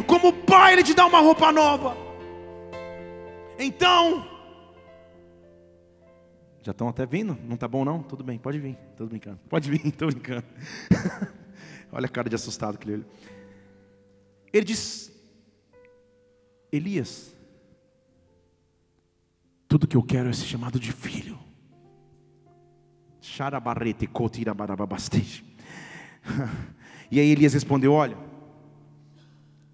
como 0.08 0.34
pai, 0.34 0.74
ele 0.74 0.84
te 0.84 0.94
dá 0.94 1.06
uma 1.06 1.20
roupa 1.20 1.52
nova. 1.52 1.96
Então, 3.58 4.26
já 6.64 6.72
estão 6.72 6.88
até 6.88 7.06
vindo? 7.06 7.38
Não 7.44 7.56
está 7.56 7.68
bom 7.68 7.84
não? 7.84 8.04
Tudo 8.04 8.24
bem, 8.24 8.38
pode 8.38 8.60
vir. 8.60 8.78
Estou 8.92 9.08
brincando. 9.08 9.40
Pode 9.50 9.70
vir, 9.70 9.86
estou 9.88 10.10
brincando. 10.10 10.46
Olha 11.92 12.06
a 12.06 12.10
cara 12.10 12.30
de 12.30 12.36
assustado 12.36 12.78
que 12.78 12.90
ele. 12.90 13.06
Ele 14.54 14.66
diz: 14.66 15.12
Elias, 16.72 17.36
tudo 19.68 19.88
que 19.88 19.98
eu 19.98 20.04
quero 20.04 20.30
é 20.30 20.34
ser 20.34 20.46
chamado 20.46 20.80
de 20.80 20.92
filho. 20.92 21.40
Xarabarrete, 23.22 24.08
cotirabarabastej. 24.08 25.51
E 27.14 27.20
aí 27.20 27.30
Elias 27.30 27.54
respondeu: 27.54 27.92
Olha, 27.92 28.18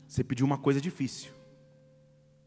você 0.08 0.24
pediu 0.24 0.44
uma 0.44 0.58
coisa 0.58 0.82
difícil. 0.82 1.30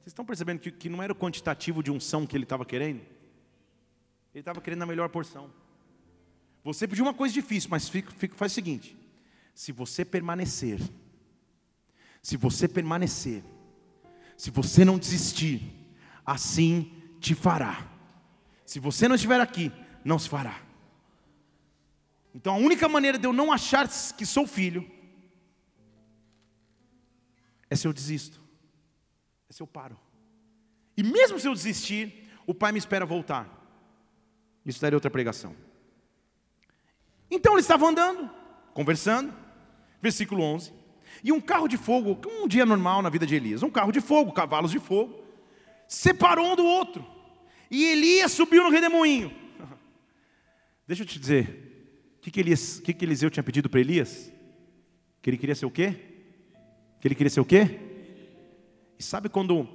Vocês 0.00 0.08
estão 0.08 0.24
percebendo 0.24 0.58
que, 0.58 0.72
que 0.72 0.88
não 0.88 1.00
era 1.00 1.12
o 1.12 1.16
quantitativo 1.16 1.80
de 1.80 1.92
unção 1.92 2.26
que 2.26 2.36
ele 2.36 2.42
estava 2.42 2.64
querendo? 2.64 3.00
Ele 4.34 4.40
estava 4.40 4.60
querendo 4.60 4.82
a 4.82 4.86
melhor 4.86 5.08
porção. 5.08 5.48
Você 6.64 6.88
pediu 6.88 7.04
uma 7.04 7.14
coisa 7.14 7.32
difícil, 7.32 7.70
mas 7.70 7.88
fica, 7.88 8.10
fica, 8.10 8.34
faz 8.34 8.50
o 8.50 8.54
seguinte: 8.56 8.96
se 9.54 9.70
você 9.70 10.04
permanecer, 10.04 10.80
Se 12.22 12.36
você 12.36 12.68
permanecer, 12.68 13.42
se 14.36 14.50
você 14.50 14.84
não 14.84 14.98
desistir, 14.98 15.62
assim 16.24 16.92
te 17.20 17.34
fará. 17.34 17.88
Se 18.66 18.78
você 18.78 19.08
não 19.08 19.14
estiver 19.14 19.40
aqui, 19.40 19.72
não 20.04 20.18
se 20.18 20.28
fará. 20.28 20.69
Então 22.34 22.54
a 22.54 22.58
única 22.58 22.88
maneira 22.88 23.18
de 23.18 23.26
eu 23.26 23.32
não 23.32 23.52
achar 23.52 23.88
que 24.16 24.24
sou 24.24 24.46
filho 24.46 24.90
é 27.68 27.76
se 27.76 27.86
eu 27.86 27.92
desisto, 27.92 28.40
é 29.48 29.52
se 29.52 29.62
eu 29.62 29.66
paro. 29.66 29.98
E 30.96 31.02
mesmo 31.02 31.38
se 31.38 31.46
eu 31.46 31.54
desistir, 31.54 32.28
o 32.46 32.54
pai 32.54 32.72
me 32.72 32.78
espera 32.78 33.06
voltar. 33.06 33.48
Isso 34.64 34.80
daria 34.80 34.96
outra 34.96 35.10
pregação. 35.10 35.54
Então 37.30 37.52
eles 37.52 37.64
estavam 37.64 37.88
andando, 37.88 38.28
conversando, 38.74 39.32
versículo 40.02 40.42
11. 40.42 40.72
E 41.22 41.32
um 41.32 41.40
carro 41.40 41.68
de 41.68 41.76
fogo, 41.76 42.20
um 42.26 42.48
dia 42.48 42.66
normal 42.66 43.02
na 43.02 43.08
vida 43.08 43.26
de 43.26 43.34
Elias, 43.34 43.62
um 43.62 43.70
carro 43.70 43.92
de 43.92 44.00
fogo, 44.00 44.32
cavalos 44.32 44.70
de 44.70 44.78
fogo, 44.78 45.22
separou 45.86 46.52
um 46.52 46.56
do 46.56 46.64
outro. 46.64 47.06
E 47.70 47.84
Elias 47.84 48.32
subiu 48.32 48.64
no 48.64 48.70
redemoinho. 48.70 49.32
Deixa 50.86 51.02
eu 51.02 51.06
te 51.06 51.18
dizer, 51.18 51.69
o 52.20 52.22
que, 52.22 52.30
que, 52.30 52.38
Elias, 52.40 52.78
que, 52.80 52.92
que 52.92 53.02
Eliseu 53.02 53.30
tinha 53.30 53.42
pedido 53.42 53.70
para 53.70 53.80
Elias? 53.80 54.30
Que 55.22 55.30
ele 55.30 55.38
queria 55.38 55.54
ser 55.54 55.64
o 55.64 55.70
quê? 55.70 55.96
Que 57.00 57.08
ele 57.08 57.14
queria 57.14 57.30
ser 57.30 57.40
o 57.40 57.46
quê? 57.46 57.80
E 58.98 59.02
sabe 59.02 59.30
quando 59.30 59.66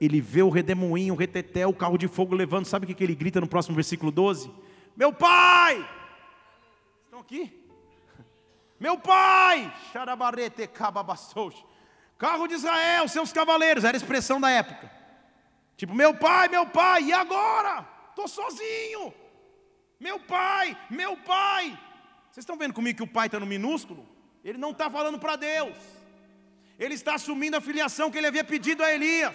ele 0.00 0.18
vê 0.18 0.42
o 0.42 0.48
redemoinho, 0.48 1.12
o 1.12 1.16
reteté, 1.18 1.66
o 1.66 1.74
carro 1.74 1.98
de 1.98 2.08
fogo 2.08 2.34
levando, 2.34 2.64
sabe 2.64 2.84
o 2.84 2.86
que, 2.86 2.94
que 2.94 3.04
ele 3.04 3.14
grita 3.14 3.42
no 3.42 3.46
próximo 3.46 3.74
versículo 3.74 4.10
12? 4.10 4.50
Meu 4.96 5.12
pai! 5.12 5.86
Estão 7.04 7.20
aqui? 7.20 7.62
Meu 8.80 8.96
pai! 8.96 9.70
Carro 12.16 12.46
de 12.46 12.54
Israel, 12.54 13.06
seus 13.06 13.34
cavaleiros, 13.34 13.84
era 13.84 13.94
a 13.94 14.00
expressão 14.00 14.40
da 14.40 14.48
época. 14.48 14.90
Tipo, 15.76 15.94
meu 15.94 16.14
pai, 16.14 16.48
meu 16.48 16.64
pai, 16.64 17.02
e 17.02 17.12
agora? 17.12 17.86
Estou 18.08 18.26
sozinho. 18.26 19.12
Meu 19.98 20.18
pai, 20.20 20.76
meu 20.90 21.16
pai. 21.16 21.78
Vocês 22.30 22.42
estão 22.42 22.56
vendo 22.56 22.74
comigo 22.74 22.98
que 22.98 23.02
o 23.02 23.06
pai 23.06 23.26
está 23.26 23.40
no 23.40 23.46
minúsculo? 23.46 24.06
Ele 24.44 24.58
não 24.58 24.70
está 24.70 24.90
falando 24.90 25.18
para 25.18 25.36
Deus. 25.36 25.76
Ele 26.78 26.94
está 26.94 27.14
assumindo 27.14 27.56
a 27.56 27.60
filiação 27.60 28.10
que 28.10 28.18
ele 28.18 28.26
havia 28.26 28.44
pedido 28.44 28.84
a 28.84 28.92
Elias. 28.92 29.34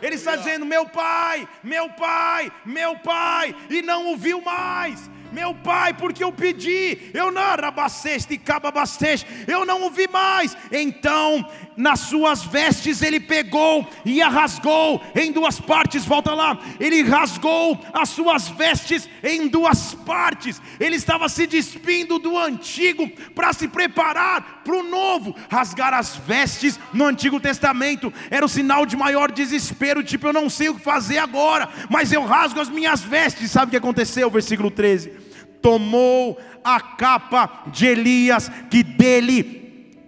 Ele 0.00 0.14
está 0.14 0.36
dizendo: 0.36 0.64
Meu 0.64 0.88
pai, 0.88 1.48
meu 1.62 1.90
pai, 1.90 2.50
meu 2.64 2.98
pai, 3.00 3.54
e 3.68 3.82
não 3.82 4.06
ouviu 4.06 4.40
mais. 4.40 5.10
Meu 5.32 5.54
pai, 5.54 5.94
porque 5.94 6.22
eu 6.22 6.32
pedi, 6.32 7.10
eu 7.12 7.30
não 7.30 7.48
rabaceste, 7.56 8.38
cababasteste, 8.38 9.26
eu 9.46 9.64
não 9.64 9.82
ouvi 9.82 10.08
mais. 10.08 10.56
Então, 10.70 11.48
nas 11.76 12.00
suas 12.00 12.42
vestes 12.42 13.02
ele 13.02 13.20
pegou 13.20 13.88
e 14.04 14.20
a 14.20 14.28
rasgou 14.28 15.02
em 15.14 15.32
duas 15.32 15.60
partes. 15.60 16.04
Volta 16.04 16.34
lá, 16.34 16.58
ele 16.80 17.02
rasgou 17.02 17.80
as 17.92 18.08
suas 18.08 18.48
vestes 18.48 19.08
em 19.22 19.48
duas 19.48 19.94
partes. 19.94 20.60
Ele 20.80 20.96
estava 20.96 21.28
se 21.28 21.46
despindo 21.46 22.18
do 22.18 22.36
antigo 22.36 23.08
para 23.34 23.52
se 23.52 23.68
preparar 23.68 24.57
para 24.68 24.76
o 24.76 24.82
novo. 24.82 25.34
Rasgar 25.48 25.94
as 25.94 26.14
vestes 26.14 26.78
no 26.92 27.06
Antigo 27.06 27.40
Testamento 27.40 28.12
era 28.30 28.44
o 28.44 28.48
sinal 28.48 28.84
de 28.84 28.98
maior 28.98 29.32
desespero, 29.32 30.04
tipo 30.04 30.26
eu 30.26 30.32
não 30.32 30.50
sei 30.50 30.68
o 30.68 30.74
que 30.74 30.82
fazer 30.82 31.16
agora, 31.16 31.70
mas 31.88 32.12
eu 32.12 32.22
rasgo 32.26 32.60
as 32.60 32.68
minhas 32.68 33.00
vestes. 33.00 33.50
Sabe 33.50 33.68
o 33.68 33.70
que 33.70 33.76
aconteceu? 33.78 34.30
Versículo 34.30 34.70
13 34.70 35.28
tomou 35.60 36.38
a 36.62 36.80
capa 36.80 37.64
de 37.66 37.84
Elias 37.84 38.48
que 38.70 38.82
dele 38.84 39.58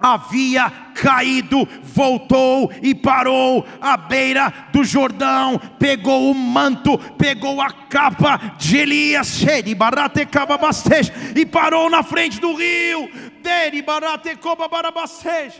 havia 0.00 0.70
caído, 0.94 1.68
voltou 1.82 2.72
e 2.82 2.94
parou 2.94 3.66
à 3.80 3.96
beira 3.96 4.52
do 4.72 4.82
Jordão, 4.82 5.60
pegou 5.78 6.30
o 6.30 6.34
manto, 6.34 6.98
pegou 7.18 7.60
a 7.60 7.70
capa 7.70 8.54
de 8.58 8.78
Elias, 8.78 9.42
e 11.36 11.46
parou 11.46 11.90
na 11.90 12.02
frente 12.02 12.40
do 12.40 12.54
rio. 12.54 13.29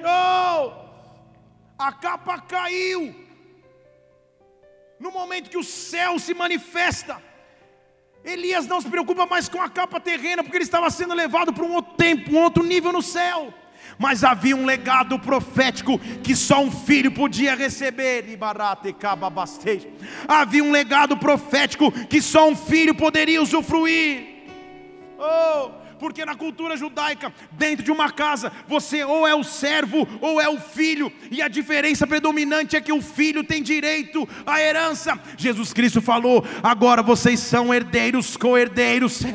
Oh! 0.05 0.73
A 1.79 1.93
capa 1.93 2.41
caiu. 2.41 3.15
No 4.99 5.11
momento 5.11 5.49
que 5.49 5.57
o 5.57 5.65
céu 5.65 6.19
se 6.19 6.35
manifesta, 6.35 7.23
Elias 8.23 8.67
não 8.67 8.81
se 8.81 8.89
preocupa 8.89 9.25
mais 9.25 9.49
com 9.49 9.61
a 9.61 9.69
capa 9.69 9.99
terrena, 9.99 10.43
porque 10.43 10.59
ele 10.59 10.65
estava 10.65 10.91
sendo 10.91 11.15
levado 11.15 11.53
para 11.53 11.65
um 11.65 11.73
outro 11.73 11.95
tempo, 11.95 12.33
um 12.33 12.43
outro 12.43 12.63
nível 12.63 12.93
no 12.93 13.01
céu. 13.01 13.53
Mas 13.99 14.23
havia 14.23 14.55
um 14.55 14.65
legado 14.65 15.19
profético 15.19 15.99
que 16.23 16.37
só 16.37 16.63
um 16.63 16.71
filho 16.71 17.13
podia 17.13 17.55
receber. 17.55 18.25
Havia 20.29 20.63
um 20.63 20.71
legado 20.71 21.17
profético 21.17 21.91
que 22.07 22.21
só 22.21 22.49
um 22.49 22.57
filho 22.57 22.95
poderia 22.95 23.43
usufruir. 23.43 24.45
Oh, 25.19 25.80
porque 26.01 26.25
na 26.25 26.35
cultura 26.35 26.79
judaica, 26.79 27.31
dentro 27.53 27.85
de 27.85 27.93
uma 27.93 28.11
casa, 28.11 28.51
você 28.67 29.05
ou 29.05 29.29
é 29.29 29.35
o 29.35 29.45
servo 29.45 30.09
ou 30.21 30.41
é 30.41 30.49
o 30.49 30.59
filho, 30.59 31.13
e 31.31 31.43
a 31.43 31.49
diferença 31.49 32.07
predominante 32.07 32.75
é 32.75 32.81
que 32.81 32.93
o 32.93 33.03
filho 33.03 33.45
tem 33.45 33.63
direito 33.63 34.27
à 34.47 34.61
herança. 34.61 35.21
Jesus 35.37 35.75
Cristo 35.75 36.01
falou: 36.01 36.43
agora 36.63 37.03
vocês 37.03 37.39
são 37.41 37.73
herdeiros, 37.73 38.37
co-herdeiros. 38.37 39.21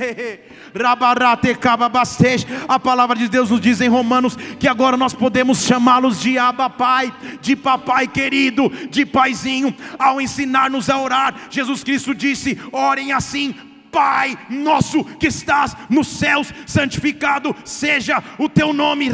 A 2.68 2.80
palavra 2.80 3.16
de 3.16 3.30
Deus 3.30 3.50
nos 3.50 3.62
diz 3.62 3.80
em 3.80 3.88
Romanos 3.88 4.36
que 4.60 4.68
agora 4.68 4.98
nós 4.98 5.14
podemos 5.14 5.64
chamá-los 5.64 6.20
de 6.20 6.38
Abba 6.38 6.70
Pai, 6.70 7.14
de 7.40 7.56
papai 7.56 8.08
querido, 8.08 8.70
de 8.90 9.06
paizinho. 9.06 9.74
Ao 9.98 10.20
ensinar-nos 10.20 10.90
a 10.90 11.00
orar, 11.00 11.48
Jesus 11.50 11.84
Cristo 11.84 12.16
disse: 12.16 12.60
orem 12.72 13.14
assim, 13.14 13.56
Pai 13.96 14.38
nosso 14.50 15.06
que 15.06 15.28
estás 15.28 15.74
nos 15.90 16.08
céus, 16.08 16.54
santificado 16.66 17.56
seja 17.64 18.22
o 18.38 18.50
teu 18.50 18.74
nome, 18.74 19.10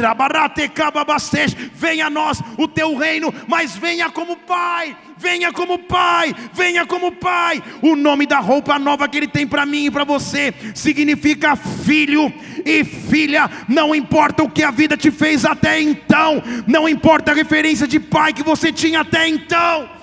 venha 1.72 2.06
a 2.06 2.10
nós 2.10 2.42
o 2.58 2.66
teu 2.66 2.96
reino, 2.96 3.32
mas 3.46 3.76
venha 3.76 4.10
como 4.10 4.36
Pai, 4.38 4.96
venha 5.16 5.52
como 5.52 5.78
Pai, 5.78 6.34
venha 6.52 6.84
como 6.84 7.12
Pai. 7.12 7.62
O 7.80 7.94
nome 7.94 8.26
da 8.26 8.40
roupa 8.40 8.76
nova 8.76 9.06
que 9.06 9.18
Ele 9.18 9.28
tem 9.28 9.46
para 9.46 9.64
mim 9.64 9.86
e 9.86 9.90
para 9.92 10.02
você 10.02 10.52
significa 10.74 11.54
filho 11.54 12.34
e 12.66 12.82
filha, 12.82 13.48
não 13.68 13.94
importa 13.94 14.42
o 14.42 14.50
que 14.50 14.64
a 14.64 14.72
vida 14.72 14.96
te 14.96 15.12
fez 15.12 15.44
até 15.44 15.80
então, 15.80 16.42
não 16.66 16.88
importa 16.88 17.30
a 17.30 17.34
referência 17.34 17.86
de 17.86 18.00
pai 18.00 18.32
que 18.32 18.42
você 18.42 18.72
tinha 18.72 19.02
até 19.02 19.28
então. 19.28 20.01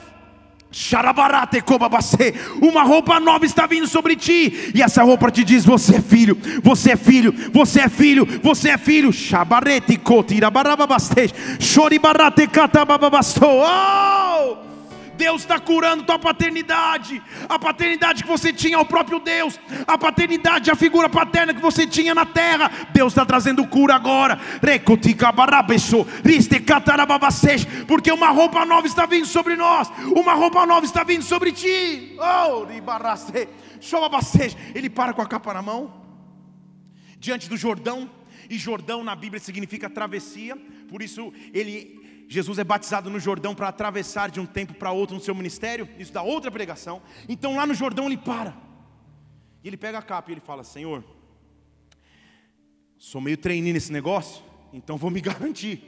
Uma 2.62 2.84
roupa 2.84 3.20
nova 3.20 3.46
está 3.46 3.66
vindo 3.66 3.88
sobre 3.88 4.16
ti, 4.16 4.72
e 4.74 4.82
essa 4.82 5.02
roupa 5.02 5.32
te 5.32 5.44
diz: 5.44 5.66
Você 5.66 5.96
é 5.96 6.02
filho, 6.02 6.38
você 6.64 6.92
é 6.92 6.96
filho, 6.96 7.34
você 7.52 7.82
é 7.82 7.88
filho, 7.88 8.26
você 8.44 8.70
é 8.70 8.78
filho. 8.78 9.12
Oh! 13.42 14.79
Deus 15.20 15.42
está 15.42 15.60
curando 15.60 16.06
tua 16.06 16.18
paternidade, 16.18 17.22
a 17.50 17.60
paternidade 17.60 18.24
que 18.24 18.30
você 18.30 18.54
tinha 18.54 18.78
ao 18.78 18.86
próprio 18.86 19.20
Deus, 19.20 19.60
a 19.86 19.98
paternidade, 19.98 20.72
a 20.72 20.76
figura 20.76 21.10
paterna 21.10 21.54
que 21.54 21.60
você 21.62 21.86
tinha 21.86 22.16
na 22.16 22.26
terra. 22.26 22.72
Deus 22.94 23.12
está 23.12 23.26
trazendo 23.26 23.68
cura 23.68 23.96
agora, 23.96 24.40
porque 27.86 28.12
uma 28.14 28.30
roupa 28.30 28.66
nova 28.66 28.88
está 28.88 29.06
vindo 29.06 29.28
sobre 29.28 29.58
nós, 29.58 29.92
uma 30.16 30.34
roupa 30.34 30.66
nova 30.66 30.86
está 30.86 31.04
vindo 31.04 31.24
sobre 31.24 31.52
ti. 31.52 32.18
Oh, 32.18 32.66
ele 34.74 34.90
para 34.90 35.14
com 35.14 35.22
a 35.22 35.28
capa 35.28 35.54
na 35.54 35.62
mão, 35.62 35.94
diante 37.20 37.50
do 37.50 37.58
Jordão, 37.58 38.10
e 38.50 38.58
Jordão 38.58 39.04
na 39.04 39.16
Bíblia 39.16 39.42
significa 39.42 39.90
travessia, 39.90 40.56
por 40.88 41.02
isso 41.02 41.34
ele 41.54 41.99
Jesus 42.32 42.60
é 42.60 42.64
batizado 42.64 43.10
no 43.10 43.20
Jordão 43.20 43.56
para 43.56 43.70
atravessar 43.70 44.30
de 44.30 44.40
um 44.40 44.46
tempo 44.46 44.76
para 44.76 44.92
outro 44.92 45.16
no 45.16 45.22
seu 45.22 45.34
ministério, 45.34 45.90
isso 45.98 46.14
dá 46.14 46.22
outra 46.22 46.52
pregação. 46.52 47.02
Então 47.28 47.56
lá 47.56 47.66
no 47.66 47.74
Jordão 47.74 48.06
ele 48.06 48.18
para. 48.18 48.56
E 49.64 49.68
ele 49.68 49.76
pega 49.76 49.98
a 49.98 50.02
capa 50.02 50.30
e 50.30 50.36
ele 50.36 50.40
fala: 50.40 50.64
Senhor, 50.64 51.04
sou 53.00 53.20
meio 53.20 53.36
treininho 53.36 53.74
nesse 53.74 53.92
negócio, 53.92 54.44
então 54.72 54.96
vou 54.96 55.10
me 55.10 55.20
garantir. 55.22 55.84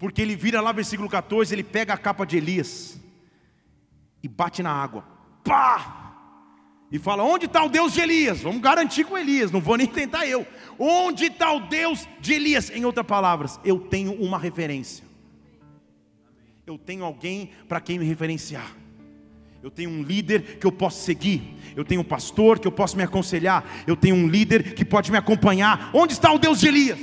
Porque 0.00 0.20
ele 0.20 0.34
vira 0.34 0.60
lá, 0.60 0.72
versículo 0.72 1.08
14, 1.08 1.54
ele 1.54 1.62
pega 1.62 1.94
a 1.94 1.98
capa 1.98 2.26
de 2.26 2.36
Elias 2.36 3.00
e 4.20 4.26
bate 4.26 4.64
na 4.64 4.72
água. 4.72 5.04
Pá! 5.44 6.06
E 6.90 6.98
fala: 6.98 7.22
Onde 7.22 7.46
está 7.46 7.62
o 7.62 7.68
Deus 7.68 7.92
de 7.92 8.00
Elias? 8.00 8.40
Vamos 8.40 8.60
garantir 8.60 9.04
com 9.04 9.16
Elias, 9.16 9.52
não 9.52 9.60
vou 9.60 9.76
nem 9.76 9.86
tentar 9.86 10.26
eu. 10.26 10.44
Onde 10.76 11.26
está 11.26 11.52
o 11.52 11.68
Deus 11.68 12.08
de 12.18 12.32
Elias? 12.32 12.68
Em 12.68 12.84
outras 12.84 13.06
palavras, 13.06 13.60
eu 13.64 13.78
tenho 13.78 14.12
uma 14.20 14.40
referência 14.40 15.07
eu 16.68 16.76
tenho 16.76 17.02
alguém 17.02 17.50
para 17.66 17.80
quem 17.80 17.98
me 17.98 18.04
referenciar. 18.04 18.76
Eu 19.62 19.70
tenho 19.70 19.88
um 19.88 20.02
líder 20.02 20.58
que 20.60 20.66
eu 20.66 20.70
posso 20.70 21.02
seguir. 21.02 21.56
Eu 21.74 21.82
tenho 21.82 22.02
um 22.02 22.04
pastor 22.04 22.58
que 22.58 22.68
eu 22.68 22.72
posso 22.72 22.94
me 22.94 23.02
aconselhar. 23.02 23.64
Eu 23.86 23.96
tenho 23.96 24.14
um 24.14 24.28
líder 24.28 24.74
que 24.74 24.84
pode 24.84 25.10
me 25.10 25.16
acompanhar. 25.16 25.90
Onde 25.94 26.12
está 26.12 26.30
o 26.30 26.38
Deus 26.38 26.60
de 26.60 26.68
Elias? 26.68 26.98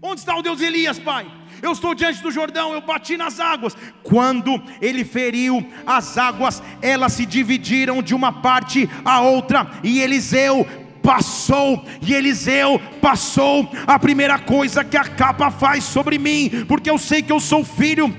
Onde 0.00 0.20
está 0.20 0.34
o 0.34 0.42
Deus 0.42 0.56
de 0.56 0.64
Elias, 0.64 0.98
Pai? 0.98 1.30
Eu 1.60 1.72
estou 1.72 1.94
diante 1.94 2.20
do 2.22 2.30
Jordão, 2.30 2.72
eu 2.72 2.80
bati 2.80 3.16
nas 3.16 3.38
águas. 3.38 3.76
Quando 4.02 4.60
ele 4.80 5.04
feriu 5.04 5.64
as 5.86 6.16
águas, 6.16 6.62
elas 6.80 7.12
se 7.12 7.26
dividiram 7.26 8.02
de 8.02 8.14
uma 8.14 8.32
parte 8.32 8.88
a 9.04 9.20
outra, 9.20 9.70
e 9.84 10.00
Eliseu 10.00 10.66
passou, 11.02 11.84
e 12.00 12.14
Eliseu 12.14 12.80
passou. 13.00 13.68
A 13.86 13.98
primeira 13.98 14.38
coisa 14.38 14.84
que 14.84 14.96
a 14.96 15.04
capa 15.04 15.50
faz 15.50 15.84
sobre 15.84 16.18
mim, 16.18 16.64
porque 16.68 16.88
eu 16.88 16.98
sei 16.98 17.22
que 17.22 17.32
eu 17.32 17.40
sou 17.40 17.64
filho, 17.64 18.12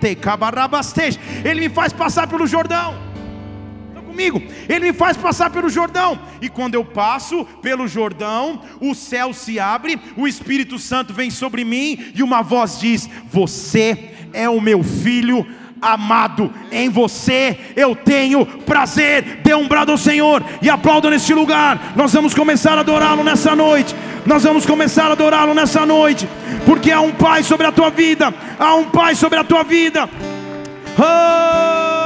ele 1.44 1.62
me 1.62 1.70
faz 1.70 1.94
passar 1.94 2.28
pelo 2.28 2.46
Jordão 2.46 3.14
comigo. 4.14 4.42
Ele 4.70 4.92
me 4.92 4.94
faz 4.94 5.18
passar 5.18 5.50
pelo 5.50 5.70
Jordão. 5.70 6.20
E 6.40 6.48
quando 6.48 6.76
eu 6.76 6.86
passo 6.86 7.44
pelo 7.62 7.88
Jordão, 7.88 8.62
o 8.80 8.94
céu 8.94 9.34
se 9.34 9.60
abre, 9.60 10.00
o 10.16 10.28
Espírito 10.28 10.78
Santo 10.78 11.14
vem 11.14 11.32
sobre 11.32 11.66
mim 11.66 12.12
e 12.14 12.22
uma 12.22 12.44
voz 12.44 12.80
diz: 12.80 13.10
Você 13.26 14.12
é 14.32 14.48
o 14.48 14.62
meu 14.62 14.84
filho 14.84 15.46
amado, 15.84 16.52
em 16.72 16.90
você 16.90 17.58
eu 17.76 17.96
tenho 17.96 18.46
prazer. 18.46 19.42
Dê 19.44 19.54
um 19.54 19.68
brado 19.68 19.92
ao 19.92 19.98
Senhor 19.98 20.44
e 20.62 20.70
aplauda 20.70 21.10
neste 21.10 21.34
lugar. 21.34 21.94
Nós 21.96 22.14
vamos 22.14 22.34
começar 22.34 22.78
a 22.78 22.82
adorá-lo 22.82 23.24
nessa 23.24 23.56
noite. 23.56 23.96
Nós 24.26 24.44
vamos 24.44 24.66
começar 24.66 25.10
a 25.10 25.12
adorá-lo 25.12 25.54
nessa 25.54 25.86
noite, 25.86 26.28
porque 26.66 26.92
há 26.92 27.02
um 27.02 27.12
Pai 27.12 27.44
sobre 27.44 27.68
a 27.68 27.72
tua 27.72 27.90
vida, 27.90 28.34
há 28.58 28.74
um 28.76 28.86
Pai 28.86 29.16
sobre 29.16 29.38
a 29.38 29.44
tua 29.44 29.64
vida. 29.64 30.10
Oh! 30.98 32.03